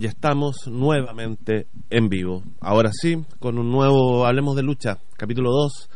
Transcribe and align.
Ya 0.00 0.08
estamos 0.08 0.66
nuevamente 0.66 1.66
en 1.90 2.08
vivo. 2.08 2.42
Ahora 2.58 2.88
sí, 2.90 3.22
con 3.38 3.58
un 3.58 3.70
nuevo 3.70 4.24
Hablemos 4.24 4.56
de 4.56 4.62
Lucha, 4.62 4.96
capítulo 5.18 5.50
2 5.50 5.90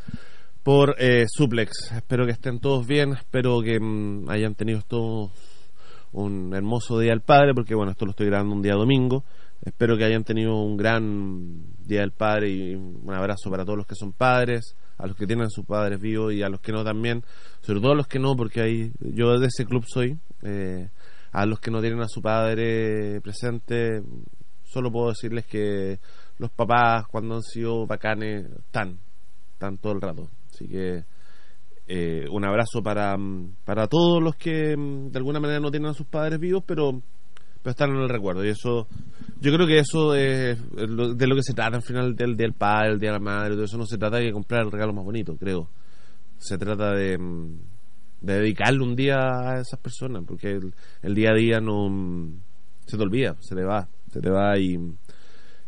por 0.62 0.95
eh, 0.98 1.24
Suplex. 1.27 1.91
Espero 1.91 2.27
que 2.27 2.32
estén 2.32 2.60
todos 2.60 2.87
bien, 2.87 3.15
espero 3.15 3.62
que 3.62 3.80
mm, 3.80 4.29
hayan 4.29 4.56
tenido 4.56 4.82
todos 4.82 5.30
un 6.12 6.52
hermoso 6.55 6.98
día 6.98 7.12
del 7.12 7.23
padre, 7.23 7.55
porque 7.55 7.74
bueno, 7.74 7.93
esto 7.93 8.05
lo 8.05 8.10
estoy 8.10 8.27
grabando 8.27 8.55
un 8.55 8.60
día 8.60 8.74
domingo. 8.74 9.24
Espero 9.62 9.96
que 9.96 10.05
hayan 10.05 10.23
tenido 10.23 10.55
un 10.55 10.77
gran 10.77 11.65
día 11.79 12.01
del 12.01 12.12
padre 12.12 12.51
y 12.51 12.74
un 12.74 13.10
abrazo 13.10 13.51
para 13.51 13.65
todos 13.65 13.79
los 13.79 13.87
que 13.87 13.95
son 13.95 14.12
padres, 14.12 14.77
a 14.98 15.07
los 15.07 15.16
que 15.16 15.27
tienen 15.27 15.46
a 15.46 15.51
sus 15.51 15.65
padres 15.65 15.98
vivos 15.98 16.34
y 16.34 16.43
a 16.43 16.51
los 16.51 16.60
que 16.60 16.73
no 16.73 16.84
también, 16.84 17.24
sobre 17.62 17.80
todo 17.80 17.93
a 17.93 17.96
los 17.96 18.07
que 18.07 18.18
no, 18.18 18.37
porque 18.37 18.60
ahí 18.60 18.93
yo 19.01 19.38
de 19.38 19.46
ese 19.46 19.65
club 19.65 19.82
soy. 19.88 20.18
Eh, 20.43 20.91
a 21.34 21.47
los 21.47 21.59
que 21.59 21.73
no 21.73 21.80
tienen 21.80 22.01
a 22.01 22.09
su 22.09 22.23
padre 22.23 23.20
presente, 23.20 24.01
solo 24.62 24.93
puedo 24.93 25.09
decirles 25.09 25.45
que 25.45 25.98
los 26.38 26.51
papás 26.52 27.07
cuando 27.09 27.35
han 27.35 27.43
sido 27.43 27.88
bacanes 27.88 28.46
están, 28.57 29.01
están 29.52 29.79
todo 29.79 29.95
el 29.95 30.01
rato. 30.01 30.30
Así 30.49 30.68
que 30.68 31.02
eh, 31.88 32.24
un 32.30 32.45
abrazo 32.45 32.85
para, 32.85 33.16
para 33.65 33.88
todos 33.88 34.23
los 34.23 34.37
que 34.37 34.77
mm, 34.77 35.10
de 35.10 35.18
alguna 35.18 35.40
manera 35.40 35.59
no 35.59 35.73
tienen 35.73 35.90
a 35.90 35.95
sus 35.95 36.07
padres 36.07 36.38
vivos, 36.38 36.62
pero, 36.65 37.02
pero 37.62 37.71
están 37.73 37.90
en 37.90 38.02
el 38.02 38.09
recuerdo. 38.09 38.45
Y 38.45 38.51
eso, 38.51 38.87
yo 39.40 39.52
creo 39.52 39.66
que 39.66 39.80
eso 39.80 40.15
es 40.15 40.57
de 40.71 41.27
lo 41.27 41.35
que 41.35 41.43
se 41.43 41.52
trata 41.52 41.79
al 41.79 41.82
final 41.82 42.15
del 42.15 42.37
día 42.37 42.46
del 42.46 42.55
padre, 42.55 42.93
el 42.93 43.01
día 43.01 43.10
de 43.10 43.18
la 43.18 43.24
madre, 43.24 43.55
todo 43.55 43.65
eso 43.65 43.77
no 43.77 43.87
se 43.87 43.99
trata 43.99 44.18
de 44.18 44.30
comprar 44.30 44.62
el 44.62 44.71
regalo 44.71 44.93
más 44.93 45.05
bonito, 45.05 45.37
creo. 45.37 45.68
Se 46.38 46.59
trata 46.59 46.93
de 46.93 47.18
mm, 47.18 47.74
de 48.25 48.41
dedicarle 48.41 48.83
un 48.83 48.97
día 48.97 49.19
a 49.19 49.61
esas 49.61 49.79
personas, 49.79 50.23
porque 50.27 50.59
el, 51.03 51.15
día 51.15 51.30
a 51.30 51.35
día 51.35 51.61
no 51.61 51.91
se 52.87 52.97
te 52.97 53.03
olvida, 53.03 53.37
se 53.41 53.55
te 53.55 53.63
va, 53.63 53.87
se 54.11 54.21
te 54.21 54.30
va 54.30 54.59
y, 54.59 54.79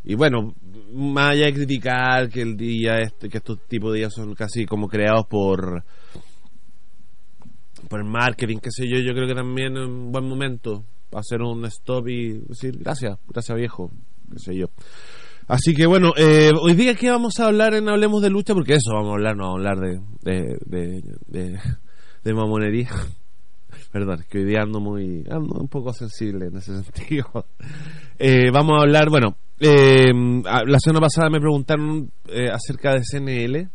y 0.05 0.15
bueno, 0.15 0.55
más 0.95 1.33
allá 1.33 1.47
de 1.47 1.53
criticar 1.53 2.31
que 2.31 2.41
el 2.41 2.57
día 2.57 3.01
este, 3.01 3.29
que 3.29 3.39
estos 3.39 3.61
tipos 3.69 3.93
de 3.93 3.99
días 3.99 4.15
son 4.15 4.35
casi 4.35 4.65
como 4.65 4.89
creados 4.89 5.27
por 5.27 5.85
por 7.91 8.01
el 8.01 8.07
marketing, 8.07 8.57
qué 8.57 8.71
sé 8.71 8.89
yo, 8.89 8.99
yo 8.99 9.13
creo 9.13 9.29
que 9.29 9.35
también 9.35 9.77
es 9.77 9.87
un 9.87 10.11
buen 10.11 10.27
momento 10.27 10.85
hacer 11.13 11.41
un 11.43 11.65
stop 11.67 12.09
y 12.09 12.39
decir 12.39 12.79
gracias, 12.79 13.19
gracias 13.29 13.57
viejo, 13.57 13.91
qué 14.33 14.39
sé 14.39 14.57
yo. 14.57 14.69
Así 15.47 15.75
que 15.75 15.87
bueno, 15.87 16.13
eh, 16.17 16.51
hoy 16.61 16.75
día 16.75 16.95
que 16.97 17.11
vamos 17.11 17.39
a 17.39 17.47
hablar 17.47 17.75
en 17.75 17.89
Hablemos 17.89 18.21
de 18.23 18.31
Lucha, 18.31 18.55
porque 18.55 18.73
eso 18.73 18.95
vamos 18.95 19.11
a 19.11 19.15
hablar, 19.15 19.37
no 19.37 19.53
vamos 19.53 19.67
a 19.67 19.71
hablar 19.71 20.03
de 20.25 21.59
mamonería. 22.35 22.91
Perdón, 23.93 24.25
que 24.29 24.39
hoy 24.39 24.45
día 24.45 24.63
ando 24.63 24.81
muy, 24.81 25.25
ando 25.31 25.59
un 25.59 25.69
poco 25.69 25.93
sensible 25.93 26.47
en 26.47 26.57
ese 26.57 26.83
sentido. 26.83 27.47
Eh, 28.19 28.51
vamos 28.51 28.79
a 28.79 28.83
hablar, 28.83 29.09
bueno, 29.11 29.37
eh, 29.59 30.13
la 30.13 30.79
semana 30.79 31.01
pasada 31.01 31.31
me 31.31 31.41
preguntaron 31.41 32.11
eh, 32.29 32.49
acerca 32.51 32.93
de 32.93 33.01
CNL 33.01 33.71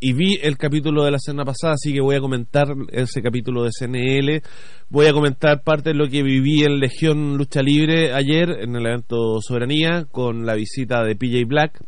y 0.00 0.12
vi 0.12 0.38
el 0.40 0.56
capítulo 0.56 1.04
de 1.04 1.10
la 1.10 1.18
semana 1.18 1.44
pasada, 1.44 1.72
así 1.74 1.92
que 1.92 2.00
voy 2.00 2.14
a 2.14 2.20
comentar 2.20 2.68
ese 2.92 3.20
capítulo 3.20 3.64
de 3.64 3.70
CNL. 3.76 4.42
Voy 4.90 5.06
a 5.06 5.12
comentar 5.12 5.62
parte 5.64 5.90
de 5.90 5.96
lo 5.96 6.08
que 6.08 6.22
viví 6.22 6.62
en 6.62 6.78
Legión 6.78 7.36
Lucha 7.36 7.62
Libre 7.62 8.12
ayer 8.12 8.48
en 8.60 8.76
el 8.76 8.86
evento 8.86 9.40
Soberanía 9.40 10.04
con 10.04 10.46
la 10.46 10.54
visita 10.54 11.02
de 11.02 11.16
PJ 11.16 11.44
Black. 11.46 11.82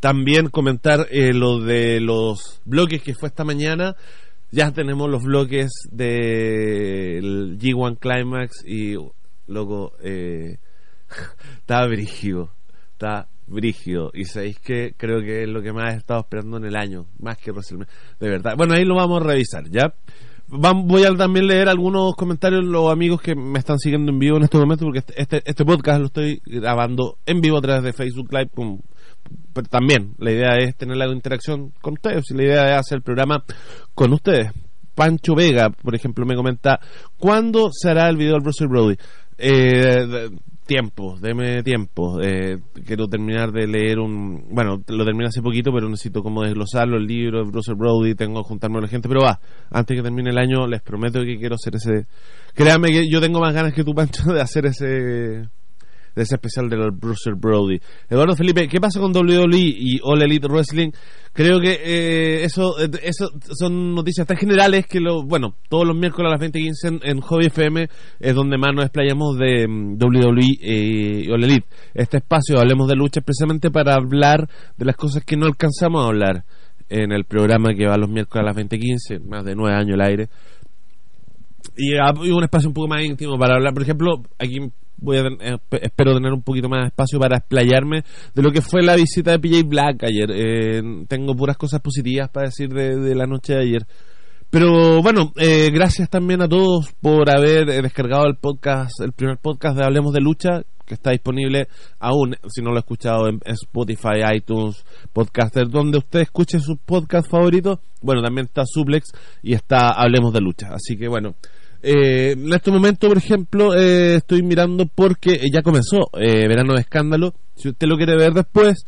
También 0.00 0.48
comentar 0.48 1.06
lo 1.10 1.60
de 1.60 2.00
los 2.00 2.60
bloques 2.64 3.02
que 3.02 3.14
fue 3.14 3.28
esta 3.28 3.44
mañana 3.44 3.96
ya 4.50 4.72
tenemos 4.72 5.10
los 5.10 5.22
bloques 5.22 5.70
del 5.90 7.58
G1 7.58 7.98
Climax 7.98 8.64
y, 8.64 8.94
loco, 9.46 9.92
eh, 10.02 10.58
está 11.58 11.86
brígido, 11.86 12.50
está 12.92 13.28
brígido. 13.46 14.10
Y 14.14 14.24
sabéis 14.24 14.58
que 14.60 14.94
creo 14.96 15.20
que 15.20 15.42
es 15.42 15.48
lo 15.48 15.62
que 15.62 15.72
más 15.72 15.94
he 15.94 15.98
estado 15.98 16.20
esperando 16.20 16.56
en 16.58 16.64
el 16.64 16.76
año, 16.76 17.06
más 17.18 17.38
que 17.38 17.50
WrestleMania, 17.50 17.92
de 18.20 18.28
verdad. 18.28 18.54
Bueno, 18.56 18.74
ahí 18.74 18.84
lo 18.84 18.94
vamos 18.94 19.20
a 19.20 19.26
revisar, 19.26 19.68
¿ya? 19.68 19.92
voy 20.48 21.04
a 21.04 21.12
también 21.16 21.48
leer 21.48 21.68
algunos 21.68 22.14
comentarios 22.14 22.64
los 22.64 22.92
amigos 22.92 23.20
que 23.20 23.34
me 23.34 23.58
están 23.58 23.78
siguiendo 23.80 24.12
en 24.12 24.20
vivo 24.20 24.36
en 24.36 24.44
este 24.44 24.56
momento 24.56 24.84
porque 24.84 25.00
este, 25.00 25.20
este, 25.20 25.42
este 25.44 25.64
podcast 25.64 25.98
lo 25.98 26.06
estoy 26.06 26.40
grabando 26.46 27.18
en 27.26 27.40
vivo 27.40 27.58
a 27.58 27.60
través 27.60 27.82
de 27.82 27.92
Facebook 27.92 28.32
Live 28.32 28.50
pero 29.56 29.68
también 29.68 30.12
la 30.18 30.30
idea 30.32 30.56
es 30.58 30.76
tener 30.76 30.98
la 30.98 31.10
interacción 31.10 31.72
con 31.80 31.94
ustedes 31.94 32.30
y 32.30 32.34
la 32.34 32.42
idea 32.42 32.74
es 32.74 32.80
hacer 32.80 32.96
el 32.96 33.02
programa 33.02 33.42
con 33.94 34.12
ustedes. 34.12 34.52
Pancho 34.94 35.34
Vega, 35.34 35.70
por 35.70 35.94
ejemplo, 35.94 36.26
me 36.26 36.36
comenta, 36.36 36.78
¿cuándo 37.16 37.70
se 37.72 37.88
hará 37.88 38.08
el 38.10 38.18
video 38.18 38.34
del 38.34 38.42
Bruce 38.42 38.66
Brody? 38.66 38.96
Eh, 39.38 40.28
tiempo, 40.66 41.16
deme 41.18 41.62
tiempo. 41.62 42.20
Eh, 42.20 42.58
quiero 42.84 43.06
terminar 43.06 43.50
de 43.50 43.66
leer 43.66 43.98
un. 43.98 44.46
Bueno, 44.50 44.82
lo 44.88 45.04
terminé 45.04 45.28
hace 45.28 45.40
poquito, 45.40 45.70
pero 45.72 45.88
necesito 45.88 46.22
como 46.22 46.42
desglosarlo, 46.42 46.98
el 46.98 47.06
libro 47.06 47.42
de 47.42 47.50
Bruce 47.50 47.72
Brody. 47.74 48.14
Tengo 48.14 48.42
que 48.42 48.48
juntarme 48.48 48.74
con 48.74 48.82
la 48.82 48.88
gente, 48.88 49.08
pero 49.08 49.22
va, 49.22 49.40
antes 49.70 49.96
que 49.96 50.02
termine 50.02 50.30
el 50.30 50.38
año, 50.38 50.66
les 50.66 50.82
prometo 50.82 51.20
que 51.20 51.38
quiero 51.38 51.54
hacer 51.54 51.76
ese. 51.76 52.06
Créame 52.54 52.88
que 52.88 53.08
yo 53.10 53.20
tengo 53.22 53.40
más 53.40 53.54
ganas 53.54 53.72
que 53.72 53.84
tú, 53.84 53.94
Pancho, 53.94 54.24
de 54.34 54.40
hacer 54.42 54.66
ese 54.66 55.48
de 56.16 56.22
ese 56.22 56.36
especial 56.36 56.68
de 56.70 56.90
Bruce 56.90 57.30
Brody. 57.36 57.78
Eduardo 58.08 58.34
Felipe, 58.34 58.66
¿qué 58.68 58.80
pasa 58.80 58.98
con 58.98 59.14
WWE 59.14 59.58
y 59.58 60.00
All 60.02 60.22
Elite 60.22 60.48
Wrestling? 60.48 60.90
Creo 61.34 61.60
que 61.60 61.72
eh, 61.84 62.44
eso, 62.44 62.80
eh, 62.80 62.88
eso 63.02 63.28
son 63.52 63.94
noticias 63.94 64.26
tan 64.26 64.38
generales 64.38 64.86
que, 64.86 64.98
lo, 64.98 65.22
bueno, 65.22 65.56
todos 65.68 65.86
los 65.86 65.94
miércoles 65.94 66.32
a 66.32 66.36
las 66.38 66.50
20.15 66.50 66.72
en, 66.88 67.00
en 67.02 67.20
Hobby 67.20 67.46
FM 67.48 67.88
es 68.18 68.34
donde 68.34 68.56
más 68.56 68.74
nos 68.74 68.86
explayamos 68.86 69.36
de 69.36 69.68
mm, 69.68 69.98
WWE 70.02 70.56
y 70.58 71.30
All 71.30 71.44
Elite. 71.44 71.66
Este 71.92 72.16
espacio, 72.16 72.58
hablemos 72.58 72.88
de 72.88 72.96
lucha, 72.96 73.20
precisamente 73.20 73.70
para 73.70 73.94
hablar 73.94 74.48
de 74.78 74.84
las 74.86 74.96
cosas 74.96 75.22
que 75.22 75.36
no 75.36 75.44
alcanzamos 75.44 76.02
a 76.02 76.08
hablar 76.08 76.44
en 76.88 77.12
el 77.12 77.24
programa 77.24 77.74
que 77.74 77.86
va 77.86 77.98
los 77.98 78.08
miércoles 78.08 78.42
a 78.42 78.46
las 78.46 78.56
20.15, 78.56 79.20
más 79.20 79.44
de 79.44 79.54
nueve 79.54 79.76
años 79.76 79.94
al 79.94 80.06
aire. 80.06 80.28
Y, 81.76 81.94
ah, 81.96 82.14
y 82.22 82.30
un 82.30 82.44
espacio 82.44 82.68
un 82.68 82.74
poco 82.74 82.88
más 82.88 83.04
íntimo 83.04 83.36
para 83.38 83.56
hablar, 83.56 83.74
por 83.74 83.82
ejemplo, 83.82 84.22
aquí 84.38 84.58
voy 84.98 85.18
a 85.18 85.26
eh, 85.26 85.58
espero 85.82 86.14
tener 86.14 86.32
un 86.32 86.42
poquito 86.42 86.68
más 86.68 86.82
de 86.82 86.86
espacio 86.88 87.18
para 87.18 87.38
explayarme 87.38 88.02
de 88.34 88.42
lo 88.42 88.50
que 88.50 88.62
fue 88.62 88.82
la 88.82 88.96
visita 88.96 89.32
de 89.32 89.38
PJ 89.38 89.62
Black 89.66 90.04
ayer. 90.04 90.30
Eh, 90.30 90.82
tengo 91.08 91.34
puras 91.34 91.56
cosas 91.56 91.80
positivas 91.80 92.28
para 92.30 92.46
decir 92.46 92.68
de, 92.68 93.14
la 93.14 93.26
noche 93.26 93.54
de 93.54 93.62
ayer. 93.62 93.86
Pero 94.50 95.02
bueno, 95.02 95.32
eh, 95.36 95.70
gracias 95.72 96.08
también 96.08 96.40
a 96.40 96.48
todos 96.48 96.92
por 97.00 97.30
haber 97.30 97.82
descargado 97.82 98.26
el 98.26 98.36
podcast, 98.36 99.00
el 99.00 99.12
primer 99.12 99.38
podcast 99.38 99.76
de 99.76 99.84
Hablemos 99.84 100.12
de 100.12 100.20
Lucha, 100.20 100.62
que 100.86 100.94
está 100.94 101.10
disponible 101.10 101.68
aún, 101.98 102.36
si 102.46 102.62
no 102.62 102.70
lo 102.70 102.76
ha 102.76 102.80
escuchado, 102.80 103.28
en, 103.28 103.40
Spotify, 103.44 104.22
iTunes, 104.34 104.84
Podcaster, 105.12 105.68
donde 105.68 105.98
usted 105.98 106.20
escuche 106.20 106.60
su 106.60 106.76
podcast 106.78 107.28
favorito. 107.28 107.80
Bueno, 108.00 108.22
también 108.22 108.46
está 108.46 108.62
Suplex 108.64 109.10
y 109.42 109.54
está 109.54 109.90
Hablemos 109.90 110.32
de 110.32 110.40
Lucha. 110.40 110.68
Así 110.72 110.96
que 110.96 111.08
bueno, 111.08 111.34
eh, 111.88 112.32
en 112.32 112.52
este 112.52 112.72
momento, 112.72 113.06
por 113.06 113.16
ejemplo, 113.16 113.72
eh, 113.72 114.16
estoy 114.16 114.42
mirando 114.42 114.86
porque 114.92 115.38
ya 115.52 115.62
comenzó 115.62 116.10
eh, 116.18 116.48
Verano 116.48 116.74
de 116.74 116.80
Escándalo. 116.80 117.32
Si 117.54 117.68
usted 117.68 117.86
lo 117.86 117.96
quiere 117.96 118.16
ver 118.16 118.32
después 118.32 118.84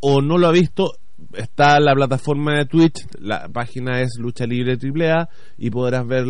o 0.00 0.20
no 0.20 0.36
lo 0.36 0.48
ha 0.48 0.52
visto, 0.52 0.92
está 1.32 1.80
la 1.80 1.94
plataforma 1.94 2.58
de 2.58 2.66
Twitch. 2.66 3.06
La 3.18 3.48
página 3.48 4.02
es 4.02 4.18
Lucha 4.18 4.44
Libre 4.44 4.76
AAA 4.76 5.26
y 5.56 5.70
podrás 5.70 6.06
ver 6.06 6.26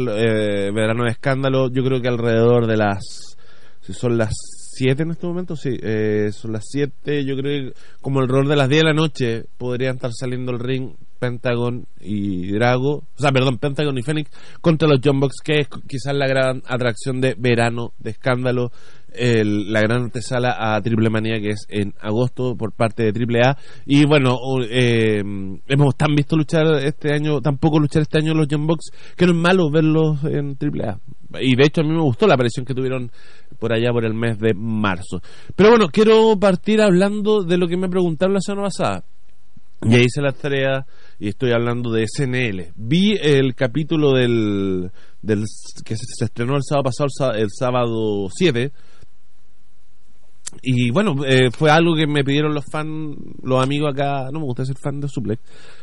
Verano 0.73 1.03
de 1.03 1.11
Escándalo. 1.11 1.69
Yo 1.73 1.83
creo 1.83 2.01
que 2.01 2.07
alrededor 2.07 2.69
de 2.69 2.77
las. 2.77 3.37
Si 3.81 3.93
son 3.93 4.17
las 4.17 4.33
7 4.75 5.03
en 5.03 5.11
este 5.13 5.27
momento, 5.27 5.57
sí, 5.57 5.77
son 6.33 6.53
las 6.53 6.65
7. 6.71 7.25
Yo 7.25 7.37
creo 7.37 7.73
que 7.73 7.79
como 8.01 8.21
alrededor 8.21 8.49
de 8.49 8.57
las 8.57 8.69
10 8.69 8.81
de 8.81 8.89
la 8.89 8.95
noche 8.95 9.45
podrían 9.57 9.97
estar 9.97 10.11
saliendo 10.13 10.53
el 10.53 10.59
ring 10.59 10.93
Pentagon 11.19 11.87
y 12.01 12.53
Drago, 12.53 12.97
o 12.97 13.19
sea, 13.19 13.33
perdón, 13.33 13.57
Pentagon 13.57 13.97
y 13.97 14.03
Phoenix 14.03 14.31
contra 14.61 14.87
los 14.87 15.01
John 15.03 15.21
que 15.43 15.61
es 15.61 15.69
quizás 15.89 16.15
la 16.15 16.27
gran 16.27 16.63
atracción 16.67 17.21
de 17.21 17.35
verano, 17.39 17.95
de 17.99 18.11
escándalo. 18.11 18.73
El- 19.15 19.73
la 19.73 19.81
gran 19.81 20.03
antesala 20.05 20.57
a 20.59 20.81
Triple 20.81 21.11
Manía 21.11 21.41
que 21.41 21.51
es 21.51 21.67
en 21.69 21.93
agosto 22.01 22.57
por 22.57 22.73
parte 22.73 23.03
de 23.03 23.13
Triple 23.13 23.41
A 23.45 23.57
y 23.87 24.05
bueno 24.07 24.37
eh, 24.69 25.23
hemos 25.67 25.97
tan 25.97 26.15
visto 26.15 26.37
luchar 26.37 26.67
este 26.85 27.13
año 27.13 27.41
tampoco 27.41 27.79
luchar 27.79 28.03
este 28.03 28.19
año 28.19 28.35
los 28.35 28.49
Young 28.49 28.67
Bucks 28.67 28.91
que 29.17 29.27
no 29.27 29.33
es 29.33 29.39
malo 29.39 29.71
verlos 29.71 30.23
en 30.25 30.57
Triple 30.57 30.85
A 30.89 30.99
y 31.41 31.57
de 31.57 31.65
hecho 31.67 31.81
a 31.81 31.85
mí 31.85 31.91
me 31.91 32.03
gustó 32.03 32.27
la 32.27 32.35
aparición 32.35 32.65
que 32.65 32.75
tuvieron 32.75 33.11
por 33.59 33.73
allá 33.73 33.91
por 33.93 34.05
el 34.05 34.15
mes 34.15 34.39
de 34.39 34.55
marzo 34.55 35.21
pero 35.57 35.71
bueno 35.71 35.89
quiero 35.89 36.37
partir 36.39 36.81
hablando 36.81 37.43
de 37.43 37.59
lo 37.59 37.67
que 37.67 37.77
me 37.77 37.89
preguntaron 37.89 38.35
la 38.35 38.41
semana 38.41 38.65
pasada 38.65 39.05
ya 39.87 39.99
hice 39.99 40.23
la 40.23 40.33
tarea 40.33 40.87
y 41.19 41.29
estoy 41.29 41.53
hablando 41.53 41.91
de 41.93 42.07
SNL. 42.07 42.73
Vi 42.75 43.19
el 43.21 43.55
capítulo 43.55 44.13
del, 44.13 44.91
que 45.85 45.97
se, 45.97 46.25
estrenó 46.25 46.57
el 46.57 46.63
sábado 46.63 46.85
pasado, 46.85 47.33
el 47.35 47.49
sábado 47.51 48.29
7. 48.35 48.73
Y 50.63 50.91
bueno, 50.91 51.15
eh, 51.27 51.51
fue 51.51 51.71
algo 51.71 51.95
que 51.95 52.07
me 52.07 52.25
pidieron 52.25 52.55
los 52.55 52.65
fans, 52.71 53.17
los 53.43 53.63
amigos 53.63 53.93
acá, 53.93 54.31
no 54.33 54.41
me 54.41 54.47
gusta 54.47 54.65
ser 54.65 54.77
fan 54.77 55.01
de 55.01 55.09
Suplex, 55.09 55.43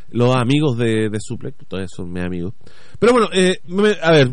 los 0.10 0.36
amigos 0.36 0.78
de, 0.78 1.10
de 1.10 1.18
Suplex, 1.20 1.58
todos 1.68 1.90
son 1.96 2.12
mis 2.12 2.24
amigos. 2.24 2.54
Pero 3.00 3.14
bueno, 3.14 3.28
eh, 3.34 3.56
a 4.02 4.12
ver, 4.12 4.32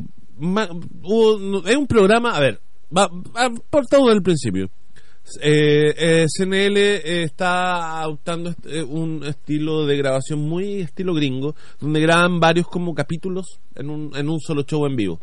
hubo- 1.02 1.66
es 1.66 1.76
un 1.76 1.86
programa, 1.86 2.36
a 2.36 2.40
ver, 2.40 2.60
va, 2.96 3.08
va 3.08 3.50
por 3.70 3.86
todo 3.86 4.10
el 4.12 4.22
principio. 4.22 4.68
Eh, 5.42 5.92
eh, 5.98 6.26
CNL 6.26 6.76
eh, 6.78 7.22
está 7.24 8.00
adoptando 8.00 8.54
un 8.88 9.22
estilo 9.24 9.84
de 9.84 9.98
grabación 9.98 10.40
muy 10.40 10.80
estilo 10.80 11.12
gringo, 11.12 11.54
donde 11.80 12.00
graban 12.00 12.40
varios 12.40 12.66
como 12.66 12.94
capítulos 12.94 13.60
en 13.74 13.90
un, 13.90 14.10
en 14.16 14.30
un 14.30 14.40
solo 14.40 14.62
show 14.62 14.86
en 14.86 14.96
vivo. 14.96 15.20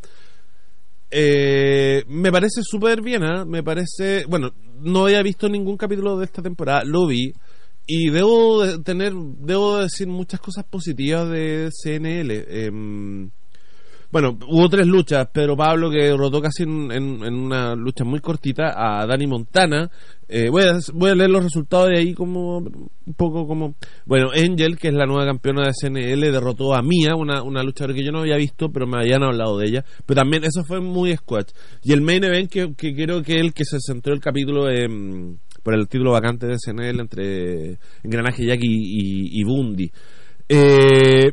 Eh, 1.18 2.04
me 2.10 2.30
parece 2.30 2.62
súper 2.62 3.02
bien, 3.02 3.24
¿ah? 3.24 3.46
me 3.46 3.64
parece, 3.64 4.26
bueno, 4.28 4.52
no 4.82 5.06
había 5.06 5.24
visto 5.24 5.48
ningún 5.48 5.78
capítulo 5.78 6.18
de 6.18 6.26
esta 6.26 6.42
temporada, 6.42 6.84
lo 6.84 7.08
vi 7.08 7.32
y 7.88 8.10
debo 8.10 8.66
de 8.66 8.80
tener, 8.80 9.14
debo 9.14 9.78
decir 9.78 10.08
muchas 10.08 10.42
cosas 10.42 10.66
positivas 10.66 11.30
de 11.30 11.70
CNL. 11.72 12.46
em, 12.50 13.30
bueno, 14.12 14.38
hubo 14.48 14.70
tres 14.70 14.88
luchas. 14.88 15.28
Pedro 15.32 15.56
Pablo 15.56 15.90
que 15.90 16.06
derrotó 16.06 16.42
casi 16.42 16.64
en, 16.64 17.24
una 17.24 17.76
lucha 17.76 18.04
muy 18.04 18.20
cortita 18.20 18.74
a 18.76 19.06
Dani 19.06 19.28
Montana. 19.28 19.90
Eh, 20.28 20.50
voy, 20.50 20.64
a, 20.64 20.78
voy 20.94 21.12
a 21.12 21.16
leer 21.16 21.30
los 21.30 21.44
resultados 21.44 21.90
de 21.90 22.00
ahí 22.00 22.14
como 22.14 22.58
un 22.58 23.14
poco 23.16 23.48
como... 23.48 23.76
Bueno, 24.06 24.30
Angel, 24.32 24.78
que 24.78 24.88
es 24.88 24.94
la 24.94 25.06
nueva 25.06 25.26
campeona 25.26 25.68
de 25.68 25.74
CNL, 25.74 26.32
derrotó 26.32 26.74
a 26.74 26.82
Mia, 26.82 27.16
una, 27.16 27.44
una 27.44 27.64
luchadora 27.64 27.94
que 27.94 28.04
yo 28.04 28.12
no 28.12 28.22
había 28.22 28.38
visto, 28.38 28.72
pero 28.72 28.88
me 28.88 28.98
habían 28.98 29.24
hablado 29.24 29.58
de 29.58 29.68
ella. 29.68 29.86
Pero 30.06 30.22
también 30.22 30.44
eso 30.44 30.64
fue 30.66 30.82
muy 30.82 31.16
squash. 31.16 31.50
Y 31.84 31.94
el 31.94 32.02
main 32.02 32.24
event, 32.24 32.50
que, 32.50 32.74
que 32.76 32.96
creo 32.96 33.22
que 33.22 33.40
el 33.40 33.54
que 33.54 33.66
se 33.66 33.78
centró 33.80 34.14
el 34.14 34.20
capítulo 34.20 34.70
em, 34.70 35.38
por 35.62 35.74
el 35.74 35.88
título 35.88 36.12
vacante 36.12 36.48
de 36.48 36.58
CNL 36.58 37.00
entre 37.00 37.80
Engranaje 38.04 38.46
Jack 38.46 38.60
y, 38.62 38.68
y, 38.68 39.42
y 39.42 39.44
Bundy. 39.44 39.92
Eh, 40.48 41.32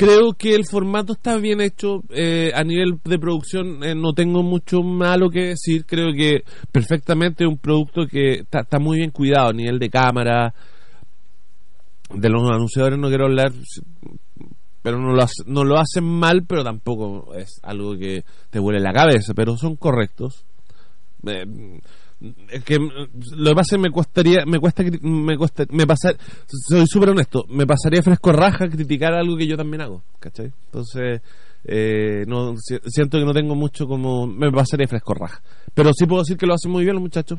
creo 0.00 0.32
que 0.32 0.54
el 0.54 0.64
formato 0.64 1.12
está 1.12 1.36
bien 1.36 1.60
hecho 1.60 2.02
eh, 2.08 2.52
a 2.54 2.64
nivel 2.64 2.98
de 3.04 3.18
producción 3.18 3.84
eh, 3.84 3.94
no 3.94 4.14
tengo 4.14 4.42
mucho 4.42 4.80
malo 4.82 5.28
que 5.28 5.48
decir 5.48 5.84
creo 5.84 6.14
que 6.14 6.42
perfectamente 6.72 7.46
un 7.46 7.58
producto 7.58 8.06
que 8.06 8.44
está, 8.50 8.78
muy 8.78 8.96
bien 8.96 9.10
cuidado 9.10 9.50
a 9.50 9.52
nivel 9.52 9.78
de 9.78 9.90
cámara 9.90 10.54
de 12.14 12.28
los 12.30 12.50
anunciadores 12.50 12.98
no 12.98 13.08
quiero 13.08 13.26
hablar 13.26 13.52
pero 14.80 14.98
no 14.98 15.12
lo, 15.12 15.22
hace- 15.22 15.44
no 15.46 15.64
lo 15.64 15.76
hacen 15.78 16.04
mal 16.04 16.44
pero 16.48 16.64
tampoco 16.64 17.34
es 17.34 17.60
algo 17.62 17.94
que 17.98 18.24
te 18.48 18.58
huele 18.58 18.80
la 18.80 18.94
cabeza 18.94 19.34
pero 19.34 19.54
son 19.58 19.76
correctos. 19.76 20.46
Eh, 21.26 21.44
que 22.64 22.76
lo 22.78 23.50
que 23.50 23.54
pasa 23.54 23.78
me 23.78 23.90
costaría 23.90 24.44
me 24.46 24.58
cuesta 24.58 24.82
me 25.02 25.36
cuesta 25.38 25.64
me 25.70 25.86
pasar 25.86 26.16
soy 26.68 26.86
súper 26.86 27.10
honesto 27.10 27.44
me 27.48 27.66
pasaría 27.66 28.02
fresco 28.02 28.30
raja 28.32 28.68
criticar 28.68 29.14
algo 29.14 29.36
que 29.36 29.46
yo 29.46 29.56
también 29.56 29.80
hago 29.80 30.02
¿cachai? 30.18 30.52
entonces 30.66 31.22
eh, 31.64 32.24
no 32.26 32.54
si- 32.58 32.78
siento 32.86 33.18
que 33.18 33.24
no 33.24 33.32
tengo 33.32 33.54
mucho 33.54 33.86
como 33.86 34.26
me 34.26 34.50
pasaría 34.50 34.88
fresco 34.88 35.12
raja. 35.12 35.42
Pero 35.74 35.90
sí 35.92 36.06
puedo 36.06 36.22
decir 36.22 36.38
que 36.38 36.46
lo 36.46 36.54
hacen 36.54 36.70
muy 36.72 36.84
bien 36.84 36.94
los 36.94 37.02
muchachos. 37.02 37.38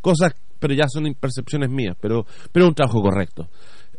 Cosas 0.00 0.32
pero 0.58 0.74
ya 0.74 0.84
son 0.88 1.06
impercepciones 1.06 1.70
mías 1.70 1.96
pero 2.00 2.26
pero 2.52 2.66
un 2.66 2.74
trabajo 2.74 3.00
correcto. 3.00 3.48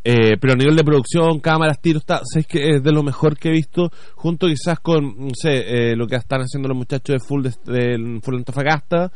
Eh, 0.04 0.38
pero 0.39 0.54
a 0.54 0.56
nivel 0.56 0.75
de 0.75 0.83
producción, 0.86 1.39
cámaras, 1.42 1.81
tiros, 1.81 2.01
está, 2.04 2.21
sabes 2.24 2.48
que 2.48 2.75
es 2.75 2.83
de 2.83 2.92
lo 2.94 3.04
mejor 3.04 3.38
que 3.38 3.50
he 3.50 3.51
visto, 3.51 3.89
junto 4.15 4.48
quizás 4.48 4.80
con, 4.80 5.04
no 5.18 5.31
sé, 5.33 5.92
eh, 5.92 5.95
lo 5.98 6.07
que 6.07 6.15
están 6.15 6.42
haciendo 6.42 6.69
los 6.69 6.77
muchachos 6.77 7.15
de 7.15 7.19
Full, 7.19 7.44
de, 7.44 7.50
de 7.74 8.19
Full 8.21 8.36
Antofagasta, 8.36 9.12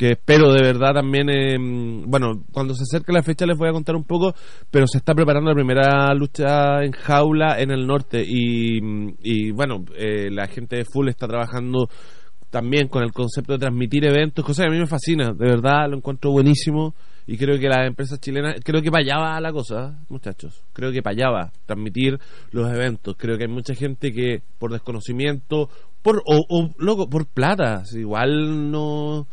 que 0.00 0.12
espero 0.12 0.50
de 0.54 0.62
verdad 0.62 0.94
también, 0.94 1.28
eh, 1.28 1.58
bueno, 1.58 2.44
cuando 2.50 2.72
se 2.72 2.84
acerque 2.84 3.12
la 3.12 3.22
fecha 3.22 3.44
les 3.44 3.58
voy 3.58 3.68
a 3.68 3.72
contar 3.72 3.94
un 3.94 4.04
poco, 4.04 4.32
pero 4.70 4.86
se 4.86 4.96
está 4.96 5.14
preparando 5.14 5.50
la 5.50 5.54
primera 5.54 6.14
lucha 6.14 6.82
en 6.82 6.92
jaula 6.92 7.60
en 7.60 7.70
el 7.70 7.86
norte 7.86 8.24
y, 8.26 8.78
y 9.22 9.50
bueno, 9.50 9.84
eh, 9.94 10.30
la 10.30 10.46
gente 10.46 10.76
de 10.76 10.86
Full 10.90 11.10
está 11.10 11.28
trabajando 11.28 11.90
también 12.48 12.88
con 12.88 13.02
el 13.02 13.12
concepto 13.12 13.52
de 13.52 13.58
transmitir 13.58 14.06
eventos, 14.06 14.42
cosa 14.42 14.62
que 14.62 14.68
a 14.70 14.72
mí 14.72 14.78
me 14.78 14.86
fascina, 14.86 15.34
de 15.34 15.46
verdad 15.46 15.90
lo 15.90 15.98
encuentro 15.98 16.30
buenísimo 16.30 16.94
y 17.26 17.36
creo 17.36 17.58
que 17.58 17.68
las 17.68 17.86
empresas 17.86 18.18
chilenas, 18.20 18.56
creo 18.64 18.80
que 18.80 18.90
para 18.90 19.04
allá 19.04 19.18
va 19.18 19.38
la 19.38 19.52
cosa, 19.52 20.02
muchachos, 20.08 20.64
creo 20.72 20.92
que 20.92 21.02
para 21.02 21.12
allá 21.12 21.30
va, 21.30 21.52
transmitir 21.66 22.18
los 22.52 22.72
eventos, 22.72 23.16
creo 23.18 23.36
que 23.36 23.44
hay 23.44 23.52
mucha 23.52 23.74
gente 23.74 24.12
que 24.12 24.40
por 24.58 24.72
desconocimiento, 24.72 25.68
por 26.00 26.22
o, 26.24 26.38
o, 26.48 26.70
loco, 26.78 27.10
por 27.10 27.26
plata, 27.26 27.82
igual 27.92 28.70
no 28.70 29.28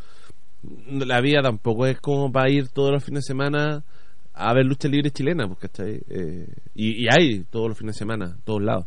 la 0.63 1.21
vida 1.21 1.41
tampoco 1.41 1.85
es 1.85 1.99
como 1.99 2.31
para 2.31 2.49
ir 2.51 2.69
todos 2.69 2.91
los 2.91 3.03
fines 3.03 3.23
de 3.23 3.27
semana 3.27 3.83
a 4.37 4.53
ver 4.53 4.65
lucha 4.65 4.87
libre 4.87 5.11
chilena, 5.11 5.47
pues, 5.47 5.59
¿cachai? 5.59 5.99
Eh, 6.09 6.47
y, 6.75 7.07
hay 7.09 7.43
todos 7.49 7.69
los 7.69 7.77
fines 7.77 7.95
de 7.95 7.99
semana, 7.99 8.37
todos 8.43 8.61
lados. 8.61 8.85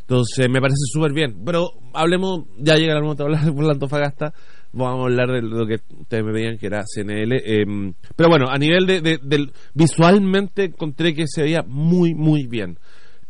Entonces 0.00 0.48
me 0.48 0.60
parece 0.60 0.78
súper 0.92 1.12
bien. 1.12 1.42
Pero 1.44 1.70
hablemos, 1.92 2.44
ya 2.58 2.76
llega 2.76 2.94
el 2.94 3.02
momento 3.02 3.24
de 3.24 3.34
hablar 3.34 3.54
por 3.54 3.64
la 3.64 3.72
Antofagasta. 3.72 4.32
Vamos 4.72 5.00
a 5.00 5.02
hablar 5.04 5.28
de 5.28 5.42
lo 5.42 5.66
que 5.66 5.80
ustedes 5.98 6.24
me 6.24 6.32
veían 6.32 6.58
que 6.58 6.66
era 6.66 6.82
CNL. 6.84 7.32
eh, 7.36 7.64
pero 8.16 8.28
bueno, 8.28 8.46
a 8.48 8.58
nivel 8.58 8.86
de, 8.86 9.00
de- 9.00 9.50
visualmente 9.74 10.64
encontré 10.64 11.14
que 11.14 11.24
se 11.26 11.42
veía 11.42 11.62
muy, 11.66 12.14
muy 12.14 12.46
bien. 12.46 12.78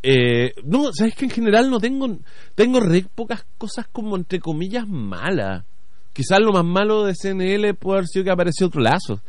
Eh, 0.03 0.53
no, 0.65 0.93
sabes 0.93 1.15
que 1.15 1.27
en 1.27 1.31
general 1.31 1.71
no 1.71 1.79
tengo, 1.79 2.19
tengo 2.55 2.81
re 2.81 3.05
pocas 3.15 3.45
cosas 3.57 3.87
como 3.91 4.17
entre 4.17 4.41
comillas 4.41 4.87
malas. 4.89 5.65
Quizás 6.13 6.41
lo 6.41 6.53
más 6.53 6.65
malo 6.65 7.05
de 7.05 7.15
CNL 7.15 7.75
puede 7.75 7.99
haber 7.99 8.07
sido 8.07 8.25
que 8.25 8.31
apareció 8.31 8.67
otro 8.67 8.83
lazo. 8.83 9.21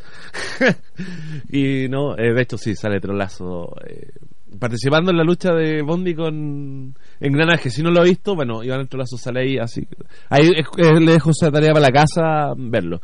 y 1.50 1.88
no, 1.88 2.18
eh, 2.18 2.34
de 2.34 2.42
hecho 2.42 2.58
sí, 2.58 2.76
sale 2.76 2.98
otro 2.98 3.14
lazo. 3.14 3.74
eh, 3.88 4.12
participando 4.60 5.12
en 5.12 5.18
la 5.18 5.24
lucha 5.24 5.54
de 5.54 5.82
Bondi 5.82 6.14
con 6.14 6.96
Engranaje. 7.20 7.70
Si 7.70 7.82
no 7.82 7.92
lo 7.92 8.02
ha 8.02 8.04
visto, 8.04 8.36
bueno, 8.36 8.64
Iván 8.64 8.88
Trolazo 8.88 9.18
sale 9.18 9.42
ahí, 9.42 9.58
así. 9.58 9.88
Ahí 10.30 10.50
eh, 10.50 11.00
le 11.00 11.14
dejo 11.14 11.32
esa 11.32 11.52
tarea 11.52 11.74
para 11.74 11.88
la 11.88 11.92
casa, 11.92 12.54
verlo. 12.58 13.02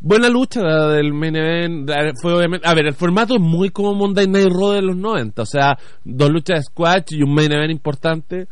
Buena 0.00 0.28
lucha 0.28 0.60
del 0.62 1.12
main 1.12 1.34
event. 1.34 1.90
Fue 2.22 2.32
obviamente, 2.32 2.68
a 2.68 2.74
ver, 2.74 2.86
el 2.86 2.94
formato 2.94 3.34
es 3.34 3.40
muy 3.40 3.70
como 3.70 3.94
Monday 3.94 4.28
Night 4.28 4.48
Raw 4.48 4.72
de 4.72 4.82
los 4.82 4.96
90. 4.96 5.42
O 5.42 5.46
sea, 5.46 5.76
dos 6.04 6.30
luchas 6.30 6.60
de 6.60 6.62
squash 6.62 7.06
y 7.10 7.22
un 7.22 7.34
main 7.34 7.50
event 7.50 7.72
importante. 7.72 8.46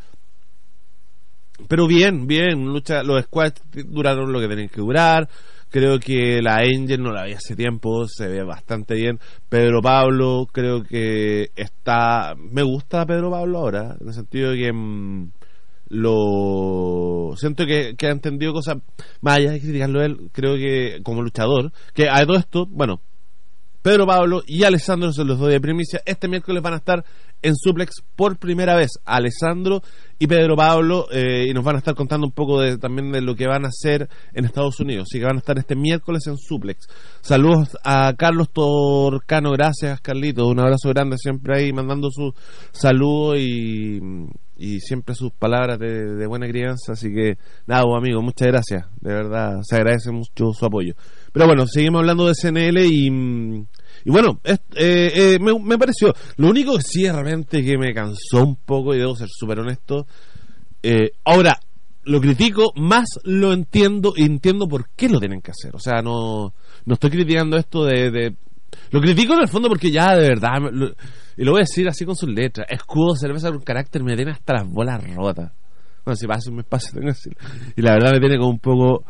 Pero 1.68 1.86
bien, 1.86 2.26
bien. 2.26 2.64
Lucha, 2.66 3.02
los 3.02 3.24
squash 3.24 3.52
duraron 3.88 4.32
lo 4.32 4.40
que 4.40 4.48
tenían 4.48 4.68
que 4.68 4.80
durar. 4.80 5.28
Creo 5.70 5.98
que 5.98 6.40
la 6.40 6.56
Angel 6.56 7.02
no 7.02 7.12
la 7.12 7.24
vi 7.24 7.32
hace 7.32 7.56
tiempo, 7.56 8.06
se 8.06 8.28
ve 8.28 8.42
bastante 8.44 8.94
bien. 8.94 9.18
Pedro 9.48 9.82
Pablo, 9.82 10.46
creo 10.50 10.82
que 10.82 11.50
está. 11.56 12.34
Me 12.36 12.62
gusta 12.62 13.04
Pedro 13.04 13.30
Pablo 13.30 13.58
ahora, 13.58 13.96
en 14.00 14.08
el 14.08 14.14
sentido 14.14 14.52
de 14.52 14.58
que. 14.58 14.72
mm, 14.72 15.30
lo 15.88 17.34
siento 17.36 17.64
que, 17.64 17.94
que 17.96 18.08
ha 18.08 18.10
entendido 18.10 18.52
cosas 18.52 18.78
más 19.20 19.36
allá 19.36 19.52
de 19.52 19.60
criticarlo 19.60 20.02
él 20.02 20.30
creo 20.32 20.56
que 20.56 21.00
como 21.04 21.22
luchador 21.22 21.70
que 21.94 22.08
a 22.10 22.26
todo 22.26 22.38
esto 22.38 22.66
bueno 22.66 23.00
Pedro 23.86 24.04
Pablo 24.04 24.42
y 24.44 24.64
Alessandro 24.64 25.12
se 25.12 25.22
los 25.22 25.38
doy 25.38 25.52
de 25.52 25.60
primicia. 25.60 26.00
Este 26.04 26.26
miércoles 26.26 26.60
van 26.60 26.72
a 26.72 26.78
estar 26.78 27.04
en 27.42 27.54
Suplex 27.56 28.02
por 28.14 28.38
primera 28.38 28.74
vez. 28.74 28.90
Alessandro 29.04 29.82
y 30.18 30.26
Pedro 30.26 30.56
Pablo 30.56 31.06
eh, 31.10 31.46
y 31.48 31.52
nos 31.52 31.64
van 31.64 31.76
a 31.76 31.78
estar 31.78 31.94
contando 31.94 32.26
un 32.26 32.32
poco 32.32 32.60
de, 32.60 32.78
también 32.78 33.12
de 33.12 33.20
lo 33.20 33.34
que 33.34 33.46
van 33.46 33.64
a 33.64 33.68
hacer 33.68 34.08
en 34.32 34.44
Estados 34.44 34.80
Unidos. 34.80 35.08
Así 35.10 35.18
que 35.18 35.26
van 35.26 35.36
a 35.36 35.40
estar 35.40 35.58
este 35.58 35.76
miércoles 35.76 36.26
en 36.26 36.36
Suplex. 36.38 36.86
Saludos 37.20 37.76
a 37.84 38.12
Carlos 38.16 38.50
Torcano. 38.50 39.52
Gracias, 39.52 40.00
Carlito. 40.00 40.46
Un 40.46 40.60
abrazo 40.60 40.88
grande 40.90 41.16
siempre 41.18 41.58
ahí 41.58 41.72
mandando 41.72 42.10
su 42.10 42.32
saludo 42.72 43.36
y, 43.36 44.00
y 44.56 44.80
siempre 44.80 45.14
sus 45.14 45.32
palabras 45.32 45.78
de, 45.78 46.14
de 46.14 46.26
buena 46.26 46.48
crianza. 46.48 46.92
Así 46.92 47.12
que 47.12 47.36
nada, 47.66 47.84
pues, 47.84 47.96
amigo, 47.96 48.22
muchas 48.22 48.48
gracias. 48.48 48.86
De 49.00 49.12
verdad, 49.12 49.58
se 49.62 49.76
agradece 49.76 50.10
mucho 50.10 50.52
su 50.52 50.64
apoyo. 50.64 50.94
Pero 51.32 51.46
bueno, 51.46 51.66
seguimos 51.66 52.00
hablando 52.00 52.26
de 52.26 52.34
CNL 52.34 52.86
y, 52.86 53.10
mm, 53.10 53.66
y 54.06 54.10
bueno, 54.10 54.40
es- 54.44 54.60
eh, 54.76 55.10
eh, 55.34 55.38
me, 55.40 55.52
me 55.58 55.76
pareció. 55.76 56.14
Lo 56.36 56.48
único 56.48 56.76
que 56.76 56.82
sí 56.82 57.06
realmente 57.10 57.62
que 57.62 57.76
me 57.76 57.92
cansó 57.92 58.42
un 58.44 58.56
poco, 58.56 58.94
y 58.94 58.98
debo 58.98 59.14
ser 59.16 59.28
súper 59.30 59.58
honesto. 59.58 60.06
eh, 60.82 61.10
ahora, 61.24 61.58
lo 62.04 62.20
critico, 62.20 62.72
más 62.76 63.08
lo 63.24 63.52
entiendo 63.52 64.12
y 64.16 64.22
entiendo 64.22 64.68
por 64.68 64.90
qué 64.94 65.08
lo 65.08 65.18
tienen 65.18 65.42
que 65.42 65.50
hacer. 65.50 65.74
O 65.74 65.80
sea, 65.80 66.00
no, 66.02 66.54
no 66.84 66.94
estoy 66.94 67.10
criticando 67.10 67.56
esto 67.56 67.84
de, 67.84 68.36
Lo 68.92 69.00
critico 69.00 69.34
en 69.34 69.40
el 69.40 69.48
fondo 69.48 69.68
porque 69.68 69.90
ya, 69.90 70.14
de 70.14 70.28
verdad, 70.28 70.60
me- 70.60 70.70
lo- 70.70 70.94
y 71.36 71.44
lo 71.44 71.50
voy 71.52 71.60
a 71.60 71.64
decir 71.64 71.88
así 71.88 72.04
con 72.04 72.14
sus 72.16 72.28
letras, 72.30 72.66
escudo, 72.70 73.16
cerveza 73.16 73.50
con 73.50 73.60
carácter 73.62 74.02
me 74.04 74.14
tiene 74.16 74.30
hasta 74.30 74.54
las 74.54 74.70
bolas 74.70 75.02
rotas. 75.14 75.52
Bueno, 76.04 76.16
si 76.16 76.26
pasa 76.28 76.50
un 76.52 76.60
espacio, 76.60 76.90
tengo 76.92 77.06
que 77.06 77.12
decirlo. 77.12 77.38
Y 77.76 77.82
la 77.82 77.92
verdad 77.94 78.12
me 78.12 78.20
tiene 78.20 78.38
como 78.38 78.50
un 78.50 78.58
poco... 78.60 79.04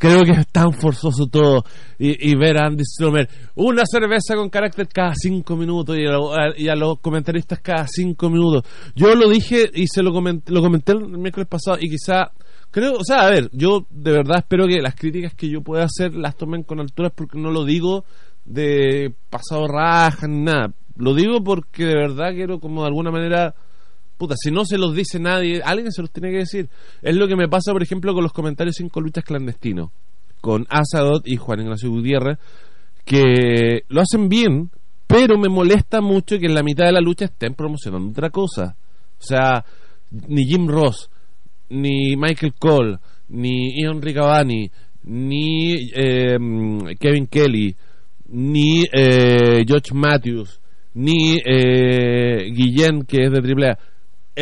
Creo 0.00 0.24
que 0.24 0.32
es 0.32 0.48
tan 0.48 0.72
forzoso 0.72 1.26
todo. 1.26 1.62
Y, 1.98 2.30
y 2.30 2.34
ver 2.34 2.56
a 2.56 2.68
Andy 2.68 2.82
Stromer, 2.84 3.28
una 3.56 3.82
cerveza 3.84 4.34
con 4.34 4.48
carácter 4.48 4.88
cada 4.88 5.12
cinco 5.14 5.56
minutos 5.56 5.98
y 5.98 6.06
a, 6.06 6.16
y 6.56 6.68
a 6.68 6.74
los 6.74 7.00
comentaristas 7.00 7.60
cada 7.60 7.86
cinco 7.86 8.30
minutos. 8.30 8.62
Yo 8.96 9.14
lo 9.14 9.28
dije 9.28 9.70
y 9.74 9.86
se 9.88 10.02
lo 10.02 10.10
comenté, 10.10 10.52
lo 10.52 10.62
comenté 10.62 10.92
el 10.92 11.06
miércoles 11.06 11.46
pasado 11.46 11.76
y 11.78 11.90
quizá, 11.90 12.30
creo, 12.70 12.94
o 12.94 13.04
sea, 13.04 13.26
a 13.26 13.30
ver, 13.30 13.50
yo 13.52 13.86
de 13.90 14.12
verdad 14.12 14.38
espero 14.38 14.66
que 14.66 14.80
las 14.80 14.94
críticas 14.94 15.34
que 15.34 15.50
yo 15.50 15.60
pueda 15.60 15.84
hacer 15.84 16.14
las 16.14 16.34
tomen 16.34 16.62
con 16.62 16.80
alturas 16.80 17.12
porque 17.14 17.38
no 17.38 17.50
lo 17.50 17.66
digo 17.66 18.06
de 18.46 19.12
pasado 19.28 19.68
raja 19.68 20.26
ni 20.26 20.44
nada. 20.44 20.72
Lo 20.96 21.12
digo 21.12 21.44
porque 21.44 21.84
de 21.84 21.94
verdad 21.94 22.32
quiero 22.32 22.58
como 22.58 22.80
de 22.80 22.88
alguna 22.88 23.10
manera 23.10 23.54
Puta, 24.20 24.34
si 24.36 24.50
no 24.50 24.66
se 24.66 24.76
los 24.76 24.94
dice 24.94 25.18
nadie, 25.18 25.62
alguien 25.64 25.90
se 25.92 26.02
los 26.02 26.10
tiene 26.10 26.30
que 26.30 26.40
decir. 26.40 26.68
Es 27.00 27.16
lo 27.16 27.26
que 27.26 27.36
me 27.36 27.48
pasa, 27.48 27.72
por 27.72 27.82
ejemplo, 27.82 28.12
con 28.12 28.22
los 28.22 28.34
comentarios 28.34 28.76
cinco 28.76 29.00
luchas 29.00 29.24
clandestinos. 29.24 29.92
Con 30.42 30.66
Asadot 30.68 31.26
y 31.26 31.38
Juan 31.38 31.60
Ignacio 31.60 31.88
Gutiérrez, 31.88 32.36
que 33.06 33.84
lo 33.88 34.02
hacen 34.02 34.28
bien, 34.28 34.70
pero 35.06 35.38
me 35.38 35.48
molesta 35.48 36.02
mucho 36.02 36.38
que 36.38 36.44
en 36.44 36.54
la 36.54 36.62
mitad 36.62 36.84
de 36.84 36.92
la 36.92 37.00
lucha 37.00 37.24
estén 37.24 37.54
promocionando 37.54 38.10
otra 38.10 38.28
cosa. 38.28 38.76
O 39.18 39.22
sea, 39.22 39.64
ni 40.10 40.44
Jim 40.44 40.68
Ross, 40.68 41.08
ni 41.70 42.14
Michael 42.14 42.52
Cole, 42.58 42.98
ni 43.30 43.80
Ian 43.80 44.02
Riccabani, 44.02 44.70
ni 45.04 45.76
eh, 45.94 46.36
Kevin 46.98 47.26
Kelly, 47.26 47.74
ni 48.28 48.82
eh, 48.92 49.64
George 49.66 49.94
Matthews, 49.94 50.60
ni 50.92 51.38
eh, 51.42 52.50
Guillén, 52.52 53.06
que 53.06 53.24
es 53.24 53.30
de 53.32 53.38
AAA. 53.38 53.89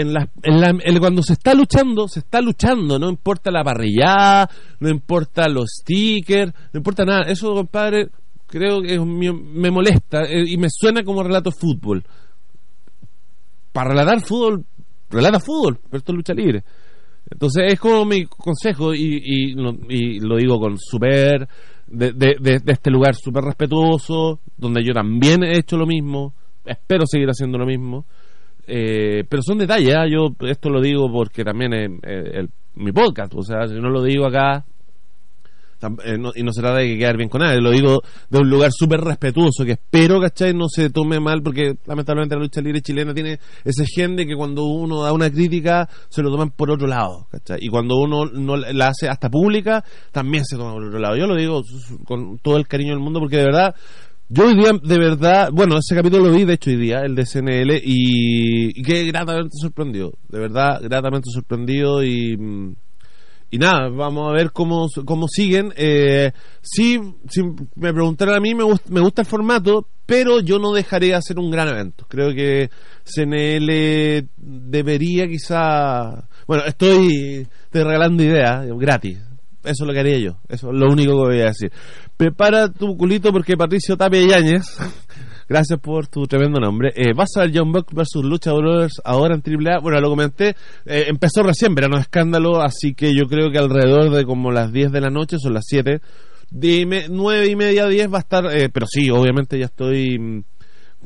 En 0.00 0.12
la, 0.12 0.28
en 0.42 0.60
la- 0.60 1.00
cuando 1.00 1.22
se 1.22 1.32
está 1.34 1.54
luchando, 1.54 2.06
se 2.08 2.20
está 2.20 2.40
luchando, 2.40 2.98
no 2.98 3.08
importa 3.08 3.50
la 3.50 3.64
parrillada, 3.64 4.48
no 4.80 4.88
importa 4.88 5.48
los 5.48 5.68
stickers, 5.80 6.52
no 6.72 6.78
importa 6.78 7.04
nada. 7.04 7.22
Eso, 7.30 7.52
compadre, 7.54 8.08
creo 8.46 8.80
que 8.82 8.98
me 9.00 9.70
molesta 9.70 10.22
eh, 10.24 10.44
y 10.46 10.56
me 10.56 10.68
suena 10.70 11.02
como 11.02 11.22
relato 11.22 11.50
fútbol. 11.50 12.04
Para 13.72 13.90
relatar 13.90 14.20
fútbol, 14.20 14.64
relata 15.10 15.40
fútbol, 15.40 15.78
pero 15.84 15.98
esto 15.98 16.12
es 16.12 16.16
lucha 16.16 16.34
libre. 16.34 16.64
Entonces 17.30 17.64
es 17.72 17.78
como 17.78 18.04
mi 18.04 18.24
consejo 18.24 18.94
y, 18.94 19.20
y, 19.22 19.52
lo, 19.52 19.76
y 19.88 20.18
lo 20.20 20.36
digo 20.36 20.58
con 20.58 20.78
súper, 20.78 21.46
de- 21.86 22.12
de 22.12 22.62
este 22.72 22.90
lugar 22.90 23.14
súper 23.14 23.44
respetuoso, 23.44 24.40
donde 24.56 24.82
yo 24.82 24.94
también 24.94 25.42
he 25.44 25.58
hecho 25.58 25.76
lo 25.76 25.86
mismo, 25.86 26.32
espero 26.64 27.04
seguir 27.06 27.28
haciendo 27.28 27.58
lo 27.58 27.66
mismo, 27.66 28.06
eh, 28.68 29.24
pero 29.28 29.42
son 29.42 29.58
detalles, 29.58 29.94
¿ah? 29.96 30.06
yo 30.06 30.28
esto 30.46 30.70
lo 30.70 30.80
digo 30.80 31.10
porque 31.10 31.42
también 31.44 31.72
es 31.74 31.90
eh, 32.04 32.30
el- 32.34 32.50
mi 32.74 32.92
podcast, 32.92 33.32
o 33.34 33.42
sea, 33.42 33.66
si 33.66 33.74
no 33.74 33.88
lo 33.90 34.02
digo 34.02 34.26
acá, 34.26 34.64
eh, 36.04 36.18
no- 36.18 36.32
y 36.34 36.42
no 36.42 36.52
se 36.52 36.60
trata 36.60 36.78
de 36.78 36.88
que 36.88 36.98
quedar 36.98 37.16
bien 37.16 37.28
con 37.28 37.40
nadie, 37.40 37.60
lo 37.60 37.70
digo 37.70 38.02
de 38.28 38.38
un 38.38 38.50
lugar 38.50 38.70
súper 38.72 39.00
respetuoso, 39.00 39.64
que 39.64 39.72
espero, 39.72 40.20
¿cachai? 40.20 40.52
No 40.52 40.66
se 40.68 40.90
tome 40.90 41.20
mal, 41.20 41.40
porque 41.40 41.74
lamentablemente 41.86 42.34
la 42.34 42.42
lucha 42.42 42.60
libre 42.60 42.80
chilena 42.80 43.14
tiene 43.14 43.38
ese 43.64 43.84
gen 43.86 44.16
de 44.16 44.26
que 44.26 44.34
cuando 44.34 44.64
uno 44.64 45.02
da 45.04 45.12
una 45.12 45.30
crítica, 45.30 45.88
se 46.08 46.20
lo 46.22 46.30
toman 46.32 46.50
por 46.50 46.70
otro 46.72 46.88
lado. 46.88 47.28
Y 47.60 47.68
cuando 47.68 47.96
uno 47.96 48.24
no 48.26 48.56
la 48.56 48.88
hace 48.88 49.08
hasta 49.08 49.30
pública, 49.30 49.84
también 50.10 50.44
se 50.44 50.56
toma 50.56 50.72
por 50.72 50.84
otro 50.84 50.98
lado. 50.98 51.16
Yo 51.16 51.28
lo 51.28 51.36
digo 51.36 51.62
con 52.04 52.38
todo 52.38 52.56
el 52.56 52.66
cariño 52.66 52.90
del 52.90 53.00
mundo, 53.00 53.20
porque 53.20 53.36
de 53.36 53.44
verdad, 53.44 53.74
yo 54.28 54.46
hoy 54.46 54.54
día, 54.56 54.72
de 54.82 54.98
verdad, 54.98 55.50
bueno, 55.52 55.78
ese 55.78 55.94
capítulo 55.94 56.26
lo 56.26 56.32
vi, 56.36 56.44
de 56.44 56.54
hecho, 56.54 56.70
hoy 56.70 56.76
día, 56.76 57.00
el 57.00 57.14
de 57.14 57.24
CNL, 57.26 57.76
y, 57.82 58.78
y 58.78 58.82
qué 58.82 59.04
gratamente 59.04 59.54
sorprendido, 59.60 60.12
de 60.28 60.38
verdad, 60.38 60.80
gratamente 60.82 61.30
sorprendido 61.32 62.02
y... 62.04 62.36
y 63.50 63.58
nada, 63.58 63.88
vamos 63.88 64.28
a 64.30 64.34
ver 64.34 64.52
cómo, 64.52 64.88
cómo 65.06 65.26
siguen. 65.28 65.72
Eh, 65.76 66.32
sí, 66.60 67.00
si 67.30 67.42
me 67.76 67.92
preguntaran 67.92 68.34
a 68.36 68.40
mí, 68.40 68.54
me, 68.54 68.64
gust- 68.64 68.88
me 68.90 69.00
gusta 69.00 69.22
el 69.22 69.26
formato, 69.28 69.86
pero 70.04 70.40
yo 70.40 70.58
no 70.58 70.72
dejaré 70.72 71.08
de 71.08 71.14
hacer 71.14 71.38
un 71.38 71.50
gran 71.50 71.68
evento. 71.68 72.04
Creo 72.08 72.34
que 72.34 72.70
CNL 73.04 74.28
debería 74.36 75.26
quizá... 75.26 76.28
Bueno, 76.46 76.64
estoy, 76.66 77.46
estoy 77.64 77.82
regalando 77.82 78.22
ideas, 78.22 78.66
gratis. 78.78 79.18
Eso 79.64 79.84
es 79.84 79.86
lo 79.86 79.92
que 79.92 80.00
haría 80.00 80.18
yo. 80.18 80.38
Eso 80.48 80.70
es 80.70 80.76
lo 80.78 80.86
único 80.90 81.12
que 81.12 81.28
voy 81.28 81.40
a 81.40 81.46
decir. 81.46 81.72
Prepara 82.16 82.68
tu 82.72 82.96
culito 82.96 83.32
porque 83.32 83.56
Patricio 83.56 83.96
Tapia 83.96 84.20
Yáñez, 84.26 84.64
gracias 85.48 85.78
por 85.80 86.06
tu 86.06 86.26
tremendo 86.26 86.60
nombre. 86.60 86.92
Eh, 86.94 87.12
vas 87.14 87.30
a 87.36 87.40
ver 87.40 87.50
John 87.54 87.72
Buck 87.72 87.92
versus 87.92 88.24
Lucha 88.24 88.52
Brothers 88.52 89.00
ahora 89.04 89.34
en 89.34 89.42
AAA. 89.42 89.80
Bueno, 89.80 90.00
lo 90.00 90.10
comenté. 90.10 90.50
eh, 90.86 91.04
empezó 91.08 91.42
recién, 91.42 91.74
verano 91.74 91.96
de 91.96 92.02
escándalo. 92.02 92.62
Así 92.62 92.94
que 92.94 93.14
yo 93.14 93.26
creo 93.26 93.50
que 93.50 93.58
alrededor 93.58 94.10
de 94.10 94.24
como 94.24 94.50
las 94.52 94.72
10 94.72 94.92
de 94.92 95.00
la 95.00 95.10
noche, 95.10 95.36
son 95.38 95.54
las 95.54 95.64
7. 95.66 96.00
De 96.50 96.86
me- 96.86 97.08
9 97.10 97.48
y 97.48 97.56
media, 97.56 97.86
10 97.88 98.12
va 98.12 98.18
a 98.18 98.20
estar. 98.20 98.44
eh, 98.56 98.70
pero 98.72 98.86
sí, 98.88 99.10
obviamente 99.10 99.58
ya 99.58 99.66
estoy. 99.66 100.44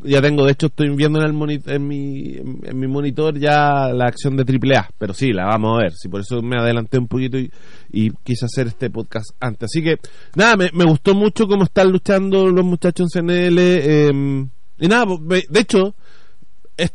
Ya 0.04 0.20
tengo, 0.20 0.44
de 0.46 0.52
hecho, 0.52 0.66
estoy 0.66 0.88
viendo 0.96 1.20
en, 1.20 1.26
el 1.26 1.32
moni- 1.32 1.62
en, 1.66 1.86
mi, 1.86 2.36
en, 2.36 2.78
mi 2.78 2.86
monitor 2.86 3.38
ya 3.38 3.88
la 3.92 4.06
acción 4.06 4.36
de 4.36 4.42
AAA. 4.42 4.88
Pero 4.98 5.14
sí, 5.14 5.32
la 5.32 5.44
vamos 5.44 5.78
a 5.78 5.82
ver. 5.82 5.92
Sí, 5.92 6.08
por 6.08 6.22
eso 6.22 6.42
me 6.42 6.56
adelanté 6.58 6.98
un 6.98 7.08
poquito 7.08 7.38
y, 7.38 8.10
quise 8.24 8.46
hacer 8.46 8.68
este 8.68 8.90
podcast 8.90 9.30
antes. 9.38 9.64
Así 9.70 9.82
que, 9.82 9.98
nada, 10.34 10.56
me, 10.56 10.84
gustó 10.84 11.14
mucho 11.14 11.46
cómo 11.46 11.64
están 11.64 11.90
luchando 11.92 12.48
los 12.48 12.64
muchachos 12.64 13.14
en 13.14 13.26
CNL. 13.28 13.58
eh, 13.58 14.46
y 14.78 14.88
nada, 14.88 15.06
pues, 15.06 15.44
de 15.48 15.60
hecho, 15.60 15.94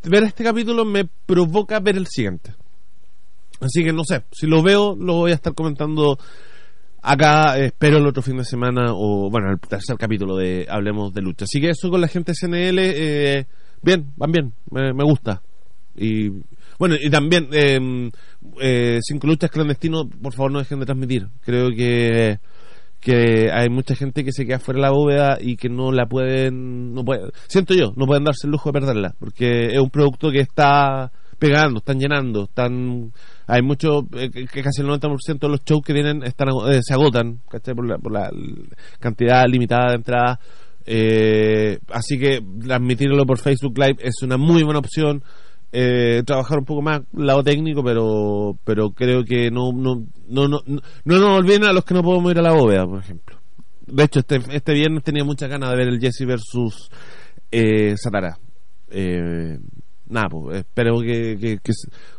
ver 0.04 0.24
este 0.24 0.44
capítulo 0.44 0.84
me 0.84 1.06
provoca 1.26 1.80
ver 1.80 1.98
el 1.98 2.08
siguiente. 2.08 2.54
Así 3.60 3.84
que 3.84 3.92
no 3.94 4.04
sé, 4.04 4.24
si 4.32 4.46
lo 4.46 4.62
veo, 4.62 4.96
lo 4.96 5.14
voy 5.14 5.32
a 5.32 5.36
estar 5.36 5.54
comentando 5.54 6.18
acá. 7.08 7.58
eh, 7.58 7.66
espero 7.68 7.98
el 7.98 8.08
otro 8.08 8.22
fin 8.22 8.38
de 8.38 8.46
semana, 8.46 8.94
o 8.94 9.30
bueno, 9.30 9.52
el 9.52 9.60
tercer 9.60 9.98
capítulo 9.98 10.36
de 10.36 10.66
Hablemos 10.70 11.14
de 11.14 11.22
Lucha. 11.22 11.46
Así 11.46 11.60
que 11.60 11.70
eso 11.70 11.90
con 11.90 12.02
la 12.02 12.08
gente 12.08 12.34
CNL, 12.34 12.80
eh, 12.80 13.48
bien, 13.82 14.12
van 14.16 14.32
bien, 14.32 14.54
me, 14.72 15.04
gusta. 15.04 15.42
Y 15.96 16.30
bueno, 16.78 16.96
y 17.00 17.10
también, 17.10 17.50
eh, 17.52 18.10
eh, 18.62 19.00
Cinco 19.02 19.28
Luchas 19.28 19.50
Clandestinos, 19.50 20.08
por 20.22 20.34
favor 20.34 20.52
no 20.52 20.60
dejen 20.60 20.80
de 20.80 20.86
transmitir. 20.86 21.28
Creo 21.44 21.70
que 21.70 22.40
que 23.00 23.52
hay 23.52 23.70
mucha 23.70 23.96
gente 23.96 24.24
que 24.24 24.32
se 24.32 24.46
queda 24.46 24.60
fuera 24.60 24.80
de 24.80 24.82
la 24.82 24.92
bóveda 24.92 25.38
y 25.40 25.56
que 25.56 25.70
no 25.70 25.92
la 25.92 26.08
pueden, 26.08 26.94
no 26.94 27.06
puede, 27.06 27.30
siento 27.48 27.74
yo, 27.74 27.94
no 27.96 28.06
pueden 28.06 28.24
darse 28.24 28.48
el 28.48 28.52
lujo 28.52 28.70
de 28.70 28.80
perderla, 28.80 29.16
porque 29.20 29.68
es 29.68 29.80
un 29.80 29.90
producto 29.92 30.32
que 30.32 30.40
está 30.40 31.12
pegando, 31.40 31.80
están 31.80 32.00
llenando, 32.00 32.44
están, 32.44 33.12
hay 33.46 33.62
mucho, 33.62 34.08
eh, 34.18 34.30
que 34.30 34.64
casi 34.64 34.82
el 34.82 34.88
90% 34.88 35.40
de 35.40 35.50
los 35.50 35.64
shows 35.64 35.82
que 35.86 35.94
vienen 35.94 36.24
están, 36.24 36.50
eh, 36.70 36.80
se 36.82 36.94
agotan, 36.94 37.40
¿cachai? 37.50 37.76
Por 37.76 37.88
la, 37.88 37.98
por 37.98 38.12
la 38.12 38.32
cantidad 39.00 39.46
limitada 39.48 39.90
de 39.90 39.96
entradas, 39.96 40.40
eh, 40.90 41.80
así 41.92 42.18
que 42.18 42.40
transmitirlo 42.66 43.26
por 43.26 43.40
Facebook 43.40 43.78
Live 43.78 43.98
es 44.00 44.22
una 44.24 44.38
muy 44.38 44.64
buena 44.64 44.80
opción. 44.80 45.22
Eh, 45.74 46.24
trabajar 46.26 46.60
un 46.60 46.66
poco 46.66 46.82
más 46.82 47.02
lado 47.12 47.44
técnico, 47.44 47.84
pero 47.84 48.58
pero 48.64 48.92
creo 48.92 49.26
que 49.26 49.52
no 49.52 49.74
no 49.74 50.06
no 50.30 50.48
no, 50.48 50.62
no, 50.66 50.82
no 51.04 51.20
nos 51.20 51.40
olviden 51.40 51.66
a 51.66 51.74
los 51.74 51.84
que 51.84 51.94
no 51.94 52.02
podemos 52.04 52.32
ir 52.32 52.40
a 52.40 52.42
la 52.42 52.54
bóveda, 52.54 52.86
por 52.86 53.00
ejemplo. 53.00 53.38
De 53.86 54.04
hecho, 54.04 54.20
este, 54.20 54.40
este 54.52 54.74
viernes 54.74 55.04
tenía 55.04 55.26
muchas 55.26 55.50
ganas 55.50 55.70
de 55.72 55.76
ver 55.76 55.88
el 55.90 56.00
Jesse 56.00 56.26
versus 56.26 56.90
eh, 57.52 57.96
Satara. 57.98 58.38
Eh, 58.90 59.60
nada, 60.10 60.28
pues, 60.30 60.58
espero 60.60 61.00
que, 61.02 61.38
que- 61.40 61.58
que 61.64 61.72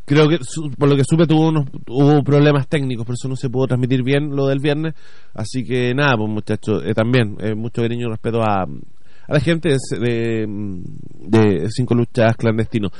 creo 0.04 0.28
que 0.28 0.38
por 0.78 0.88
lo 0.88 0.96
que 0.96 1.02
supe 1.04 1.26
tuvo 1.26 1.48
unos 1.48 1.66
hubo 1.88 2.22
problemas 2.22 2.68
técnicos, 2.68 3.04
por 3.06 3.14
eso 3.14 3.28
no 3.28 3.36
se 3.36 3.50
pudo 3.50 3.66
transmitir 3.66 4.02
bien 4.02 4.34
lo 4.34 4.46
del 4.46 4.58
viernes. 4.60 4.94
Así 5.34 5.64
que 5.64 5.94
nada, 5.94 6.16
pues 6.16 6.30
muchachos, 6.30 6.82
eh, 6.86 6.94
también 6.94 7.36
eh, 7.40 7.54
mucho 7.54 7.82
cariño 7.82 8.06
y 8.06 8.10
respeto 8.10 8.42
a, 8.42 8.62
a 8.62 9.32
la 9.32 9.40
gente 9.40 9.70
de, 10.00 10.46
de, 11.20 11.68
Cinco 11.70 11.94
Luchas 11.94 12.36
Clandestinos. 12.36 12.92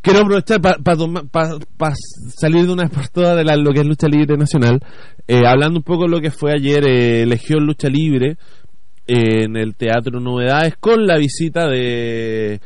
Quiero 0.00 0.20
aprovechar 0.20 0.60
para 0.60 1.94
salir 2.36 2.66
de 2.66 2.72
una 2.72 2.84
vez 2.88 3.12
de 3.12 3.44
la, 3.44 3.56
lo 3.56 3.72
que 3.72 3.80
es 3.80 3.86
lucha 3.86 4.08
libre 4.08 4.36
nacional, 4.36 4.80
eh, 5.28 5.46
hablando 5.46 5.78
un 5.78 5.84
poco 5.84 6.04
de 6.04 6.08
lo 6.10 6.20
que 6.20 6.32
fue 6.32 6.52
ayer 6.52 6.82
Legión 7.28 7.64
Lucha 7.64 7.88
Libre 7.88 8.36
en 9.06 9.56
el 9.56 9.74
Teatro 9.76 10.20
Novedades 10.20 10.74
con 10.78 11.06
la 11.06 11.18
visita 11.18 11.68
de 11.68 12.60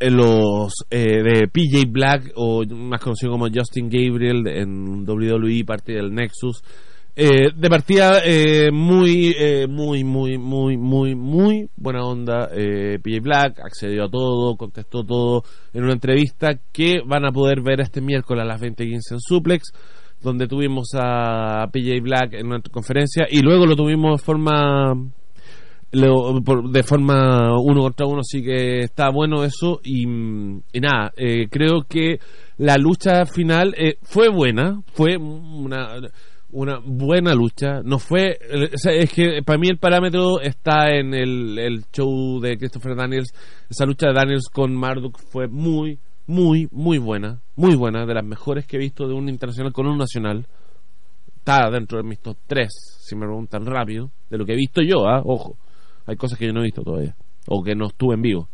los 0.00 0.72
eh, 0.90 1.22
de 1.22 1.48
PJ 1.48 1.90
Black 1.90 2.32
o 2.36 2.64
más 2.64 3.00
conocido 3.00 3.32
como 3.32 3.48
Justin 3.52 3.88
Gabriel 3.88 4.46
en 4.46 5.08
WWE 5.08 5.64
parte 5.64 5.92
del 5.92 6.14
Nexus. 6.14 6.62
Eh, 7.20 7.50
de 7.52 7.68
partida 7.68 8.20
eh, 8.24 8.70
muy 8.70 9.34
eh, 9.36 9.66
muy 9.66 10.04
muy 10.04 10.38
muy 10.38 10.76
muy 10.76 11.16
muy 11.16 11.68
buena 11.74 12.04
onda 12.04 12.48
eh, 12.52 13.00
PJ 13.02 13.18
Black 13.20 13.58
accedió 13.58 14.04
a 14.04 14.08
todo 14.08 14.56
contestó 14.56 15.02
todo 15.02 15.42
en 15.72 15.82
una 15.82 15.94
entrevista 15.94 16.50
que 16.70 17.00
van 17.04 17.24
a 17.24 17.32
poder 17.32 17.60
ver 17.60 17.80
este 17.80 18.00
miércoles 18.00 18.44
a 18.44 18.46
las 18.46 18.62
20.15 18.62 19.14
en 19.14 19.18
Suplex 19.18 19.72
donde 20.22 20.46
tuvimos 20.46 20.90
a 20.94 21.66
PJ 21.72 22.00
Black 22.02 22.34
en 22.34 22.46
una 22.46 22.60
conferencia 22.70 23.26
y 23.28 23.40
luego 23.40 23.66
lo 23.66 23.74
tuvimos 23.74 24.20
de 24.20 24.24
forma 24.24 24.94
de 25.90 26.82
forma 26.82 27.58
uno 27.60 27.80
contra 27.82 28.06
uno, 28.06 28.20
así 28.20 28.42
que 28.42 28.80
está 28.80 29.10
bueno 29.10 29.44
eso. 29.44 29.80
Y, 29.82 30.06
nada, 30.06 31.12
eh, 31.16 31.48
creo 31.48 31.82
que 31.88 32.18
la 32.58 32.76
lucha 32.76 33.24
final 33.24 33.74
eh, 33.76 33.98
fue 34.02 34.28
buena, 34.28 34.82
fue 34.92 35.16
una, 35.16 36.00
una 36.50 36.78
buena 36.84 37.34
lucha. 37.34 37.80
No 37.82 37.98
fue, 37.98 38.32
eh, 38.32 38.70
es 38.72 39.12
que 39.12 39.42
para 39.44 39.58
mí 39.58 39.68
el 39.68 39.78
parámetro 39.78 40.40
está 40.40 40.90
en 40.90 41.14
el, 41.14 41.58
el 41.58 41.84
show 41.92 42.40
de 42.40 42.58
Christopher 42.58 42.94
Daniels. 42.94 43.32
Esa 43.70 43.86
lucha 43.86 44.08
de 44.08 44.14
Daniels 44.14 44.48
con 44.52 44.74
Marduk 44.74 45.18
fue 45.30 45.48
muy, 45.48 45.98
muy, 46.26 46.68
muy 46.70 46.98
buena, 46.98 47.40
muy 47.56 47.74
buena, 47.74 48.04
de 48.04 48.14
las 48.14 48.24
mejores 48.24 48.66
que 48.66 48.76
he 48.76 48.80
visto 48.80 49.08
de 49.08 49.14
un 49.14 49.28
internacional 49.28 49.72
con 49.72 49.86
un 49.86 49.96
nacional. 49.96 50.46
Está 51.38 51.70
dentro 51.70 51.96
de 51.96 52.04
mis 52.04 52.20
top 52.20 52.36
3, 52.46 52.68
si 53.00 53.16
me 53.16 53.24
preguntan 53.24 53.64
rápido, 53.64 54.10
de 54.28 54.36
lo 54.36 54.44
que 54.44 54.52
he 54.52 54.56
visto 54.56 54.82
yo, 54.82 55.08
¿ah? 55.08 55.22
ojo. 55.24 55.56
Hay 56.08 56.16
cosas 56.16 56.38
que 56.38 56.46
yo 56.46 56.52
no 56.52 56.60
he 56.60 56.64
visto 56.64 56.82
todavía, 56.82 57.14
o 57.46 57.62
que 57.62 57.74
no 57.74 57.86
estuve 57.86 58.14
en 58.14 58.22
vivo. 58.22 58.48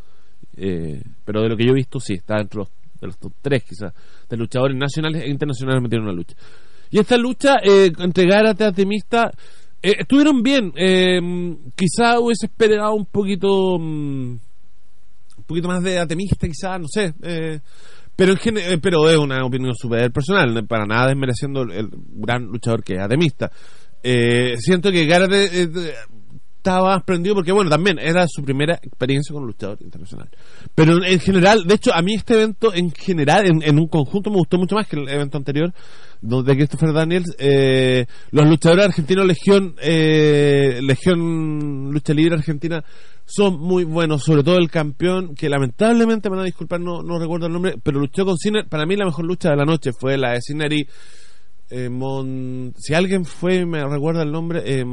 Eh, 0.57 1.03
pero 1.25 1.41
de 1.41 1.49
lo 1.49 1.57
que 1.57 1.65
yo 1.65 1.71
he 1.71 1.77
visto, 1.77 2.01
sí, 2.01 2.15
está 2.15 2.37
dentro 2.37 2.69
de 3.01 3.07
los, 3.07 3.17
top 3.17 3.33
3 3.41 3.63
quizás, 3.63 3.93
de 4.29 4.37
luchadores 4.37 4.77
nacionales 4.77 5.23
e 5.23 5.31
internacionales 5.31 5.81
metieron 5.81 6.07
una 6.07 6.17
lucha. 6.17 6.35
Y 6.91 6.99
esta 6.99 7.17
lucha, 7.17 7.57
eh, 7.63 7.93
entre 7.99 8.27
Gárate 8.27 8.65
Atemista, 8.65 9.31
eh, 9.85 9.97
estuvieron 10.01 10.43
bien. 10.43 10.73
Eh, 10.75 11.21
quizá 11.77 12.19
hubiese 12.19 12.47
esperado 12.47 12.95
un 12.95 13.05
poquito. 13.07 13.79
mm, 13.79 14.39
un 15.37 15.45
poquito 15.47 15.69
más 15.69 15.83
de 15.83 15.99
Atemista, 15.99 16.49
quizá, 16.49 16.79
no 16.79 16.89
sé. 16.89 17.15
eh, 17.23 17.61
pero 18.17 18.33
en 18.33 18.59
eh, 18.59 18.79
pero 18.81 19.11
es 19.11 19.19
una 19.19 19.45
opinión 19.45 19.75
súper 19.75 20.11
personal, 20.11 20.67
para 20.67 20.87
nada 20.87 21.09
desmereciendo 21.09 21.63
el, 21.63 21.91
gran 22.15 22.45
luchador 22.45 22.83
que 22.83 22.95
es 22.95 23.01
Atemista. 23.01 23.51
Siento 24.03 24.91
que 24.91 25.07
Gárate 25.07 25.69
estaba 26.65 26.99
prendido 27.01 27.35
porque, 27.35 27.53
bueno, 27.53 27.69
también 27.69 27.99
era 27.99 28.25
su 28.27 28.43
primera 28.43 28.81
experiencia 28.83 29.35
con 29.35 29.43
un 29.43 29.49
luchador 29.49 29.77
internacional. 29.83 30.31
Pero 30.75 31.05
en 31.05 31.21
general, 31.21 31.65
de 31.67 31.75
hecho, 31.75 31.93
a 31.95 32.01
mí 32.01 32.15
este 32.15 32.35
evento 32.35 32.73
en 32.73 32.91
general, 32.91 33.45
en, 33.47 33.63
en 33.63 33.79
un 33.79 33.87
conjunto, 33.87 34.31
me 34.31 34.37
gustó 34.37 34.57
mucho 34.57 34.75
más 34.75 34.89
que 34.89 34.97
el 34.97 35.07
evento 35.07 35.37
anterior, 35.37 35.75
donde 36.23 36.57
Christopher 36.57 36.95
Daniels, 36.95 37.37
eh, 37.39 38.07
los 38.31 38.49
luchadores 38.49 38.87
argentinos 38.87 39.27
Legión, 39.27 39.75
eh, 39.83 40.81
Legión 40.83 41.91
Lucha 41.93 42.15
Libre 42.15 42.37
Argentina, 42.37 42.83
son 43.27 43.61
muy 43.61 43.85
buenos, 43.85 44.25
sobre 44.25 44.43
todo 44.43 44.57
el 44.57 44.71
campeón, 44.71 45.35
que 45.35 45.51
lamentablemente, 45.51 46.31
me 46.31 46.37
van 46.37 46.45
a 46.45 46.47
disculpar, 46.47 46.81
no, 46.81 47.03
no 47.03 47.19
recuerdo 47.19 47.47
el 47.47 47.53
nombre, 47.53 47.75
pero 47.83 48.01
luchó 48.01 48.25
con 48.25 48.39
Ciner, 48.39 48.67
para 48.71 48.87
mí 48.87 48.97
la 48.97 49.05
mejor 49.05 49.27
lucha 49.27 49.51
de 49.51 49.57
la 49.57 49.65
noche 49.65 49.91
fue 49.99 50.17
la 50.17 50.33
de 50.33 50.41
Cinery, 50.41 50.89
eh, 51.71 51.91
Mon- 51.91 52.73
si 52.79 52.95
alguien 52.95 53.27
fue, 53.27 53.67
me 53.67 53.87
recuerda 53.87 54.23
el 54.23 54.33
nombre, 54.33 54.63
eh, 54.65 54.85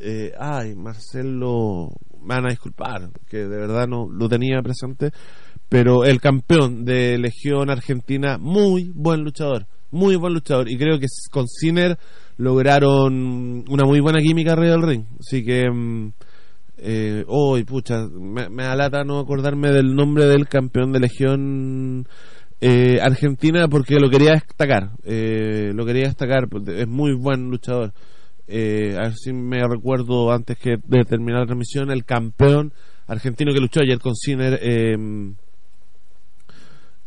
eh, 0.00 0.32
ay, 0.38 0.74
Marcelo, 0.74 1.90
me 2.20 2.34
van 2.34 2.46
a 2.46 2.50
disculpar, 2.50 3.10
que 3.28 3.38
de 3.38 3.58
verdad 3.58 3.86
no 3.86 4.08
lo 4.10 4.28
tenía 4.28 4.62
presente, 4.62 5.10
pero 5.68 6.04
el 6.04 6.20
campeón 6.20 6.84
de 6.84 7.18
Legión 7.18 7.70
Argentina, 7.70 8.38
muy 8.38 8.90
buen 8.94 9.22
luchador, 9.22 9.66
muy 9.90 10.16
buen 10.16 10.34
luchador, 10.34 10.68
y 10.70 10.76
creo 10.76 10.98
que 10.98 11.06
con 11.30 11.46
Ciner 11.48 11.98
lograron 12.36 13.64
una 13.68 13.84
muy 13.84 14.00
buena 14.00 14.20
química 14.20 14.52
arriba 14.52 14.72
del 14.72 14.82
ring, 14.82 15.04
así 15.20 15.44
que... 15.44 15.70
mm, 15.70 16.12
eh, 16.80 17.24
hoy, 17.26 17.64
pucha, 17.64 18.06
me, 18.06 18.48
me 18.48 18.62
da 18.62 18.76
lata 18.76 19.02
no 19.02 19.18
acordarme 19.18 19.72
del 19.72 19.96
nombre 19.96 20.26
del 20.26 20.46
campeón 20.46 20.92
de 20.92 21.00
Legión 21.00 22.06
eh, 22.60 22.98
Argentina 23.00 23.68
porque 23.68 24.00
lo 24.00 24.10
quería 24.10 24.32
destacar. 24.32 24.90
Eh, 25.04 25.72
lo 25.74 25.84
quería 25.84 26.04
destacar, 26.04 26.48
es 26.68 26.88
muy 26.88 27.14
buen 27.14 27.50
luchador. 27.50 27.92
Eh, 28.48 28.96
a 28.96 29.02
ver 29.02 29.14
si 29.14 29.32
me 29.32 29.60
recuerdo 29.68 30.32
antes 30.32 30.56
que 30.58 30.76
de 30.82 31.04
terminar 31.04 31.40
la 31.40 31.46
transmisión, 31.46 31.90
el 31.90 32.04
campeón 32.04 32.72
argentino 33.06 33.52
que 33.52 33.60
luchó 33.60 33.80
ayer 33.80 33.98
con 33.98 34.14
Ciner 34.16 34.58
eh, 34.62 34.96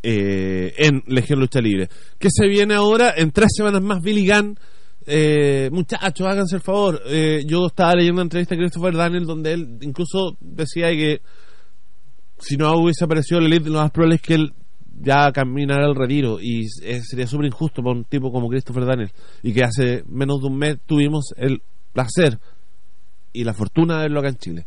eh, 0.04 0.74
en 0.78 1.04
Legión 1.08 1.40
Lucha 1.40 1.62
Libre. 1.62 1.90
¿Qué 2.18 2.30
se 2.32 2.48
viene 2.48 2.74
ahora? 2.74 3.14
En 3.16 3.32
tres 3.32 3.50
semanas 3.56 3.82
más, 3.82 4.02
Billy 4.02 4.28
Gunn. 4.28 4.58
Eh, 5.06 5.70
muchachos, 5.72 6.28
háganse 6.28 6.56
el 6.58 6.62
favor. 6.62 7.02
Eh, 7.06 7.44
yo 7.46 7.68
estaba 7.68 7.96
leyendo 7.96 8.16
una 8.16 8.24
entrevista 8.24 8.56
de 8.56 8.62
Christopher 8.62 8.96
Daniel 8.96 9.26
donde 9.26 9.54
él 9.54 9.78
incluso 9.82 10.38
decía 10.40 10.90
que 10.92 11.22
si 12.40 12.58
no 12.58 12.76
hubiese 12.78 13.06
aparecido 13.06 13.40
el 13.40 13.48
Elite, 13.48 13.70
lo 13.70 13.80
más 13.80 13.92
probable 13.92 14.16
es 14.16 14.22
que 14.22 14.34
él 14.36 14.54
ya 15.00 15.32
caminara 15.32 15.86
al 15.86 15.96
retiro 15.96 16.40
y 16.40 16.68
sería 16.68 17.28
súper 17.28 17.48
injusto 17.48 17.82
para 17.82 17.96
un 17.96 18.04
tipo 18.06 18.32
como 18.32 18.50
Christopher 18.50 18.86
Daniel 18.86 19.12
y 19.42 19.54
que 19.54 19.64
hace 19.64 20.04
menos 20.08 20.42
de 20.42 20.48
un 20.48 20.58
mes 20.58 20.78
tuvimos 20.86 21.34
el 21.38 21.62
placer 21.94 22.40
y 23.34 23.44
la 23.44 23.54
fortuna 23.54 23.96
de 23.98 24.02
verlo 24.04 24.20
acá 24.20 24.30
en 24.30 24.36
Chile. 24.38 24.66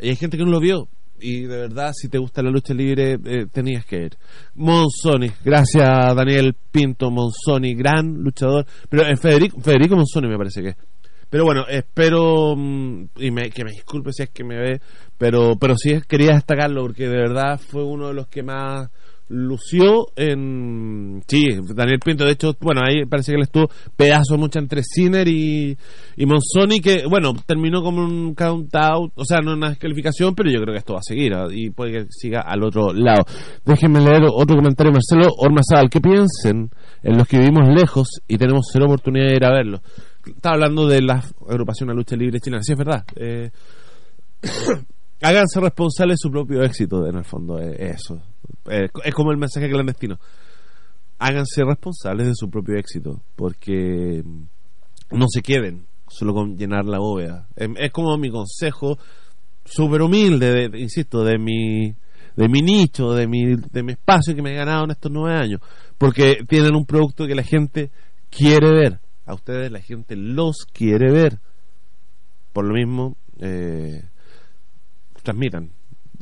Y 0.00 0.08
hay 0.08 0.16
gente 0.16 0.36
que 0.36 0.44
no 0.44 0.50
lo 0.50 0.60
vio 0.60 0.88
y 1.20 1.42
de 1.42 1.56
verdad 1.56 1.92
si 1.94 2.08
te 2.08 2.18
gusta 2.18 2.42
la 2.42 2.50
lucha 2.50 2.74
libre 2.74 3.18
eh, 3.24 3.46
tenías 3.52 3.84
que 3.86 3.96
ir. 4.06 4.16
Monsoni, 4.56 5.30
gracias 5.44 6.14
Daniel 6.16 6.54
Pinto 6.70 7.10
Monsoni, 7.10 7.74
gran 7.74 8.14
luchador, 8.22 8.66
pero 8.88 9.06
eh, 9.06 9.16
Federico, 9.16 9.60
Federico 9.60 9.96
Monsoni 9.96 10.28
me 10.28 10.36
parece 10.38 10.62
que 10.62 10.68
es. 10.70 10.76
Pero 11.30 11.44
bueno, 11.44 11.64
espero 11.68 12.54
mm, 12.56 13.04
y 13.16 13.30
me- 13.30 13.50
que 13.50 13.64
me 13.64 13.70
disculpe 13.70 14.12
si 14.12 14.24
es 14.24 14.30
que 14.30 14.44
me 14.44 14.56
ve, 14.58 14.80
pero 15.16 15.56
pero 15.58 15.76
sí 15.76 15.98
quería 16.08 16.34
destacarlo 16.34 16.82
porque 16.82 17.04
de 17.08 17.16
verdad 17.16 17.58
fue 17.58 17.84
uno 17.84 18.08
de 18.08 18.14
los 18.14 18.26
que 18.28 18.42
más 18.42 18.90
lució 19.32 20.08
en 20.14 21.22
sí 21.26 21.48
Daniel 21.74 21.98
Pinto 22.04 22.24
de 22.24 22.32
hecho 22.32 22.54
bueno 22.60 22.82
ahí 22.84 23.06
parece 23.06 23.32
que 23.32 23.36
él 23.36 23.42
estuvo 23.42 23.68
pedazo 23.96 24.36
mucho 24.36 24.58
entre 24.58 24.82
Sinner 24.82 25.26
y, 25.26 25.76
y 26.16 26.26
Monsoni 26.26 26.80
que 26.80 27.06
bueno 27.08 27.32
terminó 27.46 27.82
como 27.82 28.04
un 28.04 28.34
count 28.34 28.74
out 28.74 29.12
o 29.14 29.24
sea 29.24 29.38
no 29.40 29.54
una 29.54 29.70
descalificación 29.70 30.34
pero 30.34 30.50
yo 30.50 30.60
creo 30.60 30.74
que 30.74 30.78
esto 30.78 30.92
va 30.92 30.98
a 30.98 31.02
seguir 31.02 31.34
¿ah? 31.34 31.46
y 31.50 31.70
puede 31.70 31.92
que 31.92 32.06
siga 32.10 32.40
al 32.40 32.62
otro 32.62 32.92
lado. 32.92 33.24
Déjenme 33.64 34.00
leer 34.00 34.22
otro 34.30 34.56
comentario 34.56 34.92
Marcelo 34.92 35.32
Ormazal 35.38 35.88
¿qué 35.90 36.00
piensen 36.00 36.70
en 37.02 37.16
los 37.16 37.26
que 37.26 37.38
vivimos 37.38 37.68
lejos 37.68 38.20
y 38.28 38.36
tenemos 38.36 38.66
cero 38.70 38.86
oportunidad 38.86 39.28
de 39.28 39.36
ir 39.36 39.44
a 39.44 39.52
verlo 39.52 39.80
estaba 40.26 40.54
hablando 40.54 40.86
de 40.86 41.02
la 41.02 41.24
agrupación 41.48 41.90
a 41.90 41.94
lucha 41.94 42.16
libre 42.16 42.38
chilena. 42.38 42.62
Sí 42.62 42.72
es 42.72 42.78
verdad 42.78 43.04
eh, 43.16 43.50
háganse 45.22 45.60
responsables 45.60 46.18
de 46.18 46.28
su 46.28 46.30
propio 46.30 46.62
éxito 46.62 47.06
en 47.06 47.16
el 47.16 47.24
fondo 47.24 47.58
es 47.58 47.96
eso 47.96 48.20
Eh, 48.70 48.88
es 49.04 49.14
como 49.14 49.30
el 49.32 49.38
mensaje 49.38 49.68
clandestino. 49.68 50.18
Háganse 51.18 51.62
responsables 51.64 52.26
de 52.28 52.34
su 52.34 52.50
propio 52.50 52.76
éxito 52.76 53.22
porque 53.36 54.22
mm, 54.24 55.16
no 55.18 55.26
se 55.28 55.40
queden 55.42 55.86
solo 56.08 56.34
con 56.34 56.56
llenar 56.56 56.84
la 56.84 56.98
bóveda. 56.98 57.48
Es, 57.56 57.90
como 57.92 58.16
mi 58.18 58.30
consejo 58.30 58.98
súper 59.64 60.02
humilde 60.02 60.52
de- 60.52 60.68
de- 60.68 60.80
insisto 60.80 61.24
de 61.24 61.38
mi 61.38 61.94
de 62.36 62.48
mi 62.48 62.60
nicho 62.62 63.12
de 63.12 63.26
mi 63.28 63.54
de 63.56 63.82
mi 63.82 63.92
espacio 63.92 64.34
que 64.34 64.42
me 64.42 64.52
he 64.52 64.56
ganado 64.56 64.84
en 64.84 64.90
estos 64.92 65.12
nueve 65.12 65.36
años. 65.38 65.60
Porque 65.98 66.38
tienen 66.48 66.74
un 66.74 66.84
producto 66.86 67.26
que 67.26 67.34
la 67.34 67.44
gente 67.44 67.90
quiere 68.30 68.70
ver. 68.72 69.00
A 69.26 69.34
ustedes 69.34 69.70
la 69.70 69.80
gente 69.80 70.16
los 70.16 70.66
quiere 70.72 71.12
ver. 71.12 71.38
Por 72.52 72.64
lo 72.66 72.74
mismo 72.74 73.16
eh, 73.38 74.02
transmitan, 75.22 75.70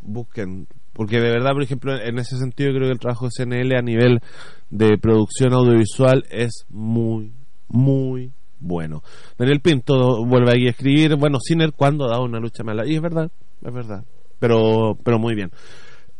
busquen, 0.03 0.66
porque 1.00 1.18
de 1.18 1.30
verdad, 1.30 1.52
por 1.52 1.62
ejemplo, 1.62 1.98
en 1.98 2.18
ese 2.18 2.36
sentido 2.36 2.74
creo 2.74 2.88
que 2.88 2.92
el 2.92 2.98
trabajo 2.98 3.24
de 3.24 3.30
CNL 3.34 3.74
a 3.74 3.80
nivel 3.80 4.20
de 4.68 4.98
producción 4.98 5.54
audiovisual 5.54 6.26
es 6.28 6.66
muy, 6.68 7.32
muy 7.68 8.34
bueno. 8.58 9.02
Daniel 9.38 9.62
Pinto 9.62 10.26
vuelve 10.26 10.50
aquí 10.50 10.66
a 10.66 10.72
escribir, 10.72 11.16
bueno, 11.16 11.38
Sinner 11.40 11.72
cuando 11.72 12.04
ha 12.04 12.10
dado 12.10 12.24
una 12.24 12.38
lucha 12.38 12.64
mala, 12.64 12.86
y 12.86 12.96
es 12.96 13.00
verdad, 13.00 13.30
es 13.64 13.72
verdad, 13.72 14.04
pero, 14.38 14.94
pero 15.02 15.18
muy 15.18 15.34
bien. 15.34 15.50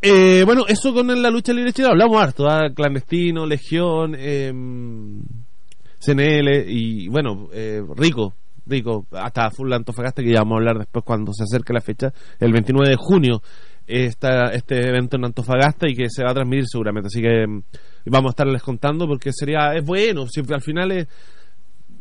Eh, 0.01 0.45
bueno, 0.47 0.63
eso 0.67 0.95
con 0.95 1.09
la 1.09 1.29
lucha 1.29 1.53
libre 1.53 1.75
chilena, 1.75 1.93
hablamos 1.93 2.23
harto, 2.23 2.49
¿ah? 2.49 2.71
clandestino, 2.75 3.45
legión, 3.45 4.15
em, 4.19 5.21
CNL 5.99 6.65
y 6.67 7.07
bueno, 7.09 7.51
eh, 7.53 7.83
Rico, 7.99 8.33
Rico, 8.65 9.07
hasta 9.13 9.51
Full 9.51 9.75
Antofagasta 9.75 10.23
que 10.23 10.33
ya 10.33 10.39
vamos 10.39 10.55
a 10.55 10.59
hablar 10.61 10.79
después 10.79 11.05
cuando 11.05 11.35
se 11.35 11.43
acerque 11.43 11.75
la 11.75 11.83
fecha, 11.83 12.15
el 12.39 12.51
29 12.51 12.89
de 12.89 12.97
junio 12.97 13.43
está 13.91 14.49
este 14.53 14.89
evento 14.89 15.17
en 15.17 15.25
Antofagasta 15.25 15.89
y 15.89 15.95
que 15.95 16.09
se 16.09 16.23
va 16.23 16.31
a 16.31 16.35
transmitir 16.35 16.65
seguramente, 16.67 17.09
así 17.09 17.21
que 17.21 17.47
mm, 17.47 17.63
vamos 18.07 18.31
a 18.31 18.33
estarles 18.33 18.63
contando 18.63 19.07
porque 19.07 19.31
sería, 19.33 19.75
es 19.75 19.85
bueno, 19.85 20.27
si 20.27 20.41
al 20.53 20.63
final 20.63 20.93
es, 20.93 21.09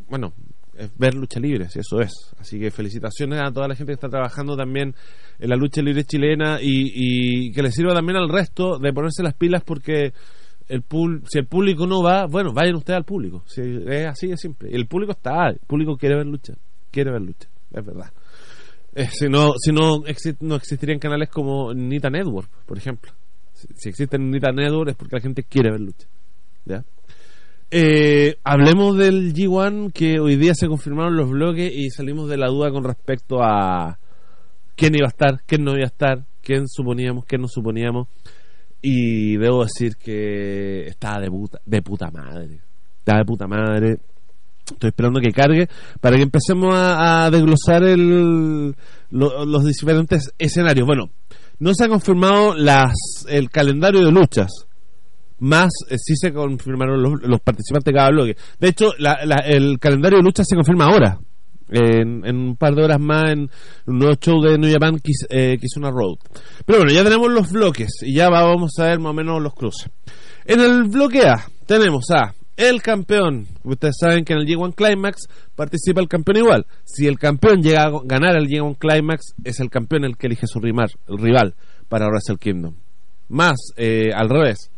bueno, 0.09 0.33
es 0.77 0.89
ver 0.97 1.13
lucha 1.13 1.39
libre, 1.39 1.69
si 1.69 1.79
eso 1.79 1.99
es, 1.99 2.11
así 2.39 2.59
que 2.59 2.71
felicitaciones 2.71 3.41
a 3.41 3.51
toda 3.51 3.67
la 3.67 3.75
gente 3.75 3.91
que 3.91 3.95
está 3.95 4.09
trabajando 4.09 4.55
también 4.55 4.95
en 5.39 5.49
la 5.49 5.55
lucha 5.55 5.81
libre 5.81 6.03
chilena 6.03 6.59
y, 6.61 7.47
y 7.47 7.51
que 7.51 7.61
les 7.61 7.73
sirva 7.73 7.93
también 7.93 8.17
al 8.17 8.29
resto 8.29 8.79
de 8.79 8.93
ponerse 8.93 9.23
las 9.23 9.33
pilas 9.33 9.63
porque 9.63 10.13
el 10.69 10.83
pul 10.83 11.23
si 11.27 11.39
el 11.39 11.47
público 11.47 11.85
no 11.87 12.01
va, 12.01 12.27
bueno, 12.27 12.53
vayan 12.53 12.75
ustedes 12.75 12.97
al 12.97 13.03
público. 13.03 13.43
Si 13.47 13.61
es 13.61 14.05
así 14.05 14.27
de 14.27 14.37
simple. 14.37 14.69
El 14.71 14.87
público 14.87 15.11
está, 15.11 15.49
el 15.49 15.59
público 15.65 15.97
quiere 15.97 16.15
ver 16.15 16.27
lucha, 16.27 16.53
quiere 16.91 17.11
ver 17.11 17.21
lucha, 17.21 17.49
es 17.71 17.85
verdad. 17.85 18.11
Eh, 18.99 19.07
si 19.13 19.29
no, 19.29 19.53
si 19.57 19.71
no, 19.71 20.03
no 20.41 20.55
existirían 20.57 20.99
canales 20.99 21.29
como 21.29 21.73
Nita 21.73 22.09
Network, 22.09 22.49
por 22.65 22.77
ejemplo. 22.77 23.13
Si, 23.53 23.65
si 23.73 23.89
existen 23.89 24.29
Nita 24.29 24.51
Network 24.51 24.89
es 24.89 24.95
porque 24.97 25.15
la 25.15 25.21
gente 25.21 25.43
quiere 25.43 25.71
ver 25.71 25.79
lucha. 25.79 26.05
¿Ya? 26.65 26.83
Eh, 27.71 28.35
hablemos 28.43 28.97
del 28.97 29.33
G1 29.33 29.93
que 29.93 30.19
hoy 30.19 30.35
día 30.35 30.53
se 30.53 30.67
confirmaron 30.67 31.15
los 31.15 31.29
bloques 31.29 31.71
y 31.73 31.91
salimos 31.91 32.27
de 32.27 32.35
la 32.35 32.47
duda 32.47 32.71
con 32.71 32.83
respecto 32.83 33.41
a 33.41 33.97
quién 34.75 34.95
iba 34.95 35.05
a 35.05 35.11
estar, 35.11 35.43
quién 35.45 35.63
no 35.63 35.71
iba 35.75 35.83
a 35.83 35.87
estar, 35.87 36.25
quién 36.41 36.67
suponíamos, 36.67 37.23
quién 37.23 37.41
no 37.41 37.47
suponíamos. 37.47 38.09
Y 38.81 39.37
debo 39.37 39.63
decir 39.63 39.95
que 39.95 40.87
estaba 40.87 41.21
de 41.21 41.29
puta, 41.29 41.61
de 41.65 41.81
puta 41.81 42.11
madre. 42.11 42.59
Estaba 42.97 43.19
de 43.19 43.25
puta 43.25 43.47
madre. 43.47 43.99
Estoy 44.71 44.89
esperando 44.89 45.19
que 45.19 45.31
cargue 45.31 45.67
para 45.99 46.15
que 46.15 46.23
empecemos 46.23 46.73
a, 46.75 47.29
desglosar 47.31 47.83
los 49.11 49.65
diferentes 49.65 50.31
escenarios. 50.37 50.85
Bueno, 50.85 51.09
no 51.59 51.73
se 51.73 51.85
ha 51.85 51.89
confirmado 51.89 52.55
el 53.27 53.49
calendario 53.49 54.05
de 54.05 54.11
luchas. 54.11 54.49
Más 55.39 55.69
eh, 55.89 55.95
sí 55.97 56.15
se 56.15 56.33
confirmaron 56.33 57.01
los, 57.01 57.41
participantes 57.41 57.85
de 57.85 57.97
cada 57.97 58.09
bloque. 58.09 58.35
De 58.59 58.67
hecho, 58.69 58.91
el 59.45 59.79
calendario 59.79 60.17
de 60.17 60.23
luchas 60.23 60.45
se 60.49 60.55
confirma 60.55 60.85
ahora. 60.85 61.19
En, 61.71 62.25
un 62.25 62.55
par 62.55 62.73
de 62.73 62.83
horas 62.83 62.99
más 62.99 63.31
en 63.31 63.41
un 63.85 63.99
nuevo 63.99 64.15
show 64.15 64.41
de 64.41 64.57
New 64.57 64.71
Japan 64.71 64.97
Kiss, 64.97 65.27
eh, 65.29 65.55
Kizuna 65.61 65.91
Road. 65.91 66.17
Pero 66.65 66.79
bueno, 66.79 66.91
ya 66.91 67.03
tenemos 67.03 67.29
los 67.31 67.51
bloques 67.51 67.91
y 68.01 68.15
ya 68.15 68.27
va- 68.27 68.41
vamos 68.43 68.71
a 68.79 68.85
ver 68.85 68.99
más 68.99 69.11
o 69.11 69.13
menos 69.13 69.39
los 69.39 69.53
cruces. 69.53 69.87
En 70.45 70.61
el 70.61 70.85
bloque 70.85 71.27
A 71.27 71.45
tenemos 71.67 72.09
a 72.09 72.33
el 72.59 72.81
campeón. 72.81 73.47
Ustedes 73.63 73.95
saben 73.99 74.25
que 74.25 74.33
en 74.33 74.39
el 74.39 74.45
G1 74.45 74.75
Climax 74.75 75.27
participa 75.55 76.01
el 76.01 76.09
campeón 76.09 76.37
igual. 76.37 76.65
Si 76.83 77.07
el 77.07 77.17
campeón 77.17 77.63
llega 77.63 77.83
a 77.85 77.91
ganar 78.03 78.35
el 78.35 78.47
G1 78.47 78.77
Climax, 78.77 79.33
es 79.43 79.61
el 79.61 79.69
campeón 79.69 80.03
el 80.03 80.17
que 80.17 80.27
elige 80.27 80.45
su 80.45 80.59
rival, 80.59 80.91
el 81.07 81.17
rival 81.17 81.55
para 81.87 82.07
Wrestle 82.07 82.37
Kingdom. 82.37 82.75
Más 83.29 83.55
eh, 83.77 84.09
al 84.13 84.29
revés, 84.29 84.69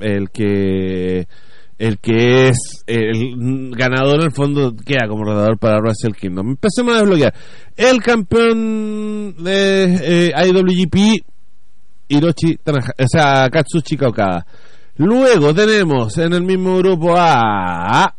el 0.00 0.30
que 0.30 1.28
el 1.78 1.98
que 1.98 2.48
es 2.48 2.82
el 2.86 3.70
ganador 3.76 4.20
en 4.20 4.26
el 4.26 4.32
fondo 4.32 4.74
queda 4.74 5.06
como 5.08 5.24
ganador 5.24 5.58
para 5.58 5.78
Wrestle 5.78 6.12
Kingdom. 6.12 6.48
Empecemos 6.50 6.94
a 6.94 6.98
desbloquear. 6.98 7.34
El 7.76 8.02
campeón 8.02 9.36
de 9.44 10.28
eh, 10.28 10.32
IWGP 10.44 11.24
Hiroshi 12.08 12.58
o 12.66 13.06
sea, 13.06 13.48
Katsuchika 13.48 14.08
Okada. 14.08 14.46
Luego 14.98 15.54
tenemos 15.54 16.16
en 16.18 16.32
el 16.32 16.42
mismo 16.42 16.78
grupo 16.78 17.14
a 17.16 18.14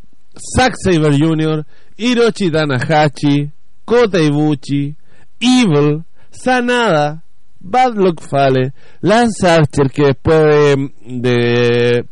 Zack 0.55 0.75
Saber 0.77 1.17
Jr., 1.19 1.65
Hiroshi 1.97 2.51
Tanahashi, 2.51 3.51
Kota 3.83 4.21
Ibushi, 4.21 4.95
Evil, 5.39 6.03
Sanada, 6.29 7.23
Bad 7.59 7.95
Luck 7.95 8.21
Fale, 8.21 8.73
Lance 9.01 9.47
Archer, 9.47 9.89
que 9.91 10.03
después 10.07 10.75
de, 11.05 12.05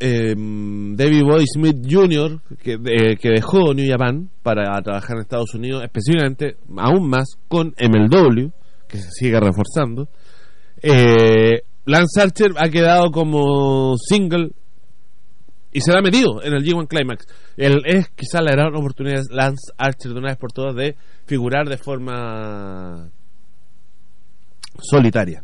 em, 0.00 0.96
David 0.96 1.22
Boy 1.24 1.44
Smith 1.46 1.76
Jr., 1.88 2.40
que, 2.62 2.78
que 3.20 3.28
dejó 3.28 3.74
New 3.74 3.86
Japan 3.86 4.30
para 4.42 4.80
trabajar 4.82 5.16
en 5.16 5.22
Estados 5.22 5.54
Unidos, 5.54 5.84
específicamente, 5.84 6.56
aún 6.76 7.08
más, 7.08 7.36
con 7.48 7.74
MLW, 7.78 8.50
que 8.88 8.98
se 8.98 9.10
sigue 9.10 9.38
reforzando. 9.38 10.08
Eh, 10.82 11.62
Lance 11.88 12.20
Archer 12.20 12.48
ha 12.58 12.68
quedado 12.68 13.10
como 13.10 13.96
single 13.96 14.50
y 15.72 15.80
se 15.80 15.90
ha 15.92 16.02
metido 16.02 16.42
en 16.42 16.52
el 16.52 16.62
G1 16.62 16.86
Climax. 16.86 17.26
El, 17.56 17.80
es 17.86 18.10
quizás 18.10 18.42
la 18.42 18.52
gran 18.52 18.76
oportunidad 18.76 19.22
de 19.26 19.34
Lance 19.34 19.72
Archer 19.78 20.12
de 20.12 20.18
una 20.18 20.28
vez 20.28 20.36
por 20.36 20.52
todas 20.52 20.74
de 20.76 20.96
figurar 21.24 21.66
de 21.66 21.78
forma 21.78 23.10
solitaria. 24.78 25.42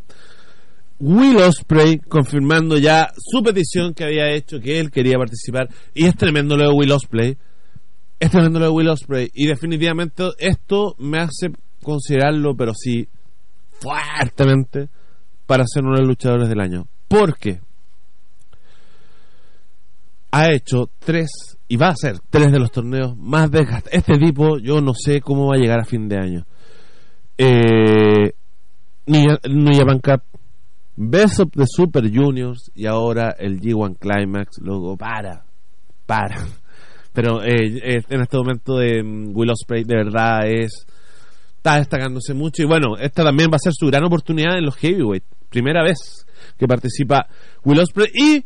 Will 1.01 1.39
Osprey 1.39 1.99
confirmando 1.99 2.77
ya 2.77 3.09
su 3.17 3.43
petición 3.43 3.95
que 3.95 4.05
había 4.05 4.31
hecho 4.31 4.61
que 4.61 4.79
él 4.79 4.91
quería 4.91 5.17
participar 5.17 5.69
y 5.95 6.05
es 6.05 6.15
tremendo 6.15 6.59
lo 6.59 6.69
de 6.69 6.75
Will 6.75 6.93
Osprey 6.93 7.39
es 8.21 8.31
tremendo 8.31 8.61
lo 8.61 8.67
de 8.67 8.71
Will 8.71 8.89
Osprey 8.89 9.31
y 9.35 9.47
definitivamente 9.47 10.25
esto 10.39 10.95
me 10.99 11.19
hace 11.19 11.51
considerarlo 11.83 12.55
pero 12.55 12.73
sí 12.75 13.09
fuertemente 13.81 14.89
para 15.47 15.65
ser 15.67 15.85
uno 15.85 15.95
de 15.95 16.01
los 16.01 16.09
luchadores 16.09 16.49
del 16.49 16.61
año 16.61 16.87
porque 17.09 17.61
ha 20.31 20.53
hecho 20.53 20.91
tres 20.99 21.31
y 21.69 21.77
va 21.77 21.89
a 21.89 21.97
ser 21.97 22.19
tres 22.31 22.51
de 22.51 22.59
los 22.59 22.73
torneos 22.73 23.17
más 23.17 23.51
desgastantes 23.51 23.93
este 23.95 24.19
tipo 24.19 24.59
yo 24.59 24.81
no 24.81 24.93
sé 24.95 25.21
cómo 25.21 25.49
va 25.49 25.57
a 25.57 25.61
llegar 25.61 25.81
a 25.81 25.85
fin 25.85 26.09
de 26.09 26.19
año 26.19 26.47
eh, 27.39 28.33
New 29.07 29.75
Japan 29.77 29.99
Cup 29.99 30.23
Best 30.97 31.41
of 31.41 31.51
the 31.51 31.67
Super 31.67 32.09
Juniors 32.09 32.71
y 32.75 32.87
ahora 32.87 33.35
el 33.39 33.61
G1 33.61 33.99
Climax. 33.99 34.59
Luego, 34.61 34.97
para, 34.97 35.45
para. 36.07 36.37
Pero 37.13 37.43
eh, 37.43 37.81
eh, 37.83 38.03
en 38.09 38.21
este 38.21 38.37
momento 38.37 38.77
de 38.77 39.03
mm, 39.03 39.37
Will 39.37 39.51
Ospreay 39.51 39.85
de 39.85 39.97
verdad 39.97 40.47
es 40.47 40.87
está 41.57 41.77
destacándose 41.77 42.35
mucho 42.35 42.63
y 42.63 42.67
bueno, 42.67 42.97
esta 43.01 43.25
también 43.25 43.49
va 43.51 43.57
a 43.57 43.59
ser 43.59 43.73
su 43.75 43.87
gran 43.87 44.05
oportunidad 44.05 44.59
en 44.59 44.67
los 44.67 44.77
heavyweight. 44.77 45.25
Primera 45.55 45.85
vez 45.85 46.27
que 46.59 46.67
participa 46.67 47.29
Will 47.65 47.79
Ospreay 47.79 48.11
y 48.13 48.45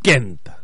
Kenta. 0.00 0.62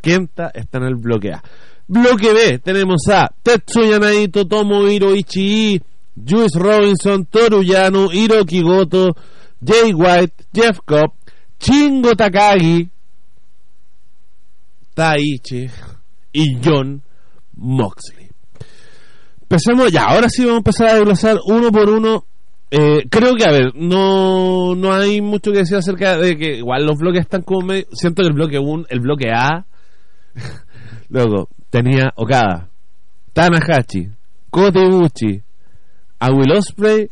Kenta 0.00 0.50
está 0.54 0.78
en 0.78 0.84
el 0.84 0.94
bloque 0.94 1.30
A. 1.30 1.42
Bloque 1.86 2.32
B 2.32 2.58
tenemos 2.58 3.02
a 3.10 3.28
Tetsuya 3.42 3.98
Naito, 3.98 4.46
Tomohiro 4.46 5.14
Ichii, 5.14 5.78
Juice 6.16 6.58
Robinson, 6.58 7.26
Toru 7.26 7.62
Yano, 7.62 8.10
Hiroki 8.10 8.62
Goto, 8.62 9.14
Jay 9.62 9.92
White, 9.92 10.46
Jeff 10.54 10.78
Cobb, 10.86 11.12
Chingo 11.58 12.14
Takagi, 12.14 12.88
Taichi 14.94 15.68
y 16.32 16.58
John 16.64 17.02
Moxley. 17.56 18.30
Empecemos 19.42 19.92
ya, 19.92 20.04
ahora 20.06 20.30
sí 20.30 20.46
vamos 20.46 20.54
a 20.54 20.58
empezar 20.60 20.88
a 20.88 20.94
desglosar 20.94 21.36
uno 21.44 21.70
por 21.70 21.90
uno. 21.90 22.24
Eh, 22.74 23.06
creo 23.10 23.34
que, 23.34 23.44
a 23.44 23.52
ver, 23.52 23.74
no, 23.74 24.74
no 24.74 24.94
hay 24.94 25.20
mucho 25.20 25.52
que 25.52 25.58
decir 25.58 25.76
acerca 25.76 26.16
de 26.16 26.38
que 26.38 26.56
igual 26.56 26.86
los 26.86 26.96
bloques 26.96 27.20
están 27.20 27.42
como 27.42 27.66
medio... 27.66 27.84
Siento 27.92 28.22
que 28.22 28.28
el 28.28 28.34
bloque 28.34 28.58
1, 28.58 28.86
el 28.88 29.00
bloque 29.00 29.30
A, 29.30 29.66
luego 31.10 31.50
tenía 31.68 32.14
Okada, 32.16 32.70
Tanahashi, 33.34 34.08
Kota 34.48 34.80
Ibushi, 34.80 35.42
a 36.18 36.30
Will 36.30 36.52
Ospreay 36.52 37.10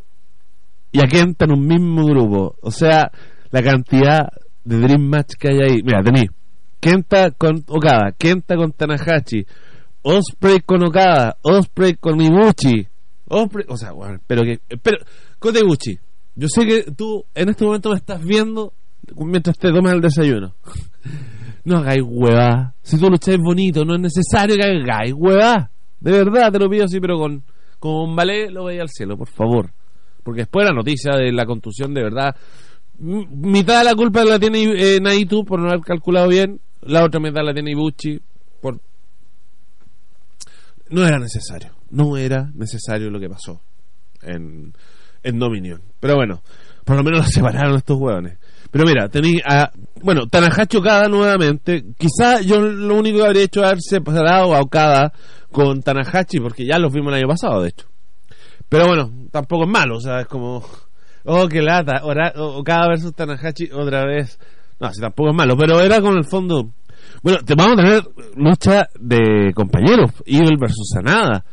y 0.92 1.02
a 1.02 1.06
Kenta 1.06 1.44
en 1.44 1.52
un 1.52 1.66
mismo 1.66 2.06
grupo. 2.06 2.56
O 2.62 2.70
sea, 2.70 3.10
la 3.50 3.62
cantidad 3.62 4.28
de 4.64 4.78
Dream 4.78 5.02
Match 5.02 5.34
que 5.38 5.48
hay 5.48 5.58
ahí. 5.58 5.82
Mira, 5.82 6.02
tení 6.02 6.26
Kenta 6.80 7.32
con 7.32 7.64
Okada, 7.68 8.12
Kenta 8.16 8.56
con 8.56 8.72
Tanahashi, 8.72 9.44
Osprey 10.00 10.60
con 10.64 10.84
Okada, 10.84 11.36
Osprey 11.42 11.96
con 11.96 12.18
Ibushi. 12.18 12.88
Osprey, 13.28 13.66
o 13.68 13.76
sea, 13.76 13.92
bueno, 13.92 14.18
pero 14.26 14.42
que. 14.42 14.58
Pero, 14.82 14.98
Kota 15.40 15.58
Ibushi, 15.58 15.98
yo 16.36 16.48
sé 16.48 16.66
que 16.66 16.92
tú 16.92 17.24
en 17.34 17.48
este 17.48 17.64
momento 17.64 17.90
me 17.90 17.96
estás 17.96 18.22
viendo 18.22 18.72
mientras 19.16 19.58
te 19.58 19.72
tomas 19.72 19.94
el 19.94 20.00
desayuno. 20.00 20.54
No 21.62 21.76
hagáis 21.76 22.02
huevá. 22.02 22.74
Si 22.80 22.98
tú 22.98 23.10
lucháis 23.10 23.36
bonito, 23.38 23.84
no 23.84 23.94
es 23.94 24.00
necesario 24.00 24.56
que 24.56 24.62
hagáis 24.62 25.12
huevá. 25.14 25.70
De 26.00 26.10
verdad, 26.10 26.50
te 26.50 26.58
lo 26.58 26.70
pido 26.70 26.86
así, 26.86 26.98
pero 27.00 27.18
con, 27.18 27.44
con 27.78 28.16
ballet 28.16 28.50
lo 28.50 28.64
veis 28.64 28.80
al 28.80 28.88
cielo, 28.88 29.18
por 29.18 29.28
favor. 29.28 29.70
Porque 30.24 30.40
después 30.40 30.66
la 30.66 30.72
noticia 30.72 31.16
de 31.16 31.30
la 31.30 31.44
contusión, 31.44 31.92
de 31.92 32.02
verdad, 32.02 32.34
mitad 32.98 33.80
de 33.80 33.84
la 33.84 33.94
culpa 33.94 34.24
la 34.24 34.38
tiene 34.38 34.62
eh, 34.74 35.00
Naitu 35.02 35.44
por 35.44 35.60
no 35.60 35.68
haber 35.68 35.80
calculado 35.80 36.28
bien, 36.28 36.62
la 36.80 37.04
otra 37.04 37.20
mitad 37.20 37.42
la 37.44 37.52
tiene 37.52 37.72
Ibuchi 37.72 38.18
por... 38.62 38.80
No 40.88 41.06
era 41.06 41.18
necesario, 41.18 41.72
no 41.90 42.16
era 42.16 42.50
necesario 42.54 43.10
lo 43.10 43.20
que 43.20 43.28
pasó 43.28 43.60
en, 44.22 44.72
en 45.22 45.38
Dominion. 45.38 45.80
Pero 46.00 46.16
bueno, 46.16 46.42
por 46.84 46.96
lo 46.96 47.02
menos 47.04 47.20
la 47.26 47.26
separaron 47.26 47.76
estos 47.76 47.98
hueones. 47.98 48.38
Pero 48.70 48.84
mira, 48.86 49.08
tenéis 49.08 49.42
a. 49.44 49.70
Bueno, 50.02 50.26
Tanahashi 50.28 50.76
Okada 50.76 51.08
nuevamente. 51.08 51.84
Quizá 51.98 52.40
yo 52.40 52.60
lo 52.60 52.94
único 52.96 53.18
que 53.18 53.26
habría 53.26 53.42
hecho 53.42 53.60
es 53.60 53.66
haber 53.66 53.80
separado 53.82 54.54
a 54.54 54.60
Okada 54.60 55.12
con 55.50 55.82
Tanahashi, 55.82 56.38
porque 56.40 56.64
ya 56.64 56.78
los 56.78 56.92
vimos 56.92 57.12
el 57.12 57.18
año 57.18 57.28
pasado, 57.28 57.62
de 57.62 57.70
hecho. 57.70 57.86
Pero 58.68 58.86
bueno, 58.86 59.10
tampoco 59.32 59.64
es 59.64 59.70
malo, 59.70 59.96
o 59.96 60.00
sea, 60.00 60.20
es 60.20 60.26
como. 60.26 60.64
Oh, 61.22 61.46
qué 61.48 61.60
lata. 61.60 62.00
Ora- 62.04 62.32
Okada 62.34 62.88
versus 62.88 63.14
Tanahashi 63.14 63.70
otra 63.74 64.06
vez. 64.06 64.38
No, 64.80 64.90
sí, 64.90 65.02
tampoco 65.02 65.28
es 65.28 65.36
malo, 65.36 65.54
pero 65.54 65.78
era 65.78 66.00
con 66.00 66.16
el 66.16 66.24
fondo. 66.24 66.70
Bueno, 67.22 67.40
te 67.44 67.54
vamos 67.54 67.74
a 67.78 67.82
tener 67.82 68.02
lucha 68.36 68.88
de 68.98 69.52
compañeros, 69.54 70.12
Evil 70.24 70.56
versus 70.58 70.88
Sanada. 70.94 71.44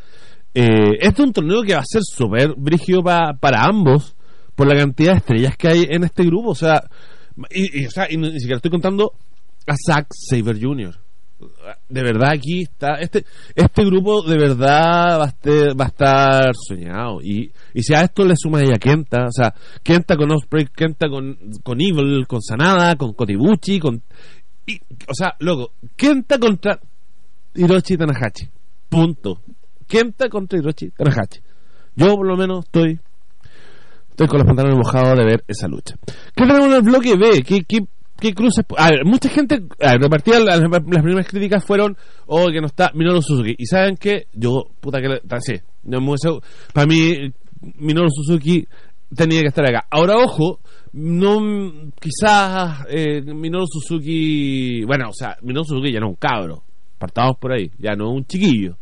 Eh, 0.59 0.97
este 1.01 1.21
es 1.21 1.27
un 1.27 1.33
torneo 1.33 1.61
que 1.61 1.73
va 1.75 1.81
a 1.81 1.85
ser 1.85 2.01
súper 2.03 2.53
brígido 2.57 3.03
pa- 3.03 3.33
para 3.39 3.63
ambos 3.63 4.15
por 4.55 4.67
la 4.67 4.75
cantidad 4.75 5.11
de 5.11 5.17
estrellas 5.19 5.55
que 5.57 5.67
hay 5.67 5.85
en 5.89 6.03
este 6.03 6.23
grupo. 6.23 6.49
O 6.49 6.55
sea, 6.55 6.81
y, 7.51 7.85
o 7.85 7.91
sea, 7.91 8.07
ni 8.09 8.31
siquiera 8.39 8.55
estoy 8.55 8.71
contando 8.71 9.13
a 9.67 9.75
Zack 9.85 10.07
Saber 10.29 10.57
Jr. 10.59 10.95
De 11.89 12.01
verdad 12.01 12.31
aquí 12.31 12.63
está 12.63 12.95
este 12.95 13.23
este 13.53 13.85
grupo 13.85 14.23
de 14.23 14.37
verdad 14.39 15.19
va 15.19 15.25
a 15.25 15.27
estar, 15.27 15.79
va 15.79 15.85
a 15.85 15.87
estar 15.89 16.51
soñado 16.55 17.21
y, 17.21 17.51
y 17.75 17.83
si 17.83 17.93
a 17.93 18.01
esto 18.01 18.25
le 18.25 18.33
sumas 18.35 18.63
a 18.73 18.79
Kenta 18.79 19.25
o 19.27 19.31
sea 19.31 19.53
Kenta 19.83 20.15
con 20.17 20.31
Osprey 20.31 20.65
Kenta 20.75 21.07
con, 21.09 21.37
con 21.61 21.79
Evil 21.79 22.25
con 22.25 22.41
Sanada 22.41 22.95
con 22.95 23.13
Kotibuchi 23.13 23.79
con 23.79 24.01
Y, 24.65 24.77
o 25.07 25.13
sea, 25.13 25.35
loco, 25.39 25.73
Kenta 25.95 26.39
contra 26.39 26.79
Hiroshi 27.53 27.97
Tanahashi. 27.97 28.47
Punto. 28.89 29.41
Kenta 29.87 30.29
contra 30.29 30.59
Hiroshi 30.59 30.91
Tanahashi. 30.91 31.39
Yo 31.95 32.15
por 32.15 32.27
lo 32.27 32.37
menos 32.37 32.65
estoy 32.65 32.99
estoy 34.17 34.27
con 34.27 34.39
los 34.39 34.47
pantalones 34.47 34.77
mojados 34.77 35.17
de 35.17 35.25
ver 35.25 35.43
esa 35.47 35.67
lucha. 35.67 35.95
¿Qué 36.35 36.45
tenemos 36.45 36.67
en 36.67 36.73
el 36.73 36.81
bloque 36.81 37.15
B? 37.15 37.43
¿Qué, 37.43 37.61
qué, 37.67 37.85
qué 38.19 38.33
cruces? 38.33 38.65
A 38.75 38.89
ver, 38.89 39.05
mucha 39.05 39.29
gente, 39.29 39.61
a 39.79 39.91
ver, 39.91 40.01
repartida 40.01 40.39
las, 40.39 40.59
primeras 40.59 41.27
críticas 41.27 41.63
fueron, 41.63 41.95
oh, 42.25 42.47
que 42.47 42.59
no 42.59 42.65
está 42.65 42.91
Minoru 42.95 43.21
Suzuki. 43.21 43.53
Y 43.57 43.67
saben 43.67 43.95
que 43.95 44.25
yo, 44.33 44.69
puta 44.79 44.99
que, 44.99 45.21
sí, 45.41 45.53
no 45.83 46.01
me 46.01 46.15
para 46.73 46.87
mí, 46.87 47.31
Minoru 47.75 48.09
Suzuki 48.09 48.67
tenía 49.15 49.41
que 49.41 49.49
estar 49.49 49.65
acá. 49.67 49.85
Ahora, 49.91 50.15
ojo, 50.17 50.61
no, 50.93 51.91
quizás 51.99 52.85
eh, 52.89 53.21
Minoru 53.21 53.67
Suzuki, 53.67 54.83
bueno, 54.83 55.09
o 55.09 55.13
sea, 55.13 55.37
Minoru 55.43 55.65
Suzuki 55.65 55.93
ya 55.93 55.99
no 55.99 56.07
es 56.07 56.11
un 56.13 56.17
cabro, 56.17 56.63
partamos 56.97 57.37
por 57.39 57.53
ahí, 57.53 57.69
ya 57.77 57.93
no 57.93 58.09
es 58.09 58.17
un 58.17 58.25
chiquillo. 58.25 58.77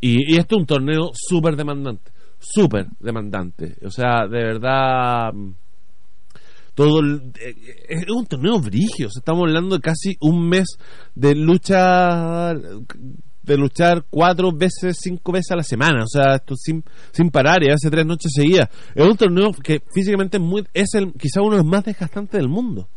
Y, 0.00 0.34
y 0.34 0.38
esto 0.38 0.56
es 0.56 0.60
un 0.60 0.66
torneo 0.66 1.10
súper 1.14 1.56
demandante, 1.56 2.10
súper 2.38 2.86
demandante. 3.00 3.76
O 3.84 3.90
sea, 3.90 4.26
de 4.26 4.42
verdad, 4.44 5.32
mm, 5.32 5.52
todo 6.74 7.00
el- 7.00 7.32
eh, 7.40 7.54
eh, 7.54 7.84
es 7.90 8.04
un 8.08 8.26
torneo 8.26 8.58
brigio. 8.60 9.08
Estamos 9.14 9.42
hablando 9.46 9.76
de 9.76 9.82
casi 9.82 10.16
un 10.20 10.48
mes 10.48 10.66
de 11.14 11.34
lucha, 11.34 12.54
de 12.54 13.56
luchar 13.56 14.04
cuatro 14.08 14.52
veces, 14.52 14.96
cinco 15.00 15.32
veces 15.32 15.50
a 15.50 15.56
la 15.56 15.62
semana. 15.62 16.04
O 16.04 16.08
sea, 16.08 16.36
esto 16.36 16.54
sin, 16.56 16.82
sin 17.12 17.30
parar 17.30 17.62
y 17.62 17.70
hace 17.70 17.90
tres 17.90 18.06
noches 18.06 18.32
seguidas. 18.34 18.68
Es 18.94 19.04
un 19.04 19.16
torneo 19.16 19.52
que 19.52 19.82
físicamente 19.92 20.38
es 20.38 20.42
muy, 20.42 20.64
es 20.72 20.94
el, 20.94 21.12
quizá 21.12 21.42
uno 21.42 21.52
de 21.52 21.62
los 21.62 21.66
más 21.66 21.84
desgastantes 21.84 22.38
del 22.40 22.48
mundo. 22.48 22.88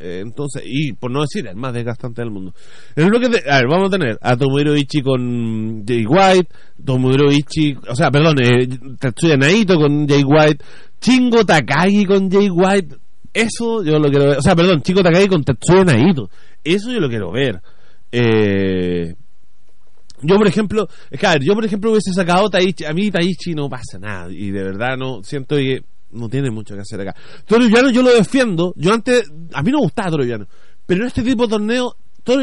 Eh, 0.00 0.20
entonces, 0.22 0.62
y 0.64 0.92
por 0.92 1.10
no 1.10 1.22
decir 1.22 1.46
el 1.46 1.56
más 1.56 1.72
desgastante 1.74 2.22
del 2.22 2.30
mundo. 2.30 2.54
El 2.94 3.06
bloque 3.06 3.26
a 3.26 3.56
ver, 3.56 3.66
vamos 3.68 3.88
a 3.88 3.98
tener 3.98 4.18
a 4.20 4.36
Tomohiro 4.36 4.76
Ichi 4.76 5.02
con 5.02 5.84
Jay 5.86 6.04
White, 6.06 6.48
Tomohiro 6.84 7.32
Ichi, 7.32 7.76
o 7.88 7.96
sea, 7.96 8.10
perdón, 8.10 8.36
eh, 8.40 8.68
Tatsuya 8.98 9.36
Naito 9.36 9.76
con 9.76 10.06
Jay 10.06 10.22
White, 10.24 10.64
Chingo 11.00 11.44
Takagi 11.44 12.04
con 12.04 12.30
Jay 12.30 12.48
White. 12.48 12.96
Eso 13.34 13.82
yo 13.82 13.98
lo 13.98 14.08
quiero 14.08 14.26
ver. 14.26 14.38
O 14.38 14.42
sea, 14.42 14.54
perdón, 14.54 14.82
Chingo 14.82 15.02
Takagi 15.02 15.26
con 15.26 15.42
Tatsuya 15.42 15.84
Naito. 15.84 16.30
Eso 16.62 16.92
yo 16.92 17.00
lo 17.00 17.08
quiero 17.08 17.32
ver. 17.32 17.60
Eh, 18.12 19.14
yo, 20.22 20.36
por 20.36 20.46
ejemplo, 20.46 20.88
es 21.10 21.20
que, 21.20 21.26
a 21.26 21.32
ver, 21.32 21.42
yo, 21.42 21.54
por 21.54 21.64
ejemplo, 21.64 21.90
hubiese 21.90 22.12
sacado 22.12 22.48
Taichi. 22.48 22.84
A 22.84 22.92
mí 22.92 23.10
Taichi 23.10 23.54
no 23.54 23.68
pasa 23.68 23.98
nada. 24.00 24.30
Y 24.30 24.50
de 24.50 24.62
verdad 24.62 24.96
no 24.96 25.22
siento 25.22 25.56
que 25.56 25.80
no 26.10 26.28
tiene 26.28 26.50
mucho 26.50 26.74
que 26.74 26.80
hacer 26.80 27.00
acá. 27.00 27.14
Toro 27.46 27.66
Llano 27.66 27.90
yo 27.90 28.02
lo 28.02 28.12
defiendo. 28.14 28.72
Yo 28.76 28.92
antes, 28.92 29.24
a 29.52 29.62
mí 29.62 29.70
no 29.70 29.78
gustaba 29.80 30.10
Toro. 30.10 30.24
Pero 30.86 31.00
en 31.02 31.06
este 31.06 31.22
tipo 31.22 31.44
de 31.44 31.48
torneo, 31.50 31.96
Toro 32.24 32.42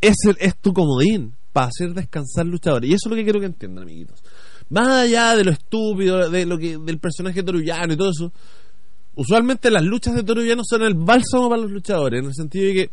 es, 0.00 0.14
es 0.38 0.56
tu 0.60 0.72
comodín 0.72 1.34
para 1.52 1.68
hacer 1.68 1.92
descansar 1.94 2.46
luchadores. 2.46 2.90
Y 2.90 2.94
eso 2.94 3.08
es 3.08 3.10
lo 3.10 3.16
que 3.16 3.24
quiero 3.24 3.40
que 3.40 3.46
entiendan, 3.46 3.84
amiguitos. 3.84 4.22
Más 4.70 4.88
allá 4.88 5.36
de 5.36 5.44
lo 5.44 5.50
estúpido, 5.50 6.28
de 6.30 6.46
lo 6.46 6.58
que, 6.58 6.78
del 6.78 6.98
personaje 6.98 7.40
de 7.40 7.42
Toro 7.44 7.60
Llano 7.60 7.92
y 7.92 7.96
todo 7.96 8.10
eso, 8.10 8.32
usualmente 9.14 9.70
las 9.70 9.82
luchas 9.84 10.14
de 10.14 10.22
Toro 10.24 10.42
Llano 10.42 10.62
son 10.64 10.82
el 10.82 10.94
bálsamo 10.94 11.48
para 11.48 11.62
los 11.62 11.70
luchadores. 11.70 12.20
En 12.20 12.26
el 12.26 12.34
sentido 12.34 12.66
de 12.68 12.74
que 12.74 12.90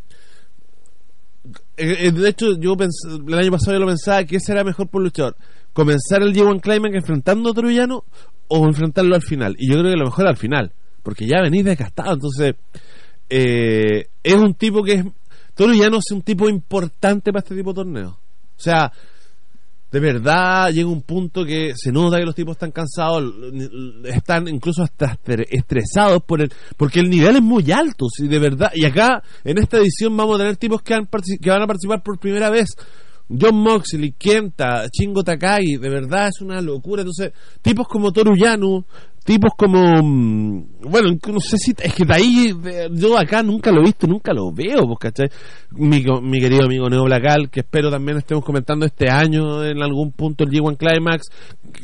eh, 1.78 2.08
eh, 2.08 2.12
de 2.12 2.30
hecho, 2.30 2.56
yo 2.60 2.76
pens- 2.76 3.28
el 3.28 3.34
año 3.34 3.52
pasado 3.52 3.74
yo 3.74 3.80
lo 3.80 3.88
pensaba 3.88 4.24
que 4.26 4.40
será 4.40 4.64
mejor 4.64 4.88
por 4.90 5.02
luchador. 5.02 5.36
Comenzar 5.74 6.22
el 6.22 6.34
G1 6.36 6.62
Climax 6.62 6.96
enfrentando 6.96 7.50
a 7.50 7.54
Trujano 7.54 8.04
o 8.54 8.66
enfrentarlo 8.68 9.16
al 9.16 9.22
final. 9.22 9.56
Y 9.58 9.68
yo 9.70 9.80
creo 9.80 9.92
que 9.92 9.98
lo 9.98 10.06
mejor 10.06 10.28
al 10.28 10.38
final, 10.38 10.72
porque 11.04 11.26
ya 11.28 11.42
venís 11.42 11.64
desgastado. 11.66 12.14
Entonces, 12.14 12.56
eh, 13.30 14.08
es 14.24 14.36
un 14.36 14.54
tipo 14.56 14.84
que 14.84 14.94
es. 14.94 15.06
Trujano 15.54 15.98
es 15.98 16.12
un 16.12 16.22
tipo 16.22 16.50
importante 16.50 17.32
para 17.32 17.44
este 17.44 17.56
tipo 17.56 17.72
de 17.72 17.76
torneos. 17.76 18.14
O 18.14 18.64
sea, 18.64 18.92
de 19.92 20.00
verdad 20.00 20.72
llega 20.72 20.88
un 20.88 21.02
punto 21.02 21.44
que 21.44 21.74
se 21.76 21.92
nota 21.92 22.18
que 22.18 22.26
los 22.26 22.34
tipos 22.36 22.54
están 22.54 22.72
cansados, 22.72 23.24
están 24.06 24.48
incluso 24.48 24.82
hasta 24.84 25.18
estre- 25.18 25.46
estresados 25.50 26.24
por 26.24 26.42
el, 26.42 26.52
porque 26.78 27.02
el 27.02 27.10
nivel 27.10 27.36
es 27.36 27.42
muy 27.42 27.70
alto, 27.72 28.06
sí, 28.10 28.28
de 28.28 28.40
verdad. 28.40 28.72
Y 28.74 28.86
acá, 28.86 29.22
en 29.44 29.58
esta 29.58 29.78
edición, 29.78 30.16
vamos 30.16 30.36
a 30.36 30.40
tener 30.40 30.56
tipos 30.58 30.82
que, 30.82 30.94
han 30.94 31.08
que 31.42 31.50
van 31.50 31.62
a 31.62 31.68
participar 31.68 32.02
por 32.02 32.18
primera 32.20 32.50
vez. 32.50 32.70
John 33.40 33.56
Moxley, 33.56 34.14
Kenta, 34.18 34.88
Chingo 34.90 35.24
Takagi, 35.24 35.78
de 35.78 35.90
verdad 35.90 36.30
es 36.30 36.42
una 36.42 36.62
locura. 36.62 37.02
Entonces, 37.02 37.32
tipos 37.62 37.88
como 37.88 38.12
Toru 38.12 38.36
Yano, 38.36 38.86
tipos 39.24 39.52
como. 39.56 40.02
mm, 40.04 40.82
Bueno, 40.90 41.10
no 41.28 41.40
sé 41.40 41.58
si. 41.58 41.74
Es 41.78 41.94
que 41.94 42.06
de 42.06 42.14
ahí. 42.14 42.54
yo 42.92 43.18
acá 43.18 43.44
nunca 43.44 43.72
lo 43.72 43.82
he 43.82 43.86
visto, 43.86 44.08
nunca 44.08 44.34
lo 44.34 44.52
veo, 44.52 44.86
pues, 44.86 45.00
¿cachai? 45.00 45.30
Mi, 45.72 46.04
mi 46.22 46.40
querido 46.40 46.66
amigo 46.66 46.90
Neo 46.90 47.04
Blacal, 47.06 47.50
que 47.50 47.62
espero 47.62 47.90
también 47.90 48.18
estemos 48.18 48.44
comentando 48.44 48.86
este 48.86 49.10
año 49.10 49.64
en 49.64 49.82
algún 49.82 50.12
punto 50.12 50.44
el 50.44 50.50
G1 50.50 50.78
Climax, 50.78 51.28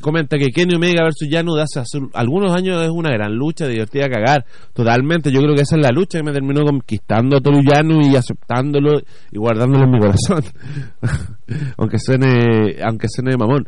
comenta 0.01 0.37
que 0.37 0.47
Kenny 0.47 0.75
Omega 0.75 1.03
versus 1.03 1.29
Yano 1.29 1.55
de 1.55 1.61
hace 1.61 1.81
algunos 2.13 2.53
años 2.53 2.83
es 2.83 2.89
una 2.89 3.11
gran 3.11 3.33
lucha, 3.33 3.67
divertida 3.67 4.07
a 4.07 4.09
cagar. 4.09 4.45
Totalmente, 4.73 5.31
yo 5.31 5.39
creo 5.39 5.55
que 5.55 5.61
esa 5.61 5.77
es 5.77 5.81
la 5.81 5.91
lucha 5.91 6.19
que 6.19 6.23
me 6.23 6.33
terminó 6.33 6.63
conquistando 6.65 7.37
a 7.37 7.41
Toru 7.41 7.61
Yano 7.61 8.01
y 8.01 8.15
aceptándolo 8.15 8.99
y 9.31 9.37
guardándolo 9.37 9.85
en 9.85 9.91
mi 9.91 9.99
corazón. 9.99 10.43
aunque 11.77 11.99
suene, 11.99 12.75
aunque 12.83 13.07
suene 13.09 13.37
mamón 13.37 13.67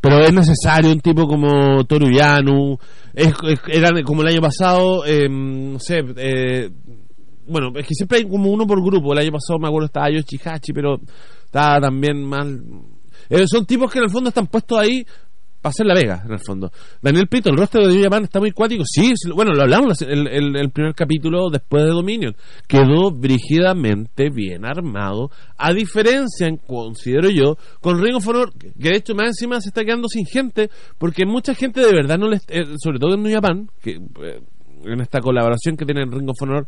pero 0.00 0.20
es 0.20 0.32
necesario 0.32 0.92
un 0.92 1.00
tipo 1.00 1.26
como 1.26 1.84
Toru 1.84 2.10
Yano 2.10 2.78
es, 3.14 3.28
es- 3.48 3.60
era 3.68 3.90
como 4.04 4.22
el 4.22 4.28
año 4.28 4.40
pasado 4.40 5.04
eh, 5.04 5.28
no 5.28 5.78
sé 5.78 6.02
eh, 6.16 6.70
bueno 7.46 7.70
es 7.76 7.86
que 7.86 7.94
siempre 7.94 8.18
hay 8.18 8.28
como 8.28 8.50
uno 8.50 8.66
por 8.66 8.82
grupo. 8.84 9.12
El 9.12 9.18
año 9.18 9.32
pasado 9.32 9.58
me 9.58 9.68
acuerdo 9.68 9.86
estaba 9.86 10.10
Yoshihachi 10.10 10.72
pero 10.72 11.00
estaba 11.44 11.80
también 11.80 12.22
mal. 12.24 12.62
Eh, 13.28 13.46
son 13.46 13.66
tipos 13.66 13.90
que 13.92 13.98
en 13.98 14.04
el 14.04 14.10
fondo 14.10 14.28
están 14.28 14.46
puestos 14.46 14.78
ahí 14.78 15.04
para 15.60 15.70
hacer 15.70 15.86
la 15.86 15.94
vega, 15.94 16.22
en 16.24 16.32
el 16.32 16.38
fondo. 16.38 16.70
Daniel 17.02 17.26
Pito, 17.28 17.50
el 17.50 17.56
rostro 17.56 17.86
de 17.86 18.02
Japan 18.02 18.24
está 18.24 18.40
muy 18.40 18.50
cuático. 18.52 18.82
Sí, 18.86 19.12
bueno, 19.34 19.52
lo 19.52 19.62
hablamos 19.62 20.00
el, 20.02 20.26
el, 20.28 20.70
primer 20.70 20.94
capítulo 20.94 21.50
después 21.50 21.84
de 21.84 21.90
Dominion. 21.90 22.34
Quedó 22.66 23.10
brígidamente 23.10 24.30
bien 24.30 24.64
armado. 24.64 25.30
A 25.58 25.72
diferencia, 25.72 26.46
en- 26.46 26.56
considero 26.58 27.28
yo, 27.30 27.56
con 27.80 28.00
Ring 28.02 28.16
of 28.16 28.26
Honor, 28.28 28.52
que 28.58 28.88
de 28.90 28.96
hecho 28.96 29.14
más 29.14 29.28
encima 29.28 29.60
se 29.60 29.68
está 29.68 29.84
quedando 29.84 30.08
sin 30.08 30.24
gente, 30.26 30.70
porque 30.98 31.26
mucha 31.26 31.54
gente 31.54 31.80
de 31.80 31.92
verdad 31.92 32.18
no 32.18 32.28
les. 32.28 32.42
eh, 32.48 32.64
sobre 32.82 32.98
todo 32.98 33.14
en 33.14 33.22
New 33.22 33.32
Japan, 33.34 33.68
que 33.82 33.92
eh, 34.22 34.40
en 34.84 35.00
esta 35.00 35.20
colaboración 35.20 35.76
que 35.76 35.84
tienen 35.84 36.10
Ring 36.10 36.28
of 36.30 36.40
Honor, 36.40 36.66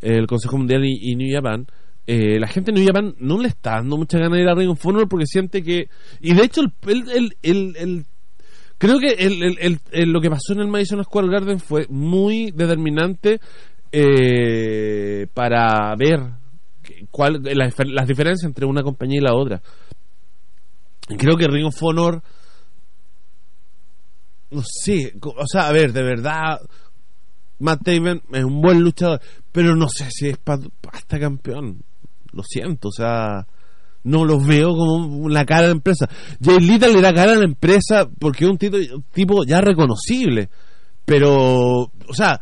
el 0.00 0.26
Consejo 0.28 0.58
Mundial 0.58 0.84
y, 0.84 1.10
y 1.12 1.16
New 1.16 1.34
Japan. 1.34 1.66
eh, 2.06 2.38
la 2.38 2.46
gente 2.46 2.70
de 2.72 2.78
New 2.78 2.86
Japan 2.86 3.14
no 3.18 3.38
le 3.40 3.48
está 3.48 3.72
dando 3.72 3.96
mucha 3.96 4.16
ganas 4.18 4.36
de 4.38 4.42
ir 4.44 4.48
a 4.48 4.54
Ring 4.54 4.70
of 4.70 4.86
Honor 4.86 5.08
porque 5.08 5.26
siente 5.26 5.62
que. 5.62 5.88
Y 6.20 6.34
de 6.34 6.44
hecho, 6.44 6.60
el- 6.86 8.06
creo 8.78 8.98
que 8.98 9.08
el, 9.18 9.42
el- 9.58 9.80
el- 9.90 10.10
lo 10.12 10.20
que 10.20 10.30
pasó 10.30 10.52
en 10.54 10.60
el 10.60 10.68
Madison 10.68 11.02
Square 11.04 11.28
Garden 11.28 11.60
fue 11.60 11.86
muy 11.88 12.50
determinante 12.52 13.40
eh, 13.92 15.26
para 15.34 15.94
ver 15.96 16.20
cuál 17.10 17.40
las 17.42 18.06
diferencias 18.08 18.44
entre 18.48 18.66
una 18.66 18.82
compañía 18.82 19.18
y 19.18 19.24
la 19.24 19.34
otra. 19.34 19.60
Creo 21.18 21.36
que 21.36 21.46
Ring 21.48 21.66
of 21.66 21.82
Honor. 21.82 22.22
No 24.50 24.62
sé, 24.64 25.14
o 25.22 25.46
sea, 25.46 25.68
a 25.68 25.72
ver, 25.72 25.92
de 25.92 26.02
verdad. 26.02 26.60
Matt 27.60 27.82
Taven 27.84 28.22
es 28.32 28.44
un 28.44 28.62
buen 28.62 28.80
luchador, 28.80 29.20
pero 29.50 29.74
no 29.74 29.88
sé 29.88 30.08
si 30.10 30.28
es 30.28 30.38
para 30.38 30.62
hasta 30.92 31.18
campeón. 31.18 31.82
Lo 32.32 32.42
siento, 32.44 32.88
o 32.88 32.92
sea, 32.92 33.46
no 34.04 34.24
los 34.24 34.46
veo 34.46 34.74
como 34.74 35.28
la 35.28 35.44
cara 35.44 35.62
de 35.62 35.66
la 35.68 35.72
empresa. 35.74 36.08
Jay 36.42 36.58
Little 36.60 36.92
le 36.92 37.00
da 37.02 37.12
cara 37.12 37.32
a 37.32 37.36
la 37.36 37.44
empresa 37.44 38.08
porque 38.18 38.44
es 38.44 38.50
un 38.50 38.58
tipo, 38.58 38.76
tipo 39.12 39.44
ya 39.44 39.60
reconocible, 39.60 40.48
pero, 41.04 41.34
o 41.82 42.14
sea, 42.14 42.40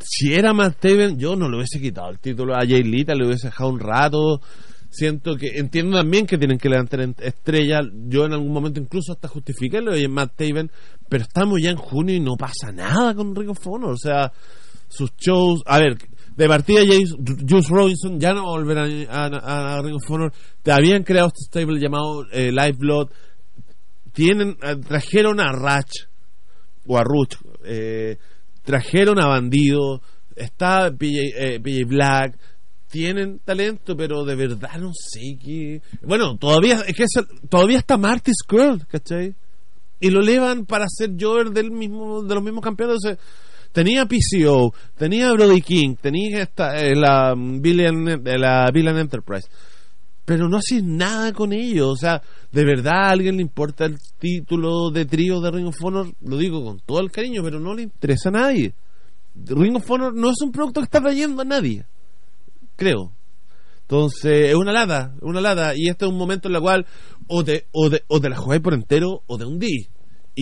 si 0.00 0.32
era 0.32 0.52
Matt 0.52 0.78
Taven, 0.80 1.18
yo 1.18 1.34
no 1.36 1.48
le 1.48 1.56
hubiese 1.56 1.80
quitado 1.80 2.10
el 2.10 2.18
título 2.20 2.54
a 2.54 2.60
Jay 2.60 2.82
Little, 2.82 3.16
le 3.16 3.26
hubiese 3.26 3.48
dejado 3.48 3.70
un 3.70 3.80
rato. 3.80 4.40
Siento 4.88 5.36
que 5.36 5.58
entiendo 5.58 5.96
también 5.98 6.26
que 6.26 6.36
tienen 6.36 6.58
que 6.58 6.68
levantar 6.68 7.00
en- 7.00 7.14
estrellas. 7.20 7.82
Yo 8.08 8.24
en 8.26 8.32
algún 8.32 8.52
momento 8.52 8.80
incluso 8.80 9.12
hasta 9.12 9.28
justifiqué 9.28 9.80
lo 9.80 9.92
de 9.92 10.08
Matt 10.08 10.34
Taven, 10.36 10.70
pero 11.08 11.22
estamos 11.22 11.60
ya 11.62 11.70
en 11.70 11.76
junio 11.76 12.14
y 12.14 12.20
no 12.20 12.34
pasa 12.36 12.72
nada 12.72 13.14
con 13.14 13.34
Ring 13.34 13.50
of 13.50 13.64
Honor. 13.66 13.92
O 13.92 13.96
sea, 13.96 14.32
sus 14.88 15.10
shows. 15.16 15.60
A 15.66 15.78
ver, 15.78 15.96
de 16.36 16.48
partida, 16.48 16.80
James, 16.86 17.14
Juice 17.48 17.68
Robinson 17.68 18.18
ya 18.18 18.32
no 18.32 18.44
va 18.44 18.82
a 18.82 19.26
a, 19.26 19.76
a- 19.76 19.82
Ring 19.82 19.96
of 19.96 20.10
Honor. 20.10 20.32
Te 20.62 20.72
habían 20.72 21.02
creado 21.02 21.28
este 21.28 21.44
stable 21.46 21.80
llamado 21.80 22.24
eh, 22.32 22.50
Live 22.50 22.76
Blood. 22.78 23.08
Tienen, 24.12 24.56
eh, 24.62 24.76
trajeron 24.86 25.40
a 25.40 25.52
Ratch 25.52 25.92
o 26.86 26.98
a 26.98 27.02
Ruch. 27.04 27.36
eh, 27.64 28.16
trajeron 28.64 29.20
a 29.20 29.26
Bandido. 29.28 30.00
Está 30.34 30.90
PJ, 30.90 31.18
eh, 31.36 31.60
PJ 31.60 31.84
Black. 31.86 32.38
Tienen 32.90 33.38
talento, 33.44 33.96
pero 33.96 34.24
de 34.24 34.34
verdad 34.34 34.76
no 34.80 34.90
sé 34.94 35.36
qué. 35.40 35.80
Bueno, 36.02 36.36
todavía 36.38 36.80
es 36.86 36.96
que 36.96 37.04
todavía 37.48 37.78
está 37.78 37.96
Marty 37.96 38.32
Skrull, 38.34 38.84
¿cachai? 38.86 39.34
y 40.02 40.08
lo 40.08 40.22
elevan 40.22 40.64
para 40.64 40.86
ser 40.88 41.10
Jover 41.20 41.50
del 41.50 41.70
mismo 41.70 42.22
de 42.22 42.34
los 42.34 42.42
mismos 42.42 42.64
campeones. 42.64 42.96
Tenía 43.72 44.06
PCO, 44.06 44.74
tenía 44.96 45.32
Brody 45.32 45.62
King, 45.62 45.96
tenía 46.00 46.42
esta, 46.42 46.76
eh, 46.76 46.94
la, 46.94 47.34
Billion, 47.36 48.08
eh, 48.26 48.38
la 48.38 48.70
Billion 48.72 48.98
Enterprise. 48.98 49.48
Pero 50.24 50.48
no 50.48 50.58
haces 50.58 50.84
nada 50.84 51.32
con 51.32 51.52
ellos. 51.52 51.88
O 51.88 51.96
sea, 51.96 52.22
¿de 52.52 52.64
verdad 52.64 53.06
a 53.06 53.10
alguien 53.10 53.36
le 53.36 53.42
importa 53.42 53.86
el 53.86 53.98
título 54.18 54.90
de 54.90 55.04
trío 55.04 55.40
de 55.40 55.50
Ring 55.50 55.66
of 55.66 55.82
Honor? 55.82 56.12
Lo 56.20 56.36
digo 56.36 56.64
con 56.64 56.78
todo 56.80 57.00
el 57.00 57.10
cariño, 57.10 57.42
pero 57.42 57.58
no 57.58 57.74
le 57.74 57.82
interesa 57.82 58.28
a 58.28 58.32
nadie. 58.32 58.74
Ring 59.34 59.76
of 59.76 59.90
Honor 59.90 60.14
no 60.14 60.30
es 60.30 60.40
un 60.42 60.52
producto 60.52 60.80
que 60.80 60.84
está 60.84 61.00
trayendo 61.00 61.42
a 61.42 61.44
nadie. 61.44 61.84
Creo. 62.76 63.12
Entonces, 63.82 64.50
es 64.50 64.54
una 64.54 64.72
lata, 64.72 65.14
una 65.20 65.40
lata. 65.40 65.72
Y 65.74 65.88
este 65.88 66.04
es 66.04 66.10
un 66.10 66.16
momento 66.16 66.48
en 66.48 66.54
el 66.54 66.60
cual 66.60 66.86
o 67.26 67.42
te, 67.42 67.66
o 67.72 67.90
te, 67.90 68.04
o 68.06 68.20
te 68.20 68.28
la 68.28 68.36
jugáis 68.36 68.62
por 68.62 68.74
entero 68.74 69.22
o 69.26 69.36
te 69.36 69.44
hundí. 69.44 69.88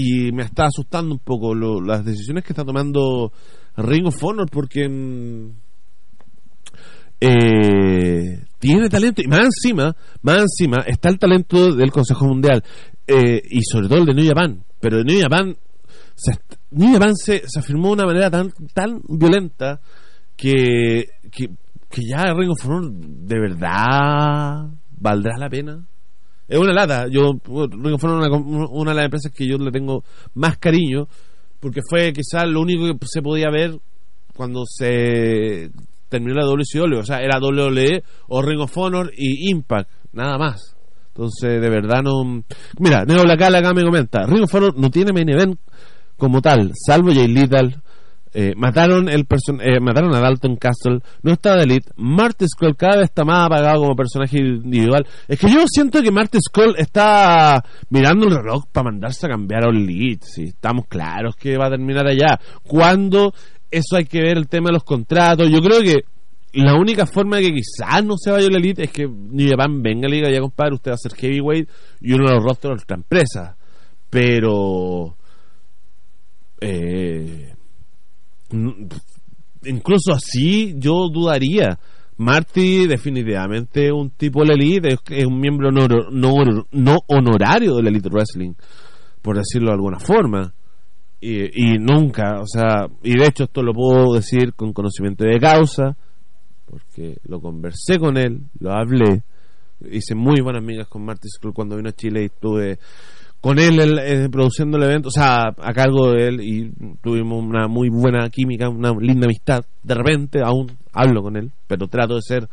Y 0.00 0.30
me 0.32 0.42
está 0.44 0.64
asustando 0.66 1.12
un 1.14 1.18
poco 1.20 1.54
lo- 1.54 1.80
las 1.80 2.04
decisiones 2.04 2.44
que 2.44 2.52
está 2.52 2.64
tomando 2.64 3.32
Ring 3.76 4.06
of 4.06 4.22
Honor 4.22 4.48
porque 4.50 4.88
mm, 4.88 5.50
eh, 7.20 8.44
tiene 8.58 8.88
talento. 8.88 9.22
Y 9.22 9.26
más 9.28 9.40
encima, 9.46 9.94
más 10.22 10.42
encima 10.42 10.78
está 10.86 11.08
el 11.08 11.18
talento 11.18 11.74
del 11.74 11.90
Consejo 11.90 12.26
Mundial. 12.26 12.62
eh, 13.06 13.40
y 13.50 13.60
sobre 13.62 13.88
todo 13.88 14.00
el 14.00 14.06
de 14.06 14.14
New 14.14 14.26
Japan. 14.28 14.62
Pero 14.80 14.98
de 14.98 15.04
New 15.04 15.20
Japan 15.20 15.56
se, 16.14 16.32
New 16.70 17.00
se, 17.16 17.42
se 17.48 17.58
afirmó 17.58 17.88
de 17.88 17.92
una 17.94 18.06
manera 18.06 18.30
tan, 18.30 18.52
tan 18.74 19.00
violenta 19.08 19.80
que, 20.36 21.06
que, 21.32 21.48
que 21.88 22.02
ya 22.08 22.32
Ring 22.34 22.50
of 22.50 22.64
Honor 22.66 22.92
de 22.92 23.40
verdad 23.40 24.68
valdrá 25.00 25.38
la 25.38 25.48
pena. 25.48 25.86
Es 26.48 26.58
una 26.58 26.72
lata. 26.72 27.06
Yo, 27.10 27.32
Ring 27.32 27.94
es 27.94 28.02
una, 28.02 28.28
una 28.28 28.90
de 28.90 28.96
las 28.96 29.04
empresas 29.04 29.32
que 29.32 29.46
yo 29.46 29.58
le 29.58 29.70
tengo 29.70 30.02
más 30.34 30.56
cariño 30.58 31.06
porque 31.60 31.80
fue 31.88 32.12
quizás 32.12 32.44
lo 32.46 32.60
único 32.60 32.86
que 32.98 33.06
se 33.06 33.22
podía 33.22 33.50
ver 33.50 33.78
cuando 34.34 34.64
se 34.64 35.70
terminó 36.08 36.34
la 36.34 36.46
WCW. 36.46 36.98
O 36.98 37.04
sea, 37.04 37.20
era 37.20 37.38
WWE 37.40 38.02
o 38.28 38.42
Ring 38.42 38.60
of 38.60 38.76
Honor 38.78 39.12
y 39.16 39.50
Impact, 39.50 39.90
nada 40.12 40.38
más. 40.38 40.76
Entonces, 41.08 41.60
de 41.60 41.68
verdad 41.68 42.02
no. 42.02 42.44
Mira, 42.78 43.04
Neo 43.04 43.24
Blacal 43.24 43.54
acá 43.56 43.74
me 43.74 43.82
comenta: 43.82 44.24
Ring 44.26 44.44
of 44.44 44.54
Honor 44.54 44.74
no 44.76 44.90
tiene 44.90 45.12
main 45.12 45.28
event 45.28 45.58
como 46.16 46.40
tal, 46.40 46.72
salvo 46.74 47.12
Jay 47.12 47.28
Lethal. 47.28 47.82
Eh, 48.34 48.52
mataron 48.56 49.08
el 49.08 49.24
person 49.24 49.60
eh, 49.60 49.80
mataron 49.80 50.14
a 50.14 50.20
Dalton 50.20 50.56
Castle, 50.56 51.00
no 51.22 51.32
está 51.32 51.56
de 51.56 51.64
Elite. 51.64 51.90
Marty 51.96 52.46
Skull 52.46 52.76
cada 52.76 52.96
vez 52.96 53.04
está 53.04 53.24
más 53.24 53.46
apagado 53.46 53.80
como 53.80 53.96
personaje 53.96 54.38
individual. 54.38 55.06
Es 55.26 55.38
que 55.38 55.50
yo 55.50 55.64
siento 55.66 56.02
que 56.02 56.10
Marty 56.10 56.38
Skull 56.40 56.74
está 56.76 57.64
mirando 57.90 58.26
el 58.26 58.36
reloj 58.36 58.66
para 58.70 58.90
mandarse 58.90 59.26
a 59.26 59.30
cambiar 59.30 59.64
a 59.64 59.70
Elite. 59.70 60.26
Si 60.26 60.44
estamos 60.44 60.86
claros 60.86 61.36
que 61.36 61.56
va 61.56 61.66
a 61.66 61.70
terminar 61.70 62.06
allá. 62.06 62.38
Cuando 62.62 63.32
eso 63.70 63.96
hay 63.96 64.04
que 64.04 64.20
ver 64.20 64.36
el 64.36 64.48
tema 64.48 64.68
de 64.68 64.74
los 64.74 64.84
contratos. 64.84 65.48
Yo 65.50 65.60
creo 65.60 65.80
que 65.80 66.04
la 66.52 66.74
única 66.74 67.06
forma 67.06 67.36
de 67.36 67.42
que 67.42 67.54
quizás 67.54 68.04
no 68.04 68.16
se 68.16 68.30
vaya 68.30 68.46
a 68.46 68.50
la 68.50 68.58
Elite 68.58 68.84
es 68.84 68.90
que 68.90 69.06
New 69.06 69.48
Japan 69.48 69.82
venga 69.82 70.06
a 70.06 70.10
liga 70.10 70.30
ya 70.30 70.40
compadre, 70.40 70.74
usted 70.74 70.90
va 70.90 70.94
a 70.94 70.98
ser 70.98 71.14
heavyweight 71.14 71.68
y 72.00 72.12
uno 72.12 72.28
de 72.28 72.34
los 72.34 72.44
rostros 72.44 72.78
de 72.78 72.82
otra 72.82 72.96
empresa. 72.96 73.56
Pero 74.10 75.16
eh, 76.60 77.54
incluso 79.64 80.12
así 80.12 80.74
yo 80.78 81.08
dudaría. 81.12 81.78
Marty 82.16 82.88
definitivamente 82.88 83.92
un 83.92 84.10
tipo 84.10 84.40
de 84.40 84.48
la 84.48 84.54
elite, 84.54 84.98
es, 85.10 85.24
un 85.24 85.38
miembro 85.38 85.70
no, 85.70 85.86
no, 85.86 86.64
no 86.72 86.96
honorario 87.06 87.76
de 87.76 87.82
la 87.82 87.90
elite 87.90 88.08
wrestling, 88.08 88.54
por 89.22 89.36
decirlo 89.36 89.68
de 89.68 89.74
alguna 89.74 90.00
forma. 90.00 90.52
Y, 91.20 91.74
y 91.74 91.78
nunca, 91.78 92.40
o 92.40 92.46
sea, 92.46 92.88
y 93.04 93.16
de 93.16 93.26
hecho 93.26 93.44
esto 93.44 93.62
lo 93.62 93.72
puedo 93.72 94.14
decir 94.14 94.54
con 94.54 94.72
conocimiento 94.72 95.24
de 95.24 95.38
causa, 95.38 95.96
porque 96.64 97.18
lo 97.24 97.40
conversé 97.40 97.98
con 97.98 98.16
él, 98.16 98.42
lo 98.58 98.72
hablé, 98.72 99.22
hice 99.90 100.14
muy 100.14 100.40
buenas 100.40 100.62
amigas 100.62 100.88
con 100.88 101.04
Marty 101.04 101.28
Skull 101.28 101.52
cuando 101.52 101.76
vino 101.76 101.88
a 101.88 101.92
Chile 101.92 102.22
y 102.22 102.26
estuve 102.26 102.78
con 103.40 103.58
él 103.58 103.98
eh, 103.98 104.28
produciendo 104.30 104.76
el 104.78 104.84
evento, 104.84 105.08
o 105.08 105.12
sea, 105.12 105.48
a 105.56 105.72
cargo 105.72 106.12
de 106.12 106.26
él 106.26 106.40
y 106.40 106.72
tuvimos 107.02 107.42
una 107.42 107.68
muy 107.68 107.88
buena 107.88 108.28
química, 108.30 108.68
una 108.68 108.92
linda 108.98 109.26
amistad. 109.26 109.64
De 109.82 109.94
repente 109.94 110.40
aún 110.44 110.76
hablo 110.92 111.22
con 111.22 111.36
él, 111.36 111.52
pero 111.66 111.86
trato 111.86 112.16
de 112.16 112.22
ser 112.22 112.48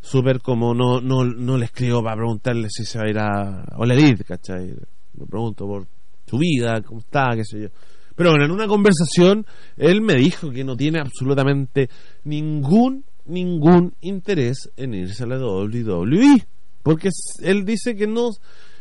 súper 0.00 0.40
como 0.40 0.74
no, 0.74 1.00
no, 1.00 1.24
no 1.24 1.56
le 1.56 1.64
escribo 1.64 2.02
para 2.02 2.16
preguntarle 2.16 2.68
si 2.68 2.84
se 2.84 2.98
va 2.98 3.04
a 3.06 3.10
ir 3.10 3.18
a 3.18 3.64
Olerid, 3.78 4.20
¿cachai? 4.26 4.74
Me 5.14 5.26
pregunto 5.26 5.66
por 5.66 5.86
su 6.26 6.38
vida, 6.38 6.82
cómo 6.82 7.00
está, 7.00 7.30
qué 7.34 7.44
sé 7.44 7.62
yo. 7.62 7.68
Pero 8.14 8.30
bueno, 8.30 8.44
en 8.44 8.50
una 8.50 8.66
conversación 8.66 9.46
él 9.76 10.02
me 10.02 10.14
dijo 10.14 10.50
que 10.50 10.64
no 10.64 10.76
tiene 10.76 11.00
absolutamente 11.00 11.88
ningún 12.24 13.04
ningún 13.26 13.94
interés 14.02 14.70
en 14.76 14.92
irse 14.92 15.24
a 15.24 15.26
la 15.26 15.38
WWE, 15.38 16.46
porque 16.82 17.08
él 17.42 17.64
dice 17.64 17.94
que 17.96 18.06
no 18.06 18.28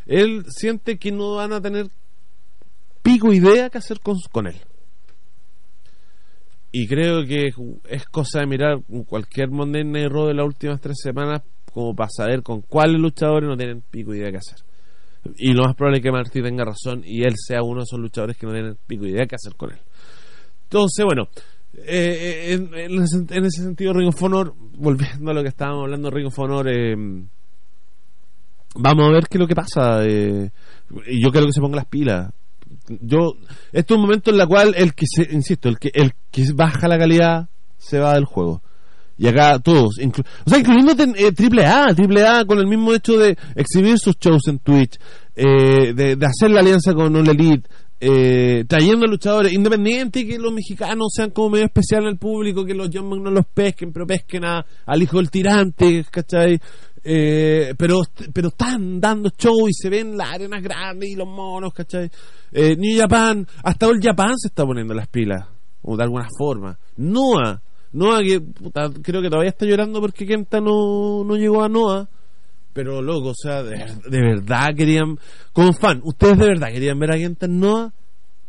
él 0.05 0.45
siente 0.49 0.97
que 0.97 1.11
no 1.11 1.35
van 1.35 1.53
a 1.53 1.61
tener 1.61 1.87
pico 3.01 3.33
idea 3.33 3.69
qué 3.69 3.77
hacer 3.77 3.99
con, 3.99 4.17
con 4.31 4.47
él. 4.47 4.55
Y 6.71 6.87
creo 6.87 7.25
que 7.25 7.51
es 7.87 8.05
cosa 8.05 8.39
de 8.39 8.47
mirar 8.47 8.79
cualquier 9.07 9.51
Monday 9.51 9.83
Night 9.83 10.09
Raw 10.09 10.27
de 10.27 10.33
las 10.33 10.45
últimas 10.45 10.81
tres 10.81 10.97
semanas 11.01 11.43
como 11.71 11.95
para 11.95 12.09
saber 12.09 12.41
con 12.41 12.61
cuáles 12.61 12.99
luchadores 12.99 13.47
no 13.47 13.57
tienen 13.57 13.81
pico 13.81 14.13
idea 14.13 14.31
qué 14.31 14.37
hacer. 14.37 14.59
Y 15.37 15.53
lo 15.53 15.63
más 15.63 15.75
probable 15.75 15.99
es 15.99 16.03
que 16.03 16.11
Marty 16.11 16.41
tenga 16.41 16.65
razón 16.65 17.03
y 17.05 17.23
él 17.23 17.35
sea 17.37 17.63
uno 17.63 17.79
de 17.79 17.83
esos 17.83 17.99
luchadores 17.99 18.37
que 18.37 18.45
no 18.45 18.53
tienen 18.53 18.77
pico 18.87 19.05
idea 19.05 19.25
qué 19.25 19.35
hacer 19.35 19.55
con 19.55 19.71
él. 19.71 19.79
Entonces, 20.63 21.05
bueno, 21.05 21.29
eh, 21.75 22.53
en, 22.53 22.73
en 22.73 22.91
en 22.91 23.45
ese 23.45 23.63
sentido, 23.63 23.93
Ring 23.93 24.09
of 24.09 24.21
Honor, 24.21 24.53
volviendo 24.77 25.31
a 25.31 25.33
lo 25.33 25.41
que 25.41 25.49
estábamos 25.49 25.83
hablando, 25.83 26.09
Ring 26.09 26.27
of 26.27 26.39
Honor, 26.39 26.67
eh, 26.69 26.95
vamos 28.75 29.07
a 29.07 29.12
ver 29.12 29.27
qué 29.27 29.38
es 29.38 29.39
lo 29.39 29.47
que 29.47 29.55
pasa. 29.55 30.05
eh, 30.05 30.49
y 31.07 31.23
yo 31.23 31.31
quiero 31.31 31.47
que 31.47 31.53
se 31.53 31.62
ponga 31.62 31.77
las 31.77 31.86
pilas. 31.88 32.31
Yo, 33.01 33.36
este 33.71 33.93
es 33.93 33.97
un 33.97 34.01
momento 34.01 34.31
en 34.31 34.39
el 34.41 34.47
cual 34.47 34.73
el 34.77 34.93
que 34.93 35.05
se, 35.07 35.33
insisto, 35.33 35.69
el 35.69 35.79
que, 35.79 35.89
el 35.93 36.13
que 36.31 36.43
baja 36.53 36.88
la 36.88 36.97
calidad 36.97 37.47
se 37.77 37.99
va 37.99 38.13
del 38.15 38.25
juego. 38.25 38.62
Y 39.17 39.27
acá 39.27 39.59
todos, 39.59 39.99
o 39.99 40.49
sea, 40.49 40.57
incluyendo 40.59 40.91
eh, 41.15 41.31
Triple 41.31 41.65
A, 41.65 41.93
Triple 41.95 42.25
A 42.27 42.45
con 42.45 42.57
el 42.57 42.67
mismo 42.67 42.93
hecho 42.93 43.17
de 43.17 43.38
exhibir 43.55 43.97
sus 43.99 44.17
shows 44.19 44.47
en 44.47 44.57
Twitch, 44.59 44.97
eh, 45.36 45.93
de, 45.93 46.15
de 46.15 46.25
hacer 46.25 46.49
la 46.51 46.59
alianza 46.62 46.93
con 46.93 47.15
All 47.15 47.29
Elite, 47.29 47.69
eh, 48.01 48.65
trayendo 48.67 49.05
luchadores 49.05 49.53
independientes 49.53 50.25
que 50.25 50.38
los 50.39 50.51
mexicanos 50.51 51.07
sean 51.15 51.29
como 51.29 51.51
medio 51.51 51.65
especial 51.65 52.05
al 52.07 52.17
público, 52.17 52.65
que 52.65 52.73
los 52.73 52.89
John 52.91 53.07
no 53.23 53.31
los 53.31 53.45
pesquen, 53.45 53.93
pero 53.93 54.05
pesquen 54.05 54.43
a- 54.45 54.65
al 54.86 55.01
hijo 55.03 55.17
del 55.17 55.29
tirante, 55.31 56.03
¿cachai? 56.12 56.59
Eh, 57.05 57.75
pero, 57.77 58.01
pero 58.31 58.47
están 58.47 59.01
dando 59.01 59.29
show 59.37 59.67
y 59.67 59.73
se 59.73 59.89
ven 59.89 60.15
las 60.15 60.35
arenas 60.35 60.63
grandes 60.63 61.09
y 61.09 61.15
los 61.15 61.27
monos, 61.27 61.73
¿cachai? 61.73 62.09
Eh, 62.51 62.75
New 62.77 62.97
Japan, 62.97 63.45
hasta 63.63 63.87
el 63.87 63.99
Japan 64.01 64.37
se 64.37 64.47
está 64.47 64.65
poniendo 64.65 64.93
las 64.93 65.07
pilas, 65.07 65.45
o 65.81 65.97
de 65.97 66.03
alguna 66.03 66.27
forma. 66.37 66.79
Noah, 66.95 67.61
Noah 67.91 68.21
que 68.21 68.39
puta, 68.39 68.89
creo 69.01 69.21
que 69.21 69.29
todavía 69.29 69.49
está 69.49 69.65
llorando 69.65 69.99
porque 69.99 70.25
Kenta 70.25 70.61
no, 70.61 71.23
no 71.25 71.35
llegó 71.35 71.63
a 71.63 71.69
Noah. 71.69 72.07
Pero 72.71 73.01
loco, 73.01 73.29
o 73.29 73.35
sea, 73.35 73.61
de, 73.61 73.77
verdad 74.09 74.69
querían, 74.75 75.19
como 75.51 75.73
fan, 75.73 76.01
ustedes 76.03 76.39
de 76.39 76.47
verdad 76.47 76.69
querían 76.69 76.97
ver 76.97 77.11
a 77.11 77.17
Kenta 77.17 77.45
en 77.45 77.59
Noah, 77.59 77.93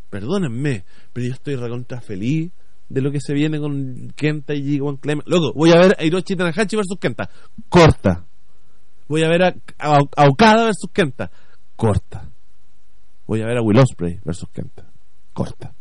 perdónenme, 0.09 0.85
pero 1.13 1.27
yo 1.27 1.33
estoy 1.33 1.55
recontra 1.55 2.01
feliz 2.01 2.51
de 2.89 3.01
lo 3.01 3.11
que 3.11 3.19
se 3.19 3.33
viene 3.33 3.59
con 3.59 4.13
Kenta 4.15 4.55
y 4.55 4.79
G1 4.79 4.99
Climax. 4.99 5.27
Loco, 5.27 5.53
voy 5.53 5.71
a 5.71 5.77
ver 5.77 5.95
a 5.99 6.03
Hiroshi 6.03 6.35
Tanahashi 6.35 6.75
versus 6.75 6.97
Kenta, 6.99 7.29
corta. 7.69 8.25
Voy 9.07 9.23
a 9.23 9.29
ver 9.29 9.43
a, 9.43 9.55
a, 9.79 9.99
a 10.15 10.27
Okada 10.27 10.65
versus 10.65 10.89
Kenta, 10.91 11.29
corta. 11.75 12.29
Voy 13.27 13.41
a 13.41 13.45
ver 13.45 13.57
a 13.57 13.61
Will 13.61 13.79
Ospreay 13.79 14.19
versus 14.23 14.49
Kenta, 14.49 14.85
corta. 15.33 15.73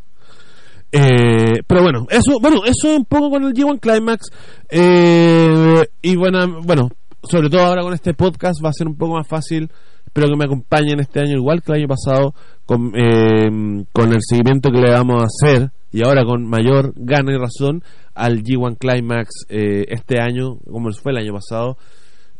Eh, 0.96 1.62
pero 1.66 1.82
bueno, 1.82 2.06
eso, 2.08 2.38
bueno, 2.40 2.58
eso 2.64 2.88
es 2.88 2.98
un 2.98 3.04
poco 3.04 3.30
con 3.30 3.42
el 3.42 3.52
G1 3.52 3.80
Climax. 3.80 4.30
Eh, 4.70 5.84
y 6.02 6.16
bueno, 6.16 6.62
bueno, 6.62 6.88
sobre 7.22 7.50
todo 7.50 7.62
ahora 7.62 7.82
con 7.82 7.94
este 7.94 8.14
podcast 8.14 8.64
va 8.64 8.68
a 8.68 8.72
ser 8.72 8.86
un 8.86 8.96
poco 8.96 9.14
más 9.14 9.26
fácil. 9.26 9.70
Espero 10.06 10.28
que 10.28 10.36
me 10.36 10.44
acompañen 10.44 11.00
este 11.00 11.20
año 11.20 11.36
igual 11.36 11.62
que 11.62 11.72
el 11.72 11.78
año 11.78 11.88
pasado 11.88 12.34
con, 12.64 12.92
eh, 12.94 13.84
con 13.92 14.12
el 14.12 14.20
seguimiento 14.20 14.70
que 14.70 14.80
le 14.80 14.92
vamos 14.92 15.22
a 15.22 15.26
hacer 15.26 15.72
y 15.90 16.04
ahora 16.04 16.24
con 16.24 16.48
mayor 16.48 16.92
gana 16.94 17.32
y 17.32 17.38
razón 17.38 17.82
al 18.14 18.44
G1 18.44 18.78
Climax 18.78 19.46
eh, 19.48 19.86
este 19.88 20.20
año, 20.20 20.58
como 20.70 20.92
fue 20.92 21.10
el 21.10 21.18
año 21.18 21.32
pasado. 21.32 21.76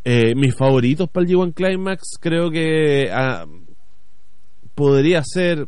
Eh, 0.05 0.35
mis 0.35 0.55
favoritos 0.55 1.09
para 1.09 1.25
el 1.25 1.33
G1 1.33 1.55
Climax 1.55 2.19
creo 2.21 2.51
que 2.51 3.09
ah, 3.11 3.47
podría 4.75 5.23
ser 5.25 5.67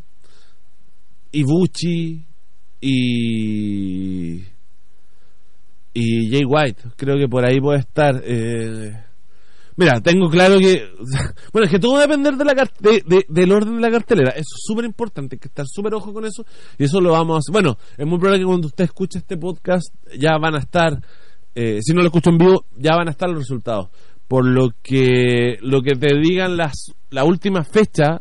Ibuchi 1.32 2.22
y 2.80 4.34
y 5.94 6.30
Jay 6.30 6.44
White 6.44 6.82
creo 6.96 7.16
que 7.16 7.28
por 7.28 7.46
ahí 7.46 7.60
puede 7.60 7.78
estar 7.78 8.20
eh, 8.22 8.92
Mira, 9.76 10.00
tengo 10.00 10.28
claro 10.28 10.58
que. 10.58 10.88
Bueno, 11.52 11.66
es 11.66 11.70
que 11.70 11.78
todo 11.78 11.92
va 11.92 11.98
a 12.00 12.06
depender 12.06 12.34
de 12.34 12.44
la 12.44 12.54
del 13.28 13.52
orden 13.52 13.76
de 13.76 13.80
la 13.80 13.90
cartelera. 13.90 14.30
Eso 14.30 14.54
es 14.56 14.62
súper 14.64 14.84
importante, 14.84 15.38
que 15.38 15.48
estar 15.48 15.66
súper 15.66 15.94
ojo 15.94 16.12
con 16.12 16.24
eso. 16.24 16.44
Y 16.78 16.84
eso 16.84 17.00
lo 17.00 17.12
vamos 17.12 17.44
a. 17.48 17.52
Bueno, 17.52 17.76
es 17.96 18.06
muy 18.06 18.18
probable 18.18 18.40
que 18.40 18.46
cuando 18.46 18.68
usted 18.68 18.84
escuche 18.84 19.18
este 19.18 19.36
podcast 19.36 19.94
ya 20.18 20.38
van 20.38 20.54
a 20.54 20.58
estar. 20.58 20.98
eh, 21.54 21.80
si 21.82 21.92
no 21.92 22.00
lo 22.00 22.06
escucho 22.06 22.30
en 22.30 22.38
vivo, 22.38 22.66
ya 22.76 22.96
van 22.96 23.08
a 23.08 23.10
estar 23.10 23.28
los 23.28 23.38
resultados. 23.38 23.88
Por 24.28 24.44
lo 24.46 24.70
que 24.82 25.56
lo 25.62 25.82
que 25.82 25.94
te 25.94 26.14
digan 26.18 26.56
las 26.56 26.92
la 27.10 27.24
última 27.24 27.62
fecha 27.62 28.18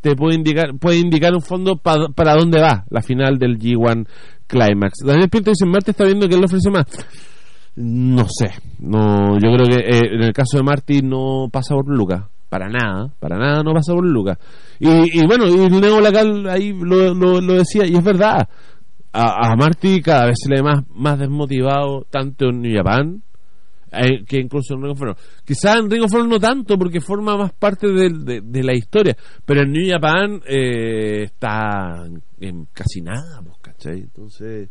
te 0.00 0.14
puede 0.14 0.34
indicar 0.36 0.76
puede 0.78 0.98
indicar 0.98 1.32
un 1.34 1.40
fondo 1.42 1.76
pa- 1.76 2.08
para 2.14 2.34
dónde 2.34 2.60
va 2.60 2.84
la 2.90 3.00
final 3.02 3.38
del 3.38 3.58
G1 3.58 4.06
Climax. 4.46 4.98
Daniel 5.04 5.30
Pinto 5.30 5.50
dice, 5.50 5.64
Marte 5.64 5.92
está 5.92 6.04
viendo 6.04 6.28
que 6.28 6.34
él 6.34 6.44
ofrece 6.44 6.70
más. 6.70 6.84
No 7.76 8.26
sé, 8.28 8.50
no, 8.80 9.38
yo 9.38 9.50
creo 9.54 9.66
que 9.66 9.76
eh, 9.80 10.00
en 10.16 10.22
el 10.24 10.32
caso 10.34 10.58
de 10.58 10.62
Marty 10.62 11.00
no 11.00 11.48
pasa 11.50 11.74
por 11.74 11.88
Lucas, 11.88 12.24
para 12.50 12.68
nada, 12.68 13.14
para 13.18 13.38
nada 13.38 13.62
no 13.62 13.72
pasa 13.72 13.94
por 13.94 14.04
Lucas. 14.04 14.36
Y, 14.78 15.20
y 15.20 15.26
bueno, 15.26 15.46
y 15.48 15.70
Neo 15.70 15.98
Lacal 16.02 16.46
ahí 16.50 16.74
lo, 16.78 17.14
lo, 17.14 17.40
lo 17.40 17.54
decía, 17.54 17.86
y 17.86 17.94
es 17.96 18.04
verdad, 18.04 18.46
a, 19.14 19.52
a 19.52 19.56
Marty 19.56 20.02
cada 20.02 20.26
vez 20.26 20.34
se 20.42 20.50
le 20.50 20.56
ve 20.56 20.62
más, 20.62 20.84
más 20.94 21.18
desmotivado, 21.18 22.04
tanto 22.10 22.50
en 22.50 22.60
New 22.60 22.76
Japan 22.76 23.22
eh, 23.92 24.24
que 24.26 24.38
incluso 24.38 24.74
en 24.74 24.82
Ring 24.82 24.92
of 24.92 25.02
Honor. 25.02 25.16
Quizás 25.44 25.76
en 25.78 25.90
Ring 25.90 26.02
of 26.02 26.14
Honor 26.14 26.28
no 26.28 26.40
tanto, 26.40 26.76
porque 26.76 27.00
forma 27.00 27.36
más 27.36 27.52
parte 27.52 27.88
de, 27.88 28.40
de 28.42 28.62
la 28.62 28.74
historia, 28.74 29.16
pero 29.44 29.62
en 29.62 29.72
New 29.72 29.88
Japan 29.88 30.40
eh, 30.46 31.24
está 31.24 32.04
en, 32.40 32.66
casi 32.72 33.00
nada, 33.02 33.40
pues, 33.42 33.56
¿cachai? 33.60 34.00
Entonces... 34.00 34.68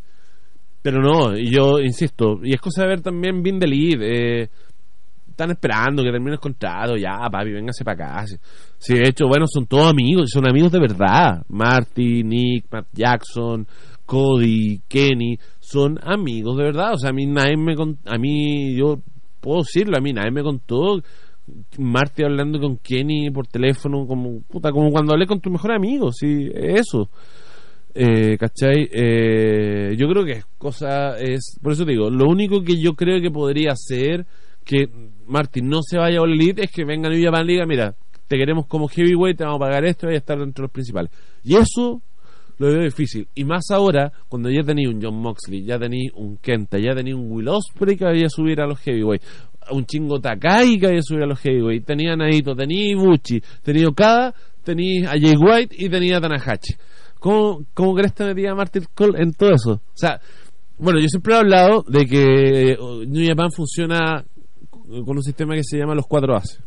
Pero 0.82 1.00
no, 1.00 1.38
y 1.38 1.54
yo 1.54 1.80
insisto, 1.80 2.40
y 2.42 2.56
es 2.56 2.60
cosa 2.60 2.82
de 2.82 2.88
ver 2.88 3.02
también 3.02 3.44
Bin. 3.44 3.60
Eh, 3.62 4.50
están 5.30 5.52
esperando 5.52 6.04
que 6.04 6.12
termine 6.12 6.34
el 6.34 6.40
contrato, 6.40 6.96
ya, 6.96 7.18
papi, 7.32 7.52
véngase 7.52 7.84
para 7.84 8.20
acá. 8.20 8.26
Si 8.78 8.96
de 8.96 9.08
hecho, 9.08 9.28
bueno, 9.28 9.46
son 9.48 9.66
todos 9.66 9.90
amigos, 9.90 10.30
son 10.32 10.48
amigos 10.48 10.72
de 10.72 10.80
verdad. 10.80 11.44
Marty, 11.50 12.24
Nick, 12.24 12.66
Matt 12.72 12.88
Jackson, 12.92 13.66
Cody, 14.12 14.82
Kenny, 14.90 15.38
son 15.62 15.98
amigos 16.04 16.58
de 16.58 16.64
verdad. 16.66 16.96
O 16.96 16.98
sea, 16.98 17.12
a 17.12 17.14
mí 17.14 17.26
nadie 17.26 17.56
me 17.56 17.78
con- 17.78 17.98
a 18.06 18.18
mí, 18.18 18.76
yo 18.76 19.00
puedo 19.40 19.60
decirlo, 19.60 19.96
a 19.98 20.02
mí 20.02 20.12
nadie 20.12 20.32
me 20.32 20.44
contó. 20.44 21.02
Marty 21.78 22.24
hablando 22.24 22.60
con 22.60 22.76
Kenny 22.80 23.32
por 23.32 23.48
teléfono, 23.48 24.06
como, 24.06 24.42
puta, 24.42 24.72
como 24.74 24.92
cuando 24.92 25.14
hablé 25.14 25.26
con 25.28 25.40
tu 25.40 25.50
mejor 25.50 25.72
amigo, 25.72 26.12
sí, 26.12 26.50
eso. 26.54 27.10
Eh, 27.94 28.38
¿Cachai? 28.38 28.90
Eh, 28.92 29.96
yo 29.98 30.10
creo 30.10 30.26
que 30.26 30.32
es 30.34 30.46
cosa 30.58 31.18
es. 31.18 31.58
Por 31.62 31.72
eso 31.72 31.86
te 31.86 31.92
digo, 31.92 32.10
lo 32.10 32.28
único 32.28 32.62
que 32.64 32.82
yo 32.82 32.96
creo 32.96 33.22
que 33.22 33.32
podría 33.32 33.78
ser 33.78 34.26
que 34.66 34.90
Martin 35.26 35.70
no 35.70 35.80
se 35.84 35.98
vaya 35.98 36.20
a 36.20 36.26
Elite 36.26 36.66
es 36.66 36.72
que 36.72 36.84
venga 36.84 37.08
New 37.10 37.24
Japan 37.24 37.48
Liga. 37.48 37.66
Mira, 37.66 37.96
te 38.28 38.38
queremos 38.38 38.66
como 38.68 38.90
heavyweight, 38.90 39.38
te 39.38 39.46
vamos 39.46 39.62
a 39.62 39.66
pagar 39.68 39.86
esto 39.86 40.12
y 40.12 40.16
a 40.16 40.18
estar 40.18 40.38
dentro 40.38 40.64
de 40.64 40.66
los 40.66 40.72
principales. 40.74 41.12
Y 41.46 41.56
eso 41.56 42.02
lo 42.62 42.74
veo 42.74 42.84
difícil. 42.84 43.28
Y 43.36 43.44
más 43.44 43.64
ahora, 43.72 44.12
cuando 44.30 44.50
ya 44.50 44.62
tenía 44.62 44.90
un 44.90 45.02
John 45.02 45.16
Moxley, 45.16 45.64
ya 45.64 45.80
tenía 45.80 46.12
un 46.16 46.38
Kenta, 46.38 46.78
ya 46.78 46.94
tenía 46.94 47.16
un 47.16 47.32
Will 47.32 47.48
Ospreay 47.48 47.98
que 47.98 48.06
había 48.06 48.30
subir 48.30 48.62
a 48.62 48.68
los 48.68 48.80
heavyweight, 48.80 49.22
un 49.72 49.86
chingo 49.86 50.20
Takai 50.20 50.80
que 50.80 50.88
había 50.88 51.02
subir 51.02 51.24
a 51.24 51.28
los 51.28 51.40
heavyweight, 51.40 51.86
tenía 51.86 52.16
Naito, 52.16 52.56
tenía 52.56 52.92
Ibuchi, 52.92 53.42
tenía 53.64 53.88
Okada, 53.88 54.34
tenía 54.64 55.10
a 55.10 55.20
Jay 55.20 55.36
White 55.36 55.76
y 55.78 55.90
tenía 55.90 56.22
Tanahashi. 56.22 56.76
¿Cómo, 57.20 57.66
cómo 57.74 57.94
crees 57.94 58.14
que 58.14 58.24
metía 58.24 58.52
a 58.52 58.56
Martin 58.56 58.86
Cole 58.96 59.22
en 59.22 59.34
todo 59.34 59.52
eso? 59.52 59.72
O 59.74 59.96
sea, 59.96 60.20
bueno, 60.78 61.00
yo 61.00 61.08
siempre 61.08 61.36
he 61.36 61.38
hablado 61.38 61.84
de 61.88 62.06
que 62.06 62.72
eh, 62.72 62.78
New 63.08 63.28
Japan 63.28 63.52
funciona 63.52 64.26
con 64.72 65.18
un 65.18 65.24
sistema 65.24 65.54
que 65.56 65.64
se 65.64 65.78
llama 65.78 65.94
los 65.94 66.08
cuatro 66.08 66.36
A's. 66.36 66.60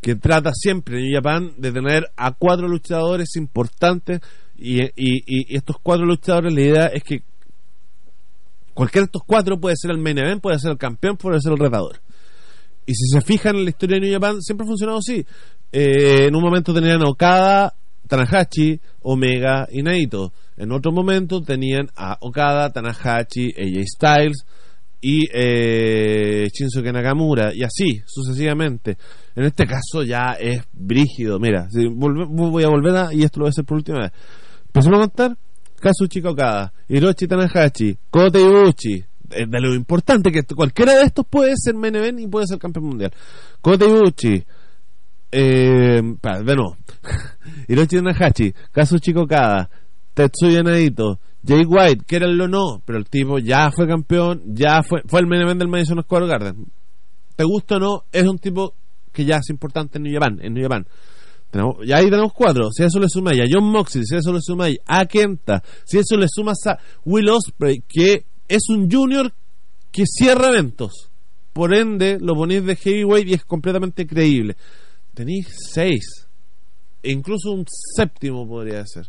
Que 0.00 0.14
trata 0.14 0.52
siempre 0.52 1.00
New 1.00 1.12
Japan 1.12 1.54
de 1.56 1.72
tener 1.72 2.04
a 2.16 2.32
cuatro 2.32 2.68
luchadores 2.68 3.34
importantes 3.36 4.20
y, 4.58 4.82
y- 4.82 5.22
y- 5.26 5.56
estos 5.56 5.76
cuatro 5.82 6.06
luchadores, 6.06 6.52
la 6.52 6.60
idea 6.60 6.86
es 6.86 7.02
que 7.02 7.22
cualquiera 8.74 9.02
de 9.04 9.06
estos 9.06 9.22
cuatro 9.26 9.58
puede 9.58 9.76
ser 9.76 9.90
el 9.90 9.98
main 9.98 10.18
event, 10.18 10.42
puede 10.42 10.58
ser 10.58 10.72
el 10.72 10.78
campeón, 10.78 11.16
puede 11.16 11.40
ser 11.40 11.52
el 11.52 11.58
retador. 11.58 12.00
Y 12.86 12.94
si 12.94 13.06
se 13.08 13.20
fijan 13.20 13.56
en 13.56 13.64
la 13.64 13.70
historia 13.70 13.96
de 13.96 14.00
New 14.06 14.12
Japan, 14.12 14.40
siempre 14.40 14.64
ha 14.64 14.68
funcionado 14.68 14.98
así. 14.98 15.24
Eh, 15.72 16.26
en 16.26 16.36
un 16.36 16.42
momento 16.42 16.72
tenían 16.72 17.02
a 17.02 17.08
Okada, 17.08 17.74
Tanahashi, 18.06 18.78
Omega 19.02 19.66
y 19.72 19.82
Naito. 19.82 20.32
En 20.56 20.70
otro 20.72 20.92
momento 20.92 21.40
tenían 21.42 21.88
a 21.96 22.16
Okada, 22.20 22.70
Tanahashi, 22.72 23.52
AJ 23.58 23.84
Styles 23.86 24.46
y 25.00 25.24
eh, 25.34 26.46
Shinsuke 26.52 26.92
Nakamura 26.92 27.52
y 27.54 27.62
así 27.64 28.00
sucesivamente. 28.06 28.96
En 29.34 29.44
este 29.44 29.66
caso 29.66 30.02
ya 30.04 30.36
es 30.38 30.62
brígido. 30.72 31.38
Mira, 31.40 31.68
si 31.70 31.86
voy 31.88 32.62
a 32.64 32.68
volver 32.68 32.96
a, 32.96 33.12
y 33.12 33.22
esto 33.24 33.40
lo 33.40 33.44
voy 33.44 33.48
a 33.48 33.50
hacer 33.50 33.64
por 33.64 33.78
última 33.78 33.98
vez. 34.02 34.12
Empezamos 34.76 34.98
a 34.98 35.08
contar 35.08 35.38
Kazuchika 35.80 36.28
Okada, 36.28 36.70
Hiroshi 36.86 37.26
Tanahashi, 37.26 37.96
Kota 38.10 38.38
Ibushi. 38.38 39.02
De, 39.22 39.46
de 39.46 39.60
lo 39.60 39.74
importante 39.74 40.30
que 40.30 40.42
cualquiera 40.54 40.96
de 40.96 41.04
estos 41.04 41.24
puede 41.26 41.54
ser 41.56 41.74
main 41.74 41.96
event 41.96 42.20
y 42.20 42.26
puede 42.26 42.46
ser 42.46 42.58
campeón 42.58 42.84
mundial. 42.84 43.10
Kota 43.62 43.86
Ibushi, 43.86 44.44
eh, 45.32 46.02
de 46.02 46.54
nuevo. 46.54 46.76
Hiroshi 47.68 47.96
Tanahashi, 47.96 48.54
Kazuchika 48.70 49.22
Okada, 49.22 49.70
Tetsuya 50.12 50.62
Naito, 50.62 51.20
Jay 51.42 51.64
White, 51.66 52.04
que 52.06 52.16
era 52.16 52.26
el 52.26 52.38
o 52.38 52.46
no, 52.46 52.82
pero 52.84 52.98
el 52.98 53.06
tipo 53.06 53.38
ya 53.38 53.70
fue 53.70 53.88
campeón, 53.88 54.42
ya 54.44 54.82
fue, 54.82 55.00
fue 55.06 55.20
el 55.20 55.26
main 55.26 55.58
del 55.58 55.68
Madison 55.68 56.02
Square 56.02 56.26
Garden. 56.26 56.66
Te 57.34 57.44
gusta 57.44 57.76
o 57.76 57.80
no, 57.80 58.04
es 58.12 58.24
un 58.24 58.38
tipo 58.38 58.74
que 59.10 59.24
ya 59.24 59.36
es 59.36 59.48
importante 59.48 59.96
en 59.96 60.02
New 60.02 60.20
en 60.22 60.52
New 60.52 60.62
Japan. 60.62 60.86
Tenemos, 61.50 61.76
y 61.84 61.92
ahí 61.92 62.10
tenemos 62.10 62.32
cuatro. 62.32 62.70
Si 62.70 62.82
eso 62.82 62.98
le 62.98 63.08
sumáis 63.08 63.40
a 63.40 63.44
John 63.50 63.70
Moxley, 63.70 64.04
si 64.04 64.16
eso 64.16 64.32
le 64.32 64.40
sumáis 64.40 64.78
a 64.86 65.06
Kenta, 65.06 65.62
si 65.84 65.98
eso 65.98 66.16
le 66.16 66.26
sumas 66.28 66.58
a 66.66 66.78
Will 67.04 67.28
Ospreay, 67.28 67.82
que 67.88 68.26
es 68.48 68.68
un 68.68 68.90
junior 68.90 69.32
que 69.90 70.04
cierra 70.06 70.48
eventos. 70.48 71.10
Por 71.52 71.74
ende, 71.74 72.18
lo 72.20 72.34
ponéis 72.34 72.64
de 72.66 72.76
heavyweight 72.76 73.28
y 73.28 73.34
es 73.34 73.44
completamente 73.44 74.06
creíble. 74.06 74.56
Tenéis 75.14 75.46
seis. 75.72 76.28
E 77.02 77.10
incluso 77.10 77.52
un 77.52 77.64
séptimo 77.66 78.46
podría 78.46 78.84
ser. 78.84 79.06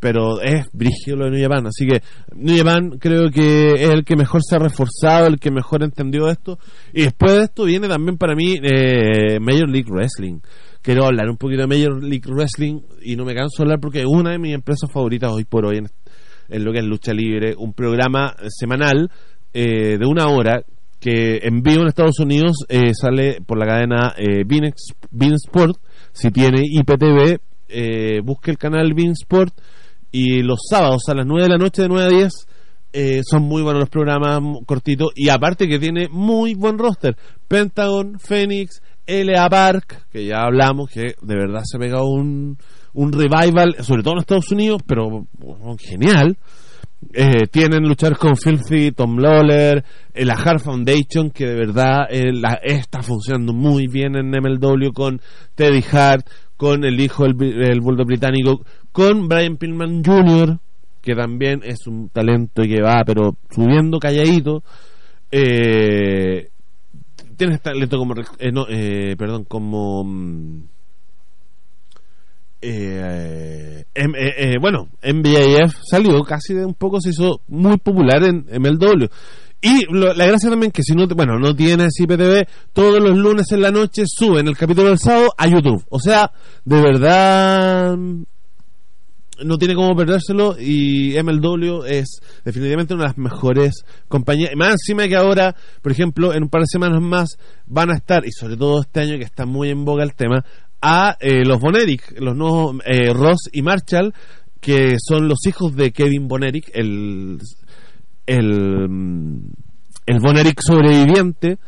Pero 0.00 0.40
es 0.40 0.66
brígido 0.72 1.18
lo 1.18 1.26
de 1.26 1.30
New 1.30 1.42
Japan. 1.42 1.66
Así 1.66 1.86
que 1.86 2.02
New 2.34 2.56
Japan 2.56 2.98
creo 2.98 3.30
que 3.30 3.74
es 3.74 3.90
el 3.90 4.04
que 4.04 4.16
mejor 4.16 4.40
se 4.42 4.56
ha 4.56 4.58
reforzado, 4.58 5.28
el 5.28 5.38
que 5.38 5.52
mejor 5.52 5.84
entendió 5.84 6.28
esto. 6.28 6.58
Y 6.92 7.02
después 7.02 7.34
de 7.34 7.44
esto 7.44 7.64
viene 7.64 7.86
también 7.86 8.16
para 8.16 8.34
mí 8.34 8.56
eh, 8.60 9.38
Major 9.38 9.68
League 9.68 9.90
Wrestling. 9.90 10.40
Quiero 10.82 11.04
hablar 11.04 11.28
un 11.28 11.36
poquito 11.36 11.60
de 11.60 11.66
Major 11.66 12.02
League 12.02 12.26
Wrestling 12.26 12.80
y 13.02 13.14
no 13.14 13.26
me 13.26 13.34
canso 13.34 13.58
de 13.58 13.64
hablar 13.64 13.80
porque 13.80 14.00
es 14.00 14.06
una 14.06 14.30
de 14.30 14.38
mis 14.38 14.54
empresas 14.54 14.90
favoritas 14.90 15.30
hoy 15.30 15.44
por 15.44 15.66
hoy 15.66 15.78
en, 16.48 16.64
lo 16.64 16.72
que 16.72 16.78
es 16.78 16.84
lucha 16.84 17.12
libre. 17.12 17.54
Un 17.58 17.74
programa 17.74 18.34
semanal 18.48 19.10
eh, 19.52 19.98
de 19.98 20.06
una 20.06 20.28
hora 20.28 20.62
que 20.98 21.40
en 21.42 21.62
vivo 21.62 21.82
en 21.82 21.88
Estados 21.88 22.18
Unidos 22.18 22.64
eh, 22.68 22.92
sale 22.94 23.42
por 23.46 23.58
la 23.58 23.66
cadena 23.66 24.14
eh, 24.16 24.42
Sport. 25.44 25.76
Si 26.12 26.30
tiene 26.30 26.62
IPTV, 26.64 27.38
eh, 27.68 28.20
busque 28.24 28.50
el 28.50 28.56
canal 28.58 28.94
Sport 28.96 29.54
y 30.10 30.42
los 30.42 30.60
sábados 30.68 31.02
a 31.08 31.14
las 31.14 31.26
9 31.26 31.42
de 31.42 31.48
la 31.50 31.58
noche 31.58 31.82
de 31.82 31.88
9 31.88 32.04
a 32.04 32.08
10 32.08 32.32
eh, 32.92 33.20
son 33.24 33.44
muy 33.44 33.62
buenos 33.62 33.80
los 33.80 33.88
programas 33.88 34.40
cortitos 34.66 35.12
y 35.14 35.28
aparte 35.28 35.68
que 35.68 35.78
tiene 35.78 36.08
muy 36.10 36.54
buen 36.54 36.76
roster 36.76 37.16
Pentagon, 37.46 38.18
Phoenix, 38.18 38.82
LA 39.06 39.48
Park 39.48 40.06
que 40.10 40.26
ya 40.26 40.44
hablamos 40.44 40.90
que 40.90 41.14
de 41.20 41.34
verdad 41.34 41.62
se 41.64 41.76
ha 41.76 41.80
pegado 41.80 42.06
un, 42.06 42.58
un 42.92 43.12
revival 43.12 43.76
sobre 43.80 44.02
todo 44.02 44.14
en 44.14 44.20
Estados 44.20 44.50
Unidos 44.50 44.82
pero 44.86 45.26
genial 45.78 46.36
eh, 47.14 47.46
tienen 47.50 47.88
luchar 47.88 48.16
con 48.18 48.36
Filthy, 48.36 48.92
Tom 48.92 49.16
Lawler, 49.16 49.82
eh, 50.12 50.24
la 50.24 50.34
Hard 50.34 50.60
Foundation, 50.60 51.30
que 51.30 51.46
de 51.46 51.54
verdad 51.54 52.06
eh, 52.10 52.30
está 52.62 53.02
funcionando 53.02 53.54
muy 53.54 53.86
bien 53.86 54.16
en 54.16 54.30
MLW 54.30 54.92
con 54.92 55.20
Teddy 55.54 55.82
Hart, 55.92 56.28
con 56.58 56.84
el 56.84 57.00
hijo 57.00 57.24
del 57.24 57.62
el 57.62 57.80
bulldog 57.80 58.06
británico, 58.06 58.60
con 58.92 59.28
Brian 59.28 59.56
Pillman 59.56 60.04
Jr., 60.04 60.58
que 61.00 61.14
también 61.14 61.62
es 61.64 61.86
un 61.86 62.10
talento 62.10 62.62
que 62.62 62.82
va, 62.82 63.02
pero 63.06 63.34
subiendo 63.48 63.98
calladito. 63.98 64.62
Eh, 65.32 66.50
tienes 67.40 67.60
talento 67.62 67.96
como, 67.98 68.14
Rex- 68.14 68.36
eh, 68.38 68.52
no, 68.52 68.66
eh, 68.68 69.16
perdón, 69.18 69.44
como. 69.44 70.04
mm, 70.04 70.62
eh, 72.62 73.84
eh, 73.94 74.06
eh, 74.14 74.54
bueno, 74.60 74.88
MBAF 75.02 75.74
salió 75.90 76.22
casi 76.24 76.52
de 76.54 76.64
un 76.66 76.74
poco, 76.74 77.00
se 77.00 77.10
hizo 77.10 77.40
muy 77.48 77.78
popular 77.78 78.22
en 78.24 78.44
MLW. 78.50 79.06
Y 79.62 79.84
la 79.92 80.26
gracia 80.26 80.48
también 80.48 80.72
que 80.72 80.82
si 80.82 80.94
no, 80.94 81.06
bueno, 81.08 81.38
no 81.38 81.54
tienes 81.54 81.92
IPTV, 82.00 82.46
todos 82.72 82.98
los 83.02 83.16
lunes 83.18 83.50
en 83.52 83.60
la 83.60 83.70
noche 83.70 84.04
suben 84.06 84.46
el 84.48 84.56
capítulo 84.56 84.88
del 84.88 84.98
sábado 84.98 85.30
a 85.36 85.46
YouTube. 85.46 85.84
O 85.90 85.98
sea, 85.98 86.30
de 86.64 86.80
verdad, 86.80 87.96
no 89.44 89.58
tiene 89.58 89.74
cómo 89.74 89.94
perdérselo 89.94 90.56
y 90.58 91.14
MLW 91.22 91.84
es 91.86 92.20
definitivamente 92.44 92.94
una 92.94 93.04
de 93.04 93.08
las 93.08 93.18
mejores 93.18 93.84
compañías. 94.08 94.50
Más 94.56 94.72
encima 94.72 95.08
que 95.08 95.16
ahora, 95.16 95.54
por 95.82 95.92
ejemplo, 95.92 96.34
en 96.34 96.44
un 96.44 96.48
par 96.48 96.62
de 96.62 96.66
semanas 96.68 97.00
más 97.02 97.36
van 97.66 97.90
a 97.90 97.94
estar, 97.94 98.24
y 98.26 98.32
sobre 98.32 98.56
todo 98.56 98.80
este 98.80 99.00
año 99.00 99.18
que 99.18 99.24
está 99.24 99.46
muy 99.46 99.70
en 99.70 99.84
boga 99.84 100.04
el 100.04 100.14
tema, 100.14 100.44
a 100.82 101.16
eh, 101.20 101.44
los 101.44 101.60
Boneric, 101.60 102.18
los 102.18 102.36
nuevos 102.36 102.76
eh, 102.84 103.12
Ross 103.12 103.48
y 103.52 103.62
Marshall, 103.62 104.14
que 104.60 104.96
son 104.98 105.28
los 105.28 105.38
hijos 105.46 105.74
de 105.74 105.92
Kevin 105.92 106.28
Boneric, 106.28 106.70
el, 106.74 107.38
el, 108.26 108.88
el 110.06 110.18
Boneric 110.20 110.60
sobreviviente 110.60 111.58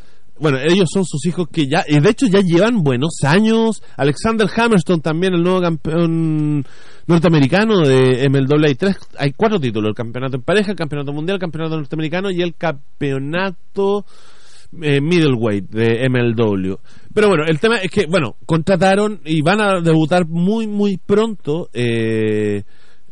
bueno, 0.42 0.58
ellos 0.58 0.88
son 0.92 1.04
sus 1.04 1.24
hijos 1.26 1.46
que 1.50 1.68
ya, 1.68 1.84
y 1.86 2.00
de 2.00 2.10
hecho 2.10 2.26
ya 2.26 2.40
llevan 2.40 2.82
buenos 2.82 3.18
años. 3.22 3.80
Alexander 3.96 4.48
Hammerstone 4.54 5.00
también, 5.00 5.34
el 5.34 5.42
nuevo 5.42 5.60
campeón 5.60 6.64
norteamericano 7.06 7.78
de 7.86 8.28
MLW. 8.28 8.66
Hay, 8.66 8.74
tres, 8.74 8.96
hay 9.16 9.32
cuatro 9.32 9.60
títulos, 9.60 9.90
el 9.90 9.94
campeonato 9.94 10.36
en 10.36 10.42
pareja, 10.42 10.72
el 10.72 10.76
campeonato 10.76 11.12
mundial, 11.12 11.36
el 11.36 11.40
campeonato 11.40 11.76
norteamericano 11.76 12.30
y 12.32 12.42
el 12.42 12.56
campeonato 12.56 14.04
eh, 14.80 15.00
middleweight 15.00 15.70
de 15.70 16.08
MLW. 16.08 16.74
Pero 17.14 17.28
bueno, 17.28 17.44
el 17.46 17.60
tema 17.60 17.76
es 17.76 17.90
que, 17.90 18.06
bueno, 18.06 18.36
contrataron 18.44 19.20
y 19.24 19.42
van 19.42 19.60
a 19.60 19.80
debutar 19.80 20.26
muy, 20.26 20.66
muy 20.66 20.96
pronto 20.96 21.68
eh, 21.72 22.64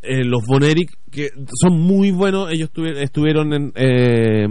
eh, 0.02 0.24
los 0.24 0.42
Boneric 0.46 0.90
que 1.10 1.28
son 1.60 1.80
muy 1.80 2.10
buenos. 2.10 2.50
Ellos 2.50 2.70
estuvieron 2.96 3.52
en, 3.52 3.72
eh, 3.74 4.46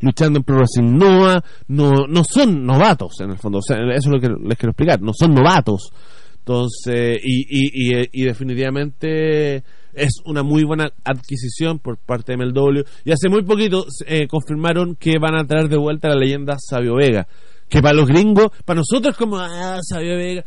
luchando 0.00 0.38
en 0.38 0.44
Pro 0.44 0.56
Wrestling 0.56 0.96
Noah. 0.96 1.42
No, 1.68 2.06
no 2.08 2.22
son 2.24 2.64
novatos, 2.64 3.20
en 3.20 3.30
el 3.30 3.38
fondo. 3.38 3.58
eso 3.58 3.74
es 3.74 4.06
lo 4.06 4.20
que 4.20 4.28
les 4.28 4.56
quiero 4.56 4.70
explicar. 4.70 5.00
No 5.00 5.12
son 5.12 5.34
novatos. 5.34 5.90
Entonces, 6.38 7.18
y, 7.22 7.44
y, 7.50 8.08
y, 8.10 8.24
definitivamente 8.24 9.62
es 9.92 10.12
una 10.24 10.42
muy 10.42 10.64
buena 10.64 10.90
adquisición 11.04 11.78
por 11.78 11.98
parte 11.98 12.32
de 12.32 12.38
MLW. 12.38 12.84
Y 13.04 13.12
hace 13.12 13.28
muy 13.28 13.42
poquito 13.42 13.84
eh, 14.06 14.26
confirmaron 14.26 14.96
que 14.96 15.18
van 15.18 15.34
a 15.34 15.46
traer 15.46 15.68
de 15.68 15.76
vuelta 15.76 16.08
la 16.08 16.16
leyenda 16.16 16.56
Sabio 16.58 16.94
Vega. 16.94 17.28
Que 17.68 17.82
para 17.82 17.92
los 17.92 18.08
gringos, 18.08 18.46
para 18.64 18.80
nosotros 18.80 19.14
como, 19.18 19.36
ah, 19.36 19.78
Sabio 19.82 20.16
Vega, 20.16 20.42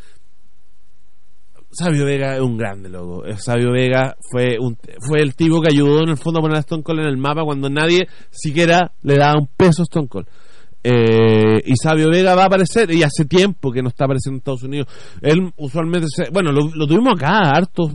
Sabio 1.72 2.06
Vega 2.06 2.36
es 2.36 2.42
un 2.42 2.58
grande, 2.58 2.90
loco. 2.90 3.26
Eh, 3.26 3.38
Sabio 3.38 3.72
Vega 3.72 4.16
fue 4.30 4.58
un, 4.60 4.78
fue 5.08 5.22
el 5.22 5.36
tipo 5.36 5.62
que 5.62 5.70
ayudó 5.72 6.04
en 6.04 6.10
el 6.10 6.18
fondo 6.18 6.40
a 6.40 6.42
poner 6.42 6.58
a 6.58 6.62
Stone 6.62 6.84
Cold 6.84 7.00
en 7.00 7.08
el 7.08 7.18
mapa 7.18 7.44
cuando 7.44 7.70
nadie 7.70 8.08
siquiera 8.30 8.92
le 9.04 9.18
daba 9.18 9.40
un 9.40 9.48
peso 9.56 9.84
a 9.84 9.86
Stone 9.86 10.08
Cold. 10.08 10.28
Eh, 10.84 11.62
y 11.64 11.74
Sabio 11.76 12.10
Vega 12.10 12.34
va 12.34 12.44
a 12.44 12.46
aparecer, 12.48 12.92
y 12.92 13.04
hace 13.04 13.26
tiempo 13.26 13.72
que 13.72 13.84
no 13.84 13.90
está 13.90 14.06
apareciendo 14.06 14.36
en 14.36 14.40
Estados 14.40 14.64
Unidos. 14.64 14.88
Él 15.22 15.52
usualmente, 15.58 16.08
bueno, 16.34 16.52
lo, 16.52 16.88
tuvimos 16.88 17.14
acá 17.14 17.52
harto 17.52 17.92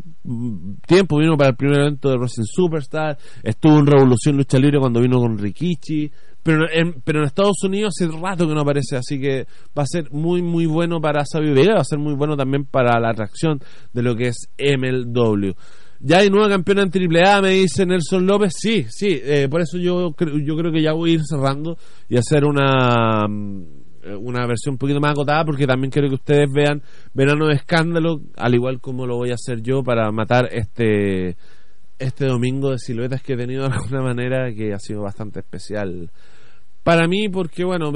tiempo, 0.86 1.18
vino 1.18 1.36
para 1.36 1.50
el 1.50 1.56
primer 1.56 1.80
evento 1.80 2.10
de 2.10 2.16
Wrestling 2.16 2.44
Superstar, 2.44 3.18
estuvo 3.42 3.78
en 3.78 3.86
Revolución 3.86 4.36
Lucha 4.36 4.58
Libre 4.58 4.78
cuando 4.78 5.00
vino 5.00 5.18
con 5.18 5.36
Rikichi, 5.36 6.10
pero 6.46 6.70
en, 6.72 7.02
pero 7.02 7.18
en 7.18 7.24
Estados 7.24 7.60
Unidos 7.64 7.94
hace 7.98 8.08
rato 8.08 8.46
que 8.46 8.54
no 8.54 8.60
aparece, 8.60 8.96
así 8.96 9.20
que 9.20 9.48
va 9.76 9.82
a 9.82 9.86
ser 9.86 10.12
muy, 10.12 10.42
muy 10.42 10.64
bueno 10.64 11.00
para 11.00 11.24
Sabio 11.24 11.52
Vega, 11.52 11.74
va 11.74 11.80
a 11.80 11.84
ser 11.84 11.98
muy 11.98 12.14
bueno 12.14 12.36
también 12.36 12.66
para 12.66 13.00
la 13.00 13.10
atracción 13.10 13.58
de 13.92 14.02
lo 14.02 14.14
que 14.14 14.28
es 14.28 14.48
MLW. 14.56 15.54
Ya 15.98 16.18
hay 16.18 16.30
nueva 16.30 16.48
campeona 16.48 16.84
en 16.84 16.92
AAA, 17.16 17.42
me 17.42 17.50
dice 17.50 17.84
Nelson 17.84 18.28
López. 18.28 18.52
Sí, 18.56 18.86
sí, 18.88 19.20
eh, 19.24 19.48
por 19.50 19.60
eso 19.60 19.76
yo, 19.76 20.14
yo 20.44 20.56
creo 20.56 20.70
que 20.70 20.82
ya 20.82 20.92
voy 20.92 21.10
a 21.10 21.14
ir 21.14 21.22
cerrando 21.28 21.78
y 22.08 22.16
hacer 22.16 22.44
una 22.44 23.26
mm, 23.26 23.64
una 24.20 24.46
versión 24.46 24.74
un 24.74 24.78
poquito 24.78 25.00
más 25.00 25.10
acotada 25.10 25.44
porque 25.44 25.66
también 25.66 25.90
quiero 25.90 26.08
que 26.08 26.14
ustedes 26.14 26.48
vean 26.52 26.80
Verano 27.12 27.48
de 27.48 27.54
Escándalo, 27.54 28.20
al 28.36 28.54
igual 28.54 28.80
como 28.80 29.04
lo 29.04 29.16
voy 29.16 29.32
a 29.32 29.34
hacer 29.34 29.62
yo 29.62 29.82
para 29.82 30.12
matar 30.12 30.48
este 30.52 31.36
este 31.98 32.26
domingo 32.26 32.70
de 32.70 32.78
siluetas 32.78 33.20
que 33.20 33.32
he 33.32 33.36
tenido 33.36 33.68
de 33.68 33.74
alguna 33.74 34.02
manera 34.02 34.54
que 34.54 34.72
ha 34.72 34.78
sido 34.78 35.02
bastante 35.02 35.40
especial 35.40 36.12
para 36.86 37.08
mí, 37.08 37.28
porque 37.28 37.64
bueno, 37.64 37.92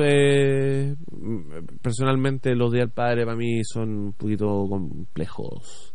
personalmente 1.80 2.56
los 2.56 2.72
días 2.72 2.86
del 2.86 2.92
padre 2.92 3.24
para 3.24 3.36
mí 3.36 3.60
son 3.62 3.88
un 4.06 4.12
poquito 4.14 4.66
complejos. 4.68 5.94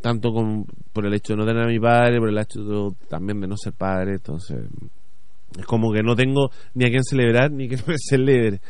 Tanto 0.00 0.32
con, 0.32 0.64
por 0.90 1.04
el 1.04 1.12
hecho 1.12 1.34
de 1.34 1.36
no 1.36 1.44
tener 1.44 1.64
a 1.64 1.68
mi 1.68 1.78
padre, 1.78 2.18
por 2.18 2.30
el 2.30 2.38
hecho 2.38 2.96
también 3.10 3.42
de 3.42 3.46
no 3.46 3.58
ser 3.58 3.74
padre, 3.74 4.12
entonces 4.12 4.64
es 5.58 5.66
como 5.66 5.92
que 5.92 6.02
no 6.02 6.16
tengo 6.16 6.48
ni 6.72 6.86
a 6.86 6.88
quién 6.88 7.04
celebrar 7.04 7.52
ni 7.52 7.68
que 7.68 7.76
me 7.86 7.98
celebre. 7.98 8.62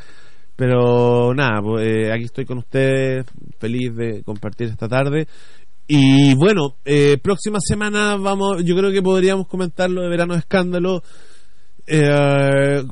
Pero 0.56 1.32
nada, 1.32 1.62
pues, 1.62 1.86
eh, 1.86 2.12
aquí 2.12 2.24
estoy 2.24 2.44
con 2.44 2.58
ustedes, 2.58 3.24
feliz 3.60 3.94
de 3.94 4.24
compartir 4.24 4.66
esta 4.66 4.88
tarde. 4.88 5.28
Y 5.86 6.34
bueno, 6.34 6.74
eh, 6.84 7.18
próxima 7.22 7.60
semana 7.60 8.16
vamos, 8.16 8.64
yo 8.64 8.74
creo 8.74 8.90
que 8.90 9.00
podríamos 9.00 9.46
comentar 9.46 9.88
lo 9.88 10.02
de 10.02 10.08
Verano 10.08 10.34
Escándalo. 10.34 11.04
Eh, 11.86 12.82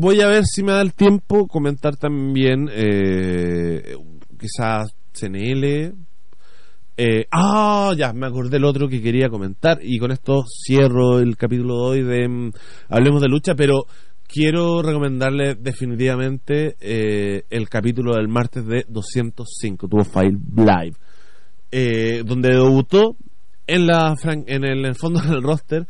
voy 0.00 0.22
a 0.22 0.28
ver 0.28 0.44
si 0.46 0.62
me 0.62 0.72
da 0.72 0.80
el 0.80 0.94
tiempo 0.94 1.46
comentar 1.46 1.96
también 1.96 2.70
eh, 2.72 3.96
quizás 4.38 4.94
CNL. 5.12 5.94
Eh, 6.96 7.26
ah, 7.30 7.92
ya, 7.96 8.12
me 8.12 8.26
acordé 8.26 8.50
del 8.50 8.64
otro 8.64 8.88
que 8.88 9.02
quería 9.02 9.28
comentar 9.28 9.78
y 9.82 9.98
con 9.98 10.10
esto 10.10 10.42
cierro 10.46 11.18
el 11.18 11.36
capítulo 11.36 11.74
de 11.74 11.82
hoy 11.82 12.02
de 12.02 12.28
mm, 12.28 12.52
Hablemos 12.88 13.20
de 13.20 13.28
lucha, 13.28 13.54
pero 13.54 13.84
quiero 14.26 14.82
recomendarle 14.82 15.54
definitivamente 15.54 16.76
eh, 16.80 17.44
el 17.50 17.68
capítulo 17.68 18.14
del 18.14 18.28
martes 18.28 18.66
de 18.66 18.86
205, 18.88 19.86
tuvo 19.86 20.04
File 20.04 20.38
Live, 20.56 20.96
eh, 21.70 22.22
donde 22.24 22.50
debutó 22.50 23.16
en, 23.66 23.86
la, 23.86 24.14
en, 24.24 24.64
el, 24.64 24.78
en 24.78 24.84
el 24.86 24.94
fondo 24.94 25.20
del 25.20 25.42
roster 25.42 25.86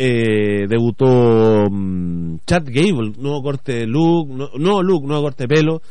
eh, 0.00 0.66
debutó 0.68 1.64
um, 1.66 2.38
Chad 2.46 2.62
Gable, 2.66 3.12
nuevo 3.18 3.42
corte 3.42 3.80
de 3.80 3.86
look, 3.86 4.28
no, 4.28 4.48
nuevo 4.56 4.82
look, 4.82 5.04
nuevo 5.04 5.24
corte 5.24 5.44
de 5.44 5.48
pelo, 5.48 5.82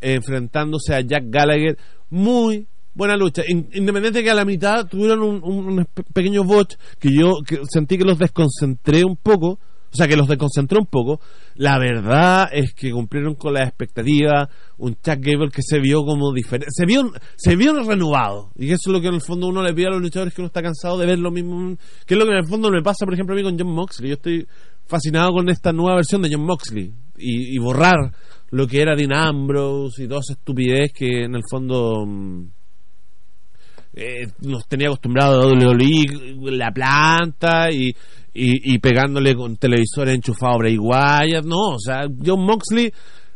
enfrentándose 0.00 0.94
a 0.94 1.00
Jack 1.00 1.24
Gallagher. 1.26 1.76
Muy 2.08 2.68
buena 2.94 3.16
lucha. 3.16 3.42
independiente 3.48 4.22
que 4.22 4.30
a 4.30 4.34
la 4.34 4.44
mitad 4.44 4.86
tuvieron 4.86 5.22
un, 5.22 5.42
un, 5.42 5.86
pequeño 6.14 6.44
botch 6.44 6.76
que 7.00 7.10
yo 7.12 7.38
sentí 7.68 7.98
que 7.98 8.04
los 8.04 8.18
desconcentré 8.18 9.04
un 9.04 9.16
poco 9.16 9.58
o 9.90 9.96
sea, 9.96 10.06
que 10.06 10.16
los 10.16 10.28
desconcentró 10.28 10.80
un 10.80 10.86
poco. 10.86 11.20
La 11.54 11.78
verdad 11.78 12.48
es 12.52 12.74
que 12.74 12.90
cumplieron 12.90 13.34
con 13.34 13.54
la 13.54 13.64
expectativa. 13.64 14.48
Un 14.76 14.94
Chuck 14.94 15.18
Gable 15.20 15.50
que 15.50 15.62
se 15.62 15.78
vio 15.80 16.04
como 16.04 16.32
diferente. 16.32 16.68
Se 16.70 16.84
vio, 16.84 17.10
se 17.36 17.56
vio 17.56 17.72
renovado. 17.82 18.50
Y 18.56 18.66
eso 18.66 18.90
es 18.90 18.92
lo 18.92 19.00
que 19.00 19.08
en 19.08 19.14
el 19.14 19.22
fondo 19.22 19.48
uno 19.48 19.62
le 19.62 19.72
pide 19.72 19.86
a 19.86 19.90
los 19.90 20.02
luchadores 20.02 20.34
que 20.34 20.42
uno 20.42 20.48
está 20.48 20.62
cansado 20.62 20.98
de 20.98 21.06
ver 21.06 21.18
lo 21.18 21.30
mismo. 21.30 21.76
Que 22.06 22.14
es 22.14 22.18
lo 22.18 22.26
que 22.26 22.32
en 22.32 22.38
el 22.38 22.46
fondo 22.46 22.70
me 22.70 22.82
pasa, 22.82 23.06
por 23.06 23.14
ejemplo, 23.14 23.34
a 23.34 23.38
mí 23.38 23.42
con 23.42 23.58
John 23.58 23.72
Moxley. 23.74 24.10
Yo 24.10 24.14
estoy 24.16 24.46
fascinado 24.86 25.32
con 25.32 25.48
esta 25.48 25.72
nueva 25.72 25.96
versión 25.96 26.20
de 26.20 26.30
John 26.32 26.44
Moxley. 26.44 26.92
Y, 27.16 27.58
borrar 27.58 28.12
lo 28.50 28.66
que 28.66 28.80
era 28.80 28.94
Dean 28.94 29.12
Ambrose 29.12 30.04
y 30.04 30.08
toda 30.08 30.20
esa 30.20 30.34
estupidez 30.34 30.92
que 30.92 31.24
en 31.24 31.34
el 31.34 31.42
fondo. 31.50 32.06
Eh, 34.00 34.28
nos 34.42 34.68
tenía 34.68 34.86
acostumbrado 34.86 35.42
a 35.42 35.46
WWE, 35.48 36.52
la 36.52 36.70
planta 36.70 37.68
y, 37.72 37.92
y, 38.32 38.78
pegándole 38.78 39.34
con 39.34 39.56
televisores 39.56 40.14
enchufados 40.14 40.54
a 40.54 40.58
Bray 40.58 40.78
Wyatt. 40.78 41.44
No, 41.44 41.70
o 41.74 41.80
sea, 41.80 42.06
John 42.24 42.44
Moxley 42.44 42.92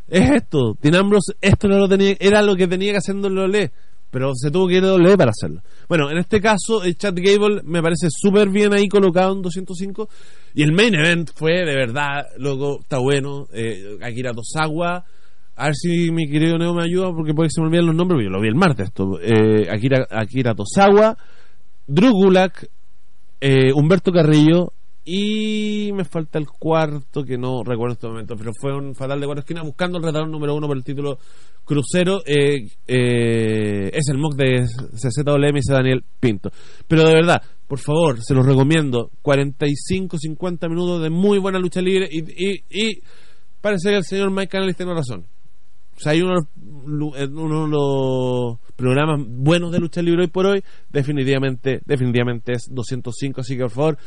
es 0.08 0.30
esto. 0.30 0.76
Dean 0.80 0.94
Ambrose, 0.94 1.32
esto 1.40 1.66
no 1.66 1.78
lo 1.78 1.88
tenía, 1.88 2.14
era 2.20 2.42
lo 2.42 2.54
que 2.54 2.68
tenía 2.68 2.92
que 2.92 2.98
hacer 2.98 3.16
en 3.16 3.24
WWE, 3.24 3.72
pero 4.08 4.30
se 4.36 4.52
tuvo 4.52 4.68
que 4.68 4.76
ir 4.76 4.84
a 4.84 5.16
para 5.16 5.32
hacerlo. 5.32 5.62
Bueno, 5.88 6.08
en 6.12 6.18
este 6.18 6.40
caso, 6.40 6.84
el 6.84 6.96
Chad 6.96 7.14
Gable 7.16 7.62
me 7.64 7.82
parece 7.82 8.06
súper 8.08 8.48
bien 8.48 8.72
ahí 8.72 8.86
colocado 8.86 9.32
en 9.32 9.42
205. 9.42 10.08
Y 10.54 10.62
el 10.62 10.72
main 10.72 10.94
event 10.94 11.30
fue 11.34 11.64
de 11.64 11.74
verdad, 11.74 12.26
loco, 12.38 12.78
está 12.82 12.98
bueno. 12.98 13.48
Eh, 13.52 13.98
Akira 14.00 14.32
Tosawa. 14.32 15.04
A 15.56 15.66
ver 15.66 15.74
si 15.74 16.10
mi 16.10 16.28
querido 16.28 16.58
Neo 16.58 16.74
me 16.74 16.84
ayuda 16.84 17.12
porque 17.12 17.34
puede 17.34 17.48
que 17.48 17.52
se 17.54 17.60
me 17.60 17.66
olviden 17.66 17.86
los 17.86 17.94
nombres, 17.94 18.22
yo 18.24 18.30
lo 18.30 18.40
vi 18.40 18.48
el 18.48 18.54
martes 18.54 18.88
esto. 18.88 19.18
Eh, 19.20 19.68
Akira, 19.70 20.06
Akira 20.10 20.54
Tosawa, 20.54 21.16
Drew 21.86 22.12
Gulak, 22.12 22.66
eh, 23.40 23.72
Humberto 23.72 24.12
Carrillo, 24.12 24.72
y 25.04 25.90
me 25.94 26.04
falta 26.04 26.38
el 26.38 26.46
cuarto 26.46 27.24
que 27.24 27.36
no 27.36 27.64
recuerdo 27.64 27.86
en 27.86 27.92
este 27.92 28.06
momento, 28.06 28.36
pero 28.36 28.52
fue 28.58 28.72
un 28.72 28.94
fatal 28.94 29.18
de 29.18 29.26
cuatro 29.26 29.40
esquinas 29.40 29.64
buscando 29.64 29.98
el 29.98 30.04
retador 30.04 30.28
número 30.28 30.54
uno 30.54 30.68
por 30.68 30.76
el 30.76 30.84
título 30.84 31.18
crucero. 31.64 32.22
Eh, 32.24 32.68
eh, 32.86 33.90
es 33.92 34.08
el 34.08 34.18
mock 34.18 34.36
de 34.36 34.64
CZWM 34.64 35.56
y 35.56 35.72
Daniel 35.72 36.04
Pinto. 36.20 36.50
Pero 36.86 37.02
de 37.02 37.14
verdad, 37.14 37.42
por 37.66 37.80
favor, 37.80 38.22
se 38.22 38.32
los 38.32 38.46
recomiendo. 38.46 39.10
45, 39.22 40.18
50 40.18 40.68
minutos 40.68 41.02
de 41.02 41.10
muy 41.10 41.38
buena 41.38 41.58
lucha 41.58 41.80
libre 41.80 42.08
y, 42.08 42.20
y, 42.70 43.00
parece 43.60 43.90
que 43.90 43.96
el 43.96 44.04
señor 44.04 44.30
Mike 44.30 44.48
Canales 44.48 44.76
tiene 44.76 44.94
razón. 44.94 45.26
O 45.96 46.00
sea, 46.00 46.12
hay 46.12 46.22
uno, 46.22 46.40
uno 46.56 47.64
de 47.64 47.70
los 47.70 48.58
programas 48.76 49.20
buenos 49.26 49.72
de 49.72 49.78
lucha 49.78 50.02
libre 50.02 50.22
hoy 50.22 50.30
por 50.30 50.46
hoy, 50.46 50.62
definitivamente, 50.90 51.80
definitivamente 51.84 52.52
es 52.52 52.68
205, 52.70 53.40
así 53.40 53.56
que 53.56 53.62
por 53.62 53.70
favor, 53.70 53.98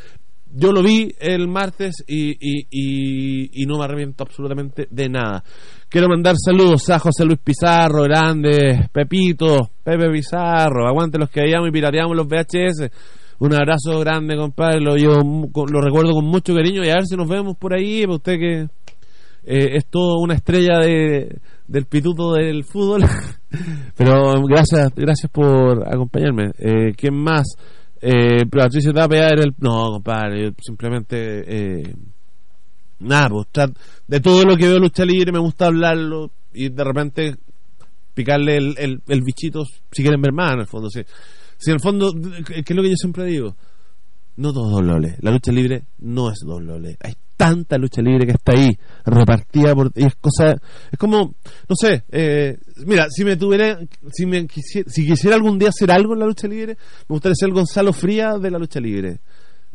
yo 0.54 0.72
lo 0.72 0.82
vi 0.82 1.14
el 1.20 1.48
martes 1.48 2.04
y, 2.08 2.38
y, 2.40 3.66
no 3.66 3.78
me 3.78 3.86
arrepiento 3.86 4.24
absolutamente 4.24 4.88
de 4.90 5.10
nada. 5.10 5.44
Quiero 5.90 6.08
mandar 6.08 6.36
saludos 6.38 6.90
a 6.90 7.00
José 7.00 7.26
Luis 7.26 7.40
Pizarro, 7.44 8.04
grande, 8.04 8.88
Pepito, 8.92 9.72
Pepe 9.84 10.10
Pizarro, 10.10 10.88
aguante 10.88 11.18
los 11.18 11.30
que 11.30 11.42
hayamos 11.42 11.70
y 11.70 11.72
pirateamos 11.72 12.16
los 12.16 12.28
VHS. 12.28 12.90
Un 13.40 13.54
abrazo 13.54 14.00
grande, 14.00 14.38
compadre. 14.38 14.80
Lo, 14.80 14.96
llevo 14.96 15.50
lo 15.70 15.82
recuerdo 15.82 16.14
con 16.14 16.26
mucho 16.26 16.54
cariño 16.54 16.84
y 16.86 16.90
a 16.90 16.96
ver 16.96 17.06
si 17.06 17.18
nos 17.18 17.28
vemos 17.28 17.58
por 17.58 17.74
ahí. 17.74 18.04
Para 18.04 18.16
usted 18.16 18.34
que 18.40 18.68
eh, 19.46 19.78
es 19.78 19.86
todo 19.88 20.20
una 20.20 20.34
estrella 20.34 20.80
de, 20.80 21.39
del 21.68 21.86
pituto 21.86 22.34
del 22.34 22.64
fútbol. 22.64 23.04
Pero 23.96 24.43
gracias 24.43 24.93
gracias 24.96 25.32
por 25.32 25.88
acompañarme. 25.88 26.52
Eh, 26.58 26.93
¿Quién 26.96 27.16
más? 27.16 27.46
Eh, 28.02 28.43
Tapia 28.93 29.28
era 29.28 29.43
el... 29.43 29.54
No, 29.60 29.91
compadre, 29.91 30.54
simplemente... 30.62 31.43
Eh, 31.48 31.96
nada, 33.00 33.30
pues 33.30 33.48
de 34.08 34.20
todo 34.20 34.43
lo 34.43 34.56
que 34.56 34.68
veo 34.68 34.80
lucha 34.80 35.06
libre 35.06 35.32
me 35.32 35.39
gusta 35.39 35.68
hablarlo 35.68 36.32
y 36.54 36.70
de 36.70 36.84
repente 36.84 37.36
picarle 38.14 38.58
el, 38.58 38.76
el, 38.78 39.02
el 39.08 39.22
bichito 39.22 39.66
si 39.66 40.02
quieren 40.02 40.22
ver 40.22 40.34
más 40.34 40.54
en 40.54 40.62
el 40.62 40.68
fondo. 40.68 40.89
Si, 40.89 41.02
si 41.58 41.72
en 41.72 41.76
el 41.76 41.82
fondo, 41.82 42.12
que 42.14 42.64
es 42.66 42.76
lo 42.76 42.82
que 42.82 42.89
yo 42.89 42.96
siempre 42.96 43.26
digo, 43.26 43.56
no 44.38 44.54
todo 44.54 44.80
es 44.80 44.86
doble. 44.86 45.16
La 45.22 45.32
lucha 45.32 45.52
libre 45.52 45.86
no 46.00 46.30
es 46.30 46.40
doble. 46.46 46.98
Hay 47.02 47.14
tanta 47.38 47.78
lucha 47.78 48.02
libre 48.02 48.26
que 48.26 48.34
está 48.34 48.54
ahí, 48.54 48.78
repartida 49.06 49.74
por. 49.76 49.92
Y 49.96 50.06
es 50.06 50.16
cosa. 50.16 50.56
Es 50.92 51.00
como. 51.00 51.36
No 51.70 51.76
sé. 51.76 52.04
Eh, 52.12 52.58
mira, 52.86 53.08
si 53.10 53.24
me 53.24 53.38
tuviera. 53.38 53.80
Si, 54.12 54.26
me 54.26 54.46
quisiera, 54.48 54.90
si 54.90 55.06
quisiera 55.06 55.36
algún 55.36 55.58
día 55.60 55.70
hacer 55.70 55.92
algo 55.92 56.14
en 56.14 56.20
la 56.20 56.26
lucha 56.26 56.48
libre, 56.48 56.78
me 57.08 57.14
gustaría 57.14 57.36
ser 57.36 57.52
Gonzalo 57.52 57.94
Fría 57.94 58.38
de 58.38 58.52
la 58.52 58.60
lucha 58.60 58.80
libre. 58.80 59.20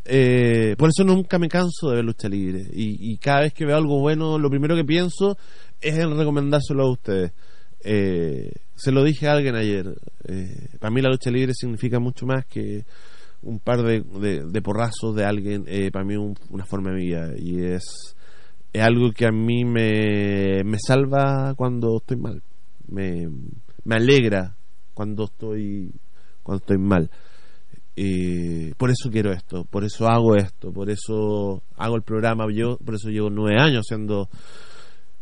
Eh, 0.03 0.75
por 0.77 0.89
eso 0.89 1.03
nunca 1.03 1.37
me 1.37 1.47
canso 1.47 1.89
de 1.89 1.95
ver 1.95 2.05
lucha 2.05 2.27
libre. 2.27 2.61
Y, 2.73 3.13
y 3.13 3.17
cada 3.17 3.41
vez 3.41 3.53
que 3.53 3.65
veo 3.65 3.77
algo 3.77 3.99
bueno, 3.99 4.37
lo 4.37 4.49
primero 4.49 4.75
que 4.75 4.83
pienso 4.83 5.37
es 5.79 5.97
en 5.97 6.17
recomendárselo 6.17 6.83
a 6.83 6.91
ustedes. 6.91 7.31
Eh, 7.83 8.51
se 8.75 8.91
lo 8.91 9.03
dije 9.03 9.27
a 9.27 9.33
alguien 9.33 9.55
ayer. 9.55 9.95
Eh, 10.27 10.69
para 10.79 10.91
mí 10.91 11.01
la 11.01 11.09
lucha 11.09 11.31
libre 11.31 11.53
significa 11.53 11.99
mucho 11.99 12.25
más 12.25 12.45
que 12.45 12.85
un 13.43 13.59
par 13.59 13.81
de, 13.83 14.01
de- 14.01 14.61
porrazos 14.61 15.15
de 15.15 15.25
alguien. 15.25 15.63
Eh, 15.67 15.91
para 15.91 16.05
mí 16.05 16.15
un- 16.15 16.35
una 16.49 16.65
forma 16.65 16.91
de 16.91 16.95
vida. 16.97 17.33
Y 17.37 17.63
es, 17.63 18.15
es 18.73 18.81
algo 18.83 19.11
que 19.11 19.25
a 19.25 19.31
mí 19.31 19.65
me, 19.65 20.63
me 20.63 20.77
salva 20.79 21.53
cuando 21.55 21.97
estoy 21.97 22.17
mal. 22.17 22.41
Me, 22.87 23.27
me 23.83 23.95
alegra 23.95 24.55
cuando 24.93 25.25
estoy, 25.25 25.91
cuando 26.43 26.59
estoy 26.61 26.77
mal. 26.77 27.09
Por 28.77 28.89
eso 28.89 29.11
quiero 29.11 29.31
esto, 29.31 29.63
por 29.65 29.83
eso 29.83 30.07
hago 30.07 30.35
esto, 30.35 30.71
por 30.71 30.89
eso 30.89 31.61
hago 31.75 31.95
el 31.95 32.01
programa. 32.01 32.45
Yo, 32.51 32.77
por 32.77 32.95
eso 32.95 33.09
llevo 33.09 33.29
nueve 33.29 33.61
años 33.61 33.83
haciendo 33.85 34.27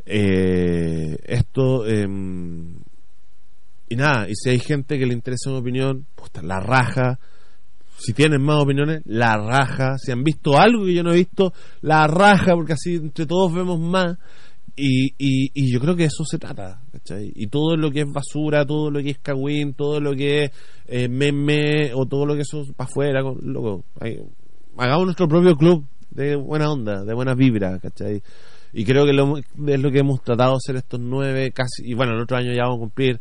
eh, 0.05 1.17
esto. 1.25 1.85
em, 1.87 2.75
y 3.89 3.95
nada, 3.95 4.29
y 4.29 4.35
si 4.35 4.49
hay 4.49 4.59
gente 4.59 4.97
que 4.99 5.05
le 5.05 5.13
interesa 5.13 5.49
mi 5.49 5.57
opinión, 5.57 6.05
puta, 6.15 6.41
la 6.41 6.59
raja. 6.59 7.19
Si 7.99 8.13
tienen 8.13 8.41
más 8.41 8.63
opiniones, 8.63 9.01
la 9.05 9.37
raja. 9.37 9.97
Si 9.97 10.11
han 10.11 10.23
visto 10.23 10.57
algo 10.57 10.85
que 10.85 10.93
yo 10.93 11.03
no 11.03 11.11
he 11.11 11.17
visto, 11.17 11.53
la 11.81 12.07
raja, 12.07 12.55
porque 12.55 12.73
así 12.73 12.95
entre 12.95 13.25
todos 13.25 13.53
vemos 13.53 13.79
más. 13.79 14.17
Y, 14.75 15.07
y, 15.17 15.51
y 15.53 15.73
yo 15.73 15.81
creo 15.81 15.95
que 15.95 16.05
eso 16.05 16.23
se 16.23 16.37
trata, 16.37 16.81
¿cachai? 16.93 17.33
Y 17.35 17.47
todo 17.47 17.75
lo 17.75 17.91
que 17.91 18.01
es 18.01 18.07
basura, 18.09 18.65
todo 18.65 18.89
lo 18.89 19.01
que 19.01 19.09
es 19.09 19.17
cagüín, 19.19 19.73
todo 19.73 19.99
lo 19.99 20.13
que 20.13 20.45
es 20.45 20.51
eh, 20.87 21.09
meme, 21.09 21.91
o 21.93 22.05
todo 22.05 22.25
lo 22.25 22.35
que 22.35 22.41
eso 22.41 22.63
para 22.77 22.89
afuera, 22.89 23.21
loco. 23.21 23.83
hagamos 24.77 25.05
nuestro 25.05 25.27
propio 25.27 25.57
club 25.57 25.85
de 26.11 26.37
buena 26.37 26.71
onda, 26.71 27.03
de 27.03 27.13
buena 27.13 27.35
vibra, 27.35 27.77
¿cachai? 27.79 28.21
Y 28.71 28.85
creo 28.85 29.05
que 29.05 29.11
lo, 29.11 29.37
es 29.37 29.79
lo 29.81 29.91
que 29.91 29.99
hemos 29.99 30.21
tratado 30.21 30.51
de 30.51 30.57
hacer 30.57 30.75
estos 30.77 30.99
nueve, 30.99 31.51
casi, 31.51 31.83
y 31.83 31.93
bueno, 31.93 32.13
el 32.13 32.21
otro 32.21 32.37
año 32.37 32.53
ya 32.53 32.63
vamos 32.63 32.77
a 32.77 32.79
cumplir, 32.79 33.19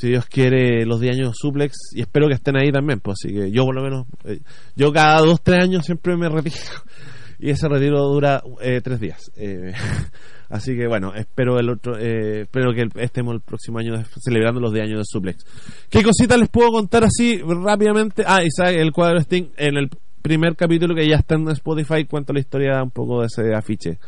si 0.00 0.08
Dios 0.08 0.24
quiere, 0.24 0.86
los 0.86 0.98
10 0.98 1.16
años 1.18 1.36
Suplex, 1.38 1.74
y 1.94 2.00
espero 2.00 2.26
que 2.26 2.32
estén 2.32 2.56
ahí 2.56 2.72
también, 2.72 3.00
pues 3.00 3.18
así 3.20 3.34
que 3.34 3.50
yo 3.50 3.66
por 3.66 3.74
lo 3.74 3.82
menos, 3.82 4.06
eh, 4.24 4.40
yo 4.74 4.94
cada 4.94 5.18
dos, 5.18 5.42
tres 5.42 5.62
años 5.62 5.84
siempre 5.84 6.16
me 6.16 6.30
retiro, 6.30 6.56
y 7.38 7.50
ese 7.50 7.68
retiro 7.68 8.08
dura 8.08 8.42
eh, 8.62 8.80
tres 8.82 8.98
días. 8.98 9.30
Eh, 9.36 9.74
así 10.48 10.74
que 10.74 10.86
bueno, 10.86 11.12
espero 11.14 11.58
el 11.58 11.68
otro, 11.68 11.98
eh, 11.98 12.42
espero 12.44 12.72
que 12.72 12.88
estemos 13.02 13.34
el 13.34 13.42
próximo 13.42 13.78
año 13.78 14.02
celebrando 14.24 14.58
los 14.58 14.72
10 14.72 14.86
años 14.86 14.98
de 15.00 15.04
Suplex. 15.04 15.44
¿Qué 15.90 16.02
cositas 16.02 16.38
les 16.38 16.48
puedo 16.48 16.70
contar 16.70 17.04
así 17.04 17.38
rápidamente? 17.42 18.24
Ah, 18.26 18.42
Isaac, 18.42 18.76
el 18.76 18.92
cuadro 18.92 19.20
Sting 19.20 19.50
en 19.58 19.76
el 19.76 19.90
primer 20.22 20.56
capítulo 20.56 20.94
que 20.94 21.06
ya 21.06 21.16
está 21.16 21.34
en 21.34 21.46
Spotify 21.48 22.06
cuenta 22.06 22.32
la 22.32 22.40
historia 22.40 22.82
un 22.82 22.90
poco 22.90 23.20
de 23.20 23.26
ese 23.26 23.54
afiche. 23.54 23.98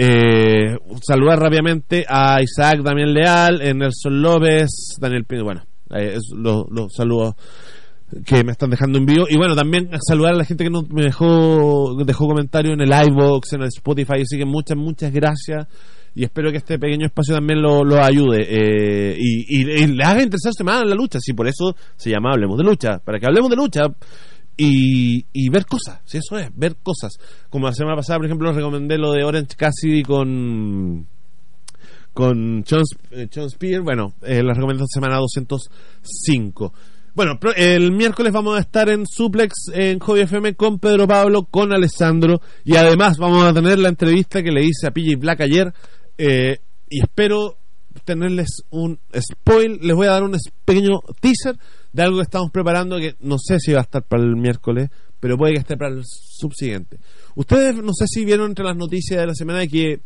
Eh, 0.00 0.78
saludar 1.02 1.40
rápidamente 1.40 2.04
a 2.08 2.40
Isaac 2.40 2.82
Damián 2.84 3.12
Leal, 3.12 3.58
Nelson 3.58 4.22
López, 4.22 4.94
Daniel 5.00 5.24
Pino, 5.24 5.42
bueno, 5.42 5.64
los, 6.36 6.94
saludos 6.94 7.34
que 8.24 8.44
me 8.44 8.52
están 8.52 8.70
dejando 8.70 8.98
en 8.98 9.06
vivo. 9.06 9.26
Y 9.28 9.36
bueno 9.36 9.56
también 9.56 9.90
saludar 10.06 10.34
a 10.34 10.36
la 10.36 10.44
gente 10.44 10.62
que 10.62 10.70
nos 10.70 10.88
me 10.88 11.02
dejó 11.02 11.96
dejó 12.04 12.28
comentarios 12.28 12.74
en 12.74 12.80
el 12.82 13.08
iBox 13.08 13.54
en 13.54 13.62
el 13.62 13.68
Spotify 13.68 14.22
así 14.22 14.38
que 14.38 14.46
muchas 14.46 14.76
muchas 14.76 15.12
gracias. 15.12 15.66
Y 16.14 16.22
espero 16.22 16.52
que 16.52 16.58
este 16.58 16.78
pequeño 16.78 17.06
espacio 17.06 17.34
también 17.34 17.60
lo, 17.60 17.82
lo 17.82 18.00
ayude 18.00 18.46
eh, 18.48 19.16
y, 19.18 19.62
y, 19.62 19.82
y 19.82 19.86
le 19.88 20.04
haga 20.04 20.22
interesarse 20.22 20.62
más 20.62 20.82
en 20.82 20.90
la 20.90 20.94
lucha. 20.94 21.18
Si 21.20 21.32
por 21.32 21.48
eso 21.48 21.74
se 21.96 22.10
llama 22.10 22.30
Hablemos 22.32 22.56
de 22.56 22.62
Lucha. 22.62 22.98
Para 22.98 23.18
que 23.18 23.26
hablemos 23.26 23.50
de 23.50 23.56
lucha 23.56 23.82
y, 24.58 25.24
y 25.32 25.48
ver 25.48 25.64
cosas, 25.64 26.00
si 26.04 26.18
eso 26.18 26.36
es, 26.36 26.50
ver 26.54 26.76
cosas. 26.82 27.12
Como 27.48 27.66
la 27.66 27.72
semana 27.72 27.96
pasada, 27.96 28.18
por 28.18 28.26
ejemplo, 28.26 28.52
recomendé 28.52 28.98
lo 28.98 29.12
de 29.12 29.24
Orange 29.24 29.56
Cassidy 29.56 30.02
con 30.02 31.06
con 32.12 32.64
John, 32.68 32.82
Sp- 32.82 33.06
eh, 33.12 33.28
John 33.32 33.48
Spear, 33.48 33.82
bueno, 33.82 34.12
eh, 34.22 34.42
la 34.42 34.52
recomendación 34.52 34.88
semana 34.88 35.16
205. 35.18 36.72
Bueno, 37.14 37.38
el 37.56 37.92
miércoles 37.92 38.32
vamos 38.32 38.56
a 38.56 38.60
estar 38.60 38.88
en 38.88 39.04
Suplex 39.06 39.52
en 39.72 39.98
Hobby 39.98 40.20
FM 40.20 40.54
con 40.54 40.78
Pedro 40.78 41.06
Pablo, 41.06 41.44
con 41.44 41.72
Alessandro. 41.72 42.40
Y 42.64 42.76
además 42.76 43.18
vamos 43.18 43.44
a 43.44 43.52
tener 43.52 43.78
la 43.78 43.88
entrevista 43.88 44.42
que 44.42 44.50
le 44.52 44.62
hice 44.64 44.86
a 44.86 44.90
PJ 44.92 45.16
Black 45.18 45.40
ayer. 45.40 45.72
Eh, 46.16 46.58
y 46.88 47.00
espero 47.00 47.56
tenerles 48.04 48.62
un 48.70 48.98
spoil, 49.16 49.78
les 49.82 49.96
voy 49.96 50.06
a 50.06 50.10
dar 50.12 50.22
un 50.22 50.36
pequeño 50.64 51.00
teaser 51.20 51.56
de 51.92 52.02
algo 52.02 52.18
que 52.18 52.22
estamos 52.22 52.50
preparando 52.50 52.98
que 52.98 53.16
no 53.20 53.36
sé 53.38 53.58
si 53.60 53.72
va 53.72 53.80
a 53.80 53.82
estar 53.82 54.02
para 54.02 54.22
el 54.22 54.36
miércoles, 54.36 54.90
pero 55.20 55.36
puede 55.36 55.54
que 55.54 55.60
esté 55.60 55.76
para 55.76 55.94
el 55.94 56.02
subsiguiente. 56.04 56.98
Ustedes 57.34 57.76
no 57.76 57.92
sé 57.92 58.06
si 58.06 58.24
vieron 58.24 58.50
entre 58.50 58.64
las 58.64 58.76
noticias 58.76 59.20
de 59.20 59.26
la 59.26 59.34
semana 59.34 59.66
que, 59.66 60.00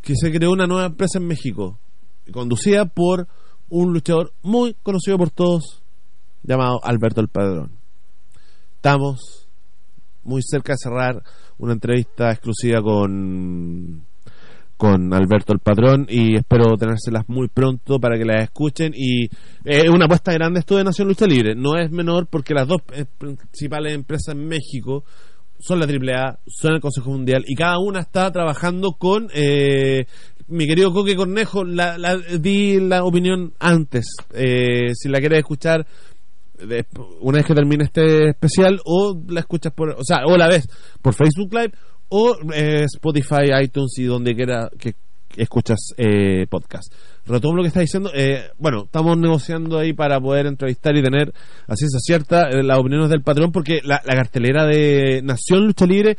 que 0.00 0.14
se 0.16 0.32
creó 0.32 0.52
una 0.52 0.66
nueva 0.66 0.86
empresa 0.86 1.18
en 1.18 1.26
México, 1.26 1.78
conducida 2.32 2.86
por 2.86 3.28
un 3.68 3.92
luchador 3.92 4.32
muy 4.42 4.74
conocido 4.82 5.18
por 5.18 5.30
todos, 5.30 5.82
llamado 6.42 6.80
Alberto 6.82 7.20
el 7.20 7.28
Padrón. 7.28 7.72
Estamos 8.76 9.48
muy 10.22 10.42
cerca 10.42 10.72
de 10.72 10.78
cerrar 10.78 11.22
una 11.58 11.72
entrevista 11.72 12.30
exclusiva 12.30 12.80
con 12.80 14.07
con 14.78 15.12
Alberto 15.12 15.52
el 15.52 15.58
Padrón 15.58 16.06
y 16.08 16.36
espero 16.36 16.76
tenérselas 16.78 17.24
muy 17.28 17.48
pronto 17.48 17.98
para 18.00 18.16
que 18.16 18.24
las 18.24 18.44
escuchen 18.44 18.92
y 18.96 19.24
eh, 19.24 19.30
es 19.64 19.88
una 19.90 20.06
apuesta 20.06 20.32
grande 20.32 20.60
esto 20.60 20.76
de 20.78 20.84
Nación 20.84 21.08
Lucha 21.08 21.26
Libre. 21.26 21.54
No 21.54 21.76
es 21.76 21.90
menor 21.90 22.28
porque 22.30 22.54
las 22.54 22.66
dos 22.66 22.80
eh, 22.94 23.04
principales 23.18 23.92
empresas 23.92 24.34
en 24.34 24.46
México 24.46 25.04
son 25.58 25.80
la 25.80 25.86
AAA, 25.86 26.38
son 26.46 26.74
el 26.74 26.80
Consejo 26.80 27.10
Mundial 27.10 27.42
y 27.46 27.54
cada 27.56 27.78
una 27.78 28.00
está 28.00 28.30
trabajando 28.30 28.92
con 28.92 29.28
eh, 29.34 30.06
mi 30.46 30.66
querido 30.66 30.92
Coque 30.92 31.16
Cornejo 31.16 31.64
la, 31.64 31.98
la- 31.98 32.16
di 32.16 32.78
la 32.80 33.02
opinión 33.04 33.52
antes 33.58 34.06
eh, 34.32 34.94
si 34.94 35.08
la 35.08 35.18
quieres 35.18 35.40
escuchar 35.40 35.84
una 37.20 37.38
vez 37.38 37.46
que 37.46 37.54
termine 37.54 37.84
este 37.84 38.30
especial 38.30 38.80
o 38.84 39.16
la 39.28 39.40
escuchas 39.40 39.72
por 39.72 39.90
o 39.90 40.02
sea 40.02 40.22
o 40.26 40.36
la 40.36 40.48
ves 40.48 40.68
por 41.02 41.14
Facebook 41.14 41.52
Live 41.54 41.72
o 42.08 42.36
eh, 42.54 42.84
Spotify 42.84 43.50
iTunes 43.62 43.98
y 43.98 44.04
donde 44.04 44.34
quiera 44.34 44.70
que 44.78 44.94
escuchas 45.36 45.78
eh, 45.96 46.46
podcast. 46.48 46.92
Retomo 47.26 47.56
lo 47.56 47.62
que 47.62 47.68
está 47.68 47.80
diciendo 47.80 48.10
eh, 48.14 48.50
bueno 48.58 48.84
estamos 48.84 49.16
negociando 49.18 49.78
ahí 49.78 49.92
para 49.92 50.20
poder 50.20 50.46
entrevistar 50.46 50.96
y 50.96 51.02
tener 51.02 51.32
a 51.66 51.76
ciencia 51.76 52.00
cierta 52.00 52.48
eh, 52.48 52.62
las 52.62 52.78
opiniones 52.78 53.10
del 53.10 53.22
patrón 53.22 53.52
porque 53.52 53.80
la, 53.84 54.00
cartelera 54.00 54.66
de 54.66 55.20
Nación 55.22 55.66
Lucha 55.66 55.86
Libre 55.86 56.16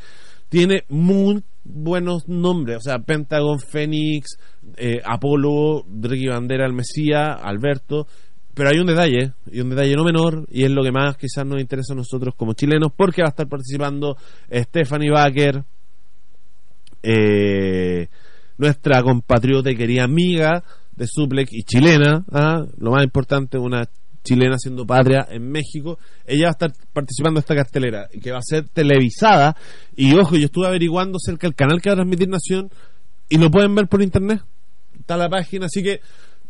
tiene 0.49 0.83
muy 0.89 1.43
buenos 1.63 2.27
nombres, 2.27 2.77
o 2.77 2.81
sea, 2.81 2.97
Pentagon, 2.99 3.59
Fénix, 3.59 4.37
eh, 4.77 4.99
Apolo, 5.05 5.85
Ricky 6.01 6.27
Bandera, 6.27 6.65
el 6.65 6.73
Mesías, 6.73 7.37
Alberto, 7.39 8.07
pero 8.55 8.69
hay 8.69 8.79
un 8.79 8.87
detalle, 8.87 9.33
y 9.51 9.61
un 9.61 9.69
detalle 9.69 9.95
no 9.95 10.03
menor, 10.03 10.47
y 10.49 10.63
es 10.63 10.71
lo 10.71 10.83
que 10.83 10.91
más 10.91 11.17
quizás 11.17 11.45
nos 11.45 11.61
interesa 11.61 11.93
a 11.93 11.97
nosotros 11.97 12.33
como 12.35 12.53
chilenos, 12.53 12.91
porque 12.95 13.21
va 13.21 13.27
a 13.27 13.29
estar 13.29 13.47
participando 13.47 14.17
Stephanie 14.51 15.11
Baker, 15.11 15.63
eh, 17.03 18.07
nuestra 18.57 19.01
compatriota 19.01 19.71
y 19.71 19.75
querida 19.75 20.03
amiga 20.03 20.63
de 20.95 21.07
Suplex 21.07 21.53
y 21.53 21.63
chilena, 21.63 22.25
¿ah? 22.31 22.65
lo 22.77 22.91
más 22.91 23.03
importante, 23.03 23.57
una 23.57 23.89
chilena 24.21 24.57
siendo 24.57 24.85
patria 24.85 25.25
en 25.29 25.49
México, 25.49 25.97
ella 26.25 26.45
va 26.45 26.49
a 26.49 26.51
estar 26.51 26.73
participando 26.91 27.39
en 27.39 27.43
esta 27.43 27.55
cartelera, 27.55 28.09
que 28.21 28.31
va 28.31 28.39
a 28.39 28.43
ser 28.43 28.67
televisada, 28.67 29.55
y 29.95 30.13
ojo, 30.15 30.35
yo 30.35 30.45
estuve 30.45 30.67
averiguando 30.67 31.17
cerca 31.19 31.47
del 31.47 31.55
canal 31.55 31.81
que 31.81 31.89
va 31.89 31.93
a 31.93 31.97
transmitir 31.97 32.27
Nación, 32.27 32.69
y 33.29 33.37
lo 33.37 33.49
pueden 33.49 33.73
ver 33.75 33.87
por 33.87 34.01
internet, 34.01 34.41
está 34.99 35.15
la 35.15 35.29
página, 35.29 35.67
así 35.67 35.81
que, 35.81 36.01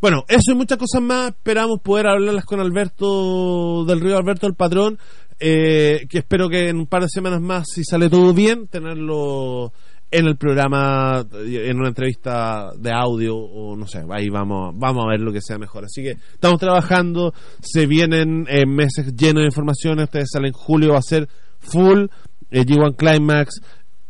bueno, 0.01 0.23
eso 0.27 0.51
y 0.51 0.55
muchas 0.55 0.79
cosas 0.79 1.01
más, 1.01 1.29
esperamos 1.29 1.79
poder 1.81 2.07
hablarlas 2.07 2.45
con 2.45 2.59
Alberto 2.59 3.85
del 3.85 3.99
Río, 3.99 4.17
Alberto 4.17 4.47
el 4.47 4.55
Patrón, 4.55 4.97
eh, 5.39 6.07
que 6.09 6.19
espero 6.19 6.49
que 6.49 6.69
en 6.69 6.77
un 6.77 6.87
par 6.87 7.03
de 7.03 7.09
semanas 7.09 7.39
más, 7.39 7.65
si 7.71 7.83
sale 7.83 8.09
todo 8.09 8.33
bien, 8.33 8.67
tenerlo 8.67 9.73
en 10.11 10.25
el 10.25 10.37
programa, 10.37 11.23
en 11.33 11.77
una 11.77 11.89
entrevista 11.89 12.71
de 12.77 12.91
audio 12.91 13.35
o 13.35 13.75
no 13.75 13.85
sé, 13.85 14.03
ahí 14.09 14.29
vamos, 14.29 14.73
vamos 14.75 15.05
a 15.05 15.09
ver 15.09 15.19
lo 15.19 15.31
que 15.31 15.41
sea 15.41 15.57
mejor. 15.57 15.85
Así 15.85 16.01
que 16.01 16.11
estamos 16.33 16.59
trabajando, 16.59 17.33
se 17.61 17.85
vienen 17.85 18.45
eh, 18.49 18.65
meses 18.65 19.15
llenos 19.15 19.41
de 19.41 19.47
información, 19.47 19.99
ustedes 19.99 20.29
salen 20.31 20.47
en 20.47 20.53
julio, 20.53 20.93
va 20.93 20.99
a 20.99 21.03
ser 21.03 21.27
full, 21.59 22.05
eh, 22.49 22.65
G1 22.65 22.95
Climax, 22.95 23.61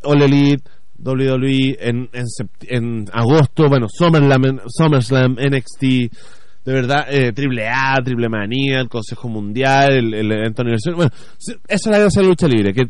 All 0.03 0.21
Elite, 0.21 0.63
WWE 1.03 1.77
en, 1.79 2.09
en, 2.13 2.25
en 2.67 3.05
agosto, 3.11 3.67
bueno, 3.67 3.87
SummerSlam, 3.89 4.59
SummerSlam 4.67 5.33
NXT, 5.33 5.81
de 5.81 6.73
verdad, 6.73 7.05
eh, 7.09 7.31
Triple 7.33 7.67
A, 7.67 7.95
Triple 8.03 8.29
Manía, 8.29 8.79
el 8.79 8.89
Consejo 8.89 9.29
Mundial, 9.29 10.13
el, 10.13 10.31
evento 10.31 10.61
aniversario, 10.61 10.97
bueno, 10.97 11.11
esa 11.39 11.57
es 11.67 11.85
la 11.85 11.99
de 11.99 12.27
lucha 12.27 12.47
libre, 12.47 12.73
que 12.73 12.89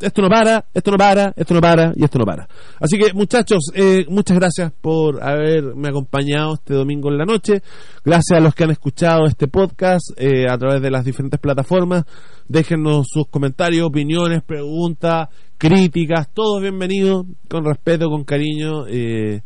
esto 0.00 0.22
no 0.22 0.28
para, 0.28 0.64
esto 0.72 0.90
no 0.90 0.96
para, 0.96 1.32
esto 1.36 1.54
no 1.54 1.60
para 1.60 1.92
y 1.94 2.04
esto 2.04 2.18
no 2.18 2.24
para. 2.24 2.48
Así 2.80 2.98
que 2.98 3.12
muchachos, 3.12 3.70
eh, 3.74 4.06
muchas 4.08 4.38
gracias 4.38 4.72
por 4.80 5.22
haberme 5.22 5.88
acompañado 5.88 6.54
este 6.54 6.74
domingo 6.74 7.10
en 7.10 7.18
la 7.18 7.24
noche. 7.24 7.62
Gracias 8.04 8.38
a 8.38 8.40
los 8.40 8.54
que 8.54 8.64
han 8.64 8.70
escuchado 8.70 9.26
este 9.26 9.48
podcast 9.48 10.10
eh, 10.16 10.46
a 10.48 10.56
través 10.56 10.80
de 10.80 10.90
las 10.90 11.04
diferentes 11.04 11.38
plataformas. 11.38 12.04
Déjenos 12.48 13.06
sus 13.10 13.28
comentarios, 13.28 13.86
opiniones, 13.86 14.42
preguntas, 14.42 15.28
críticas, 15.58 16.28
todos 16.32 16.62
bienvenidos, 16.62 17.26
con 17.48 17.64
respeto, 17.64 18.08
con 18.08 18.24
cariño. 18.24 18.86
Eh, 18.88 19.42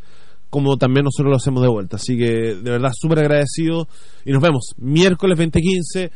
como 0.51 0.77
también 0.77 1.03
nosotros 1.03 1.31
lo 1.31 1.37
hacemos 1.37 1.63
de 1.63 1.69
vuelta. 1.69 1.97
Así 1.97 2.17
que 2.17 2.55
de 2.55 2.71
verdad 2.71 2.91
súper 2.95 3.19
agradecido 3.19 3.89
y 4.25 4.31
nos 4.31 4.41
vemos 4.41 4.75
miércoles 4.79 5.37
2015 5.37 6.13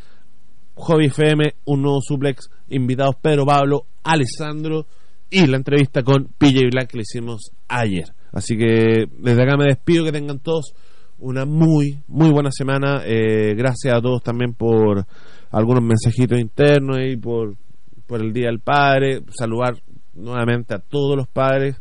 Hobby 0.78 1.06
FM, 1.06 1.54
un 1.64 1.82
nuevo 1.82 2.00
suplex, 2.00 2.50
invitados 2.68 3.16
Pedro 3.20 3.44
Pablo, 3.44 3.86
Alessandro 4.04 4.86
y 5.28 5.46
la 5.46 5.56
entrevista 5.56 6.02
con 6.02 6.28
PJ 6.38 6.60
Black 6.70 6.90
que 6.90 6.98
le 6.98 7.02
hicimos 7.02 7.50
ayer. 7.66 8.04
Así 8.32 8.56
que 8.56 9.06
desde 9.18 9.42
acá 9.42 9.56
me 9.56 9.64
despido, 9.64 10.04
que 10.04 10.12
tengan 10.12 10.38
todos 10.38 10.72
una 11.18 11.44
muy, 11.44 12.00
muy 12.06 12.30
buena 12.30 12.50
semana. 12.52 13.02
Eh, 13.04 13.54
gracias 13.56 13.94
a 13.94 14.00
todos 14.00 14.22
también 14.22 14.54
por 14.54 15.04
algunos 15.50 15.82
mensajitos 15.82 16.38
internos 16.38 16.98
y 17.00 17.16
por, 17.16 17.56
por 18.06 18.20
el 18.20 18.32
Día 18.32 18.46
del 18.46 18.60
Padre. 18.60 19.22
Saludar 19.36 19.74
nuevamente 20.14 20.74
a 20.74 20.78
todos 20.78 21.16
los 21.16 21.28
padres 21.28 21.76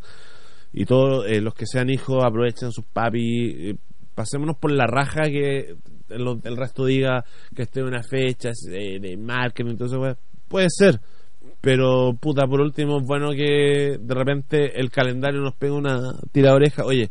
y 0.74 0.86
todos 0.86 1.26
eh, 1.28 1.40
los 1.42 1.54
que 1.54 1.66
sean 1.66 1.90
hijos, 1.90 2.24
aprovechen 2.24 2.72
sus 2.72 2.86
papis. 2.86 3.56
Eh, 3.58 3.76
pasémonos 4.16 4.58
por 4.58 4.72
la 4.72 4.88
raja 4.88 5.24
que 5.24 5.76
el, 6.10 6.58
resto 6.58 6.86
diga 6.86 7.24
que 7.56 7.64
esté 7.64 7.84
una 7.84 8.02
fecha 8.04 8.50
de, 8.70 9.00
de 9.00 9.18
marketing, 9.18 9.72
entonces 9.72 10.18
puede 10.48 10.68
ser. 10.70 11.00
Pero, 11.62 12.14
puta, 12.20 12.46
por 12.48 12.62
último, 12.62 12.98
es 13.00 13.04
bueno 13.06 13.32
que 13.32 13.98
de 14.00 14.16
repente 14.16 14.80
el 14.80 14.90
calendario 14.90 15.42
nos 15.42 15.56
pegue 15.56 15.74
una 15.74 16.14
tira 16.32 16.54
oreja. 16.54 16.84
Oye, 16.86 17.10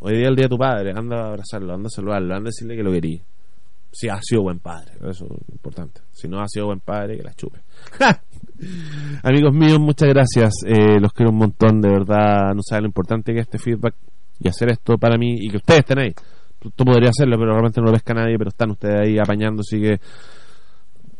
hoy 0.00 0.12
día 0.14 0.22
es 0.22 0.28
el 0.28 0.36
día 0.36 0.44
de 0.44 0.48
tu 0.48 0.58
padre, 0.58 0.92
anda 0.96 1.16
a 1.16 1.28
abrazarlo, 1.28 1.74
anda 1.74 1.86
a 1.86 1.90
saludarlo, 1.90 2.34
anda 2.34 2.48
a 2.48 2.52
decirle 2.52 2.76
que 2.76 2.82
lo 2.82 2.92
querí. 2.92 3.20
Si 3.90 4.08
ha 4.08 4.20
sido 4.20 4.42
buen 4.42 4.58
padre, 4.58 4.92
eso 5.08 5.26
es 5.26 5.48
importante. 5.50 6.02
Si 6.12 6.28
no 6.28 6.40
ha 6.40 6.48
sido 6.48 6.66
buen 6.66 6.80
padre, 6.80 7.16
que 7.16 7.22
la 7.22 7.34
chupe. 7.34 7.60
Amigos 9.22 9.54
míos, 9.54 9.78
muchas 9.78 10.08
gracias. 10.08 10.52
Eh, 10.66 11.00
los 11.00 11.12
quiero 11.12 11.30
un 11.30 11.38
montón, 11.38 11.80
de 11.80 11.88
verdad. 11.88 12.54
No 12.54 12.62
saben 12.62 12.84
lo 12.84 12.88
importante 12.88 13.32
que 13.32 13.40
es 13.40 13.46
este 13.46 13.58
feedback 13.58 13.94
y 14.40 14.48
hacer 14.48 14.70
esto 14.70 14.98
para 14.98 15.16
mí 15.16 15.36
y 15.38 15.48
que 15.50 15.56
ustedes 15.56 15.80
estén 15.80 15.98
ahí 16.00 16.14
tú, 16.58 16.84
podrías 16.84 17.10
hacerlo, 17.10 17.36
pero 17.38 17.52
realmente 17.52 17.80
no 17.80 17.86
lo 17.86 17.92
pesca 17.92 18.14
nadie, 18.14 18.36
pero 18.38 18.48
están 18.48 18.70
ustedes 18.70 19.00
ahí 19.00 19.18
apañando, 19.18 19.60
así 19.60 19.80
que 19.80 20.00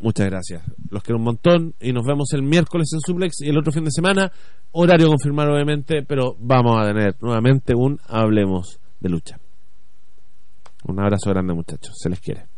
muchas 0.01 0.26
gracias. 0.26 0.62
Los 0.91 1.03
quiero 1.03 1.18
un 1.18 1.24
montón 1.24 1.74
y 1.80 1.93
nos 1.93 2.05
vemos 2.05 2.32
el 2.32 2.43
miércoles 2.43 2.91
en 2.93 3.01
Suplex 3.01 3.41
y 3.43 3.49
el 3.49 3.59
otro 3.59 3.72
fin 3.72 3.84
de 3.84 3.91
semana, 3.91 4.30
horario 4.72 5.09
confirmado 5.09 5.55
obviamente, 5.55 6.03
pero 6.03 6.36
vamos 6.39 6.78
a 6.80 6.86
tener 6.86 7.16
nuevamente 7.20 7.74
un 7.74 7.99
Hablemos 8.07 8.80
de 9.01 9.09
Lucha. 9.09 9.39
Un 10.84 11.01
abrazo 11.01 11.30
grande 11.30 11.55
muchachos, 11.55 11.95
se 11.97 12.09
les 12.09 12.20
quiere. 12.20 12.57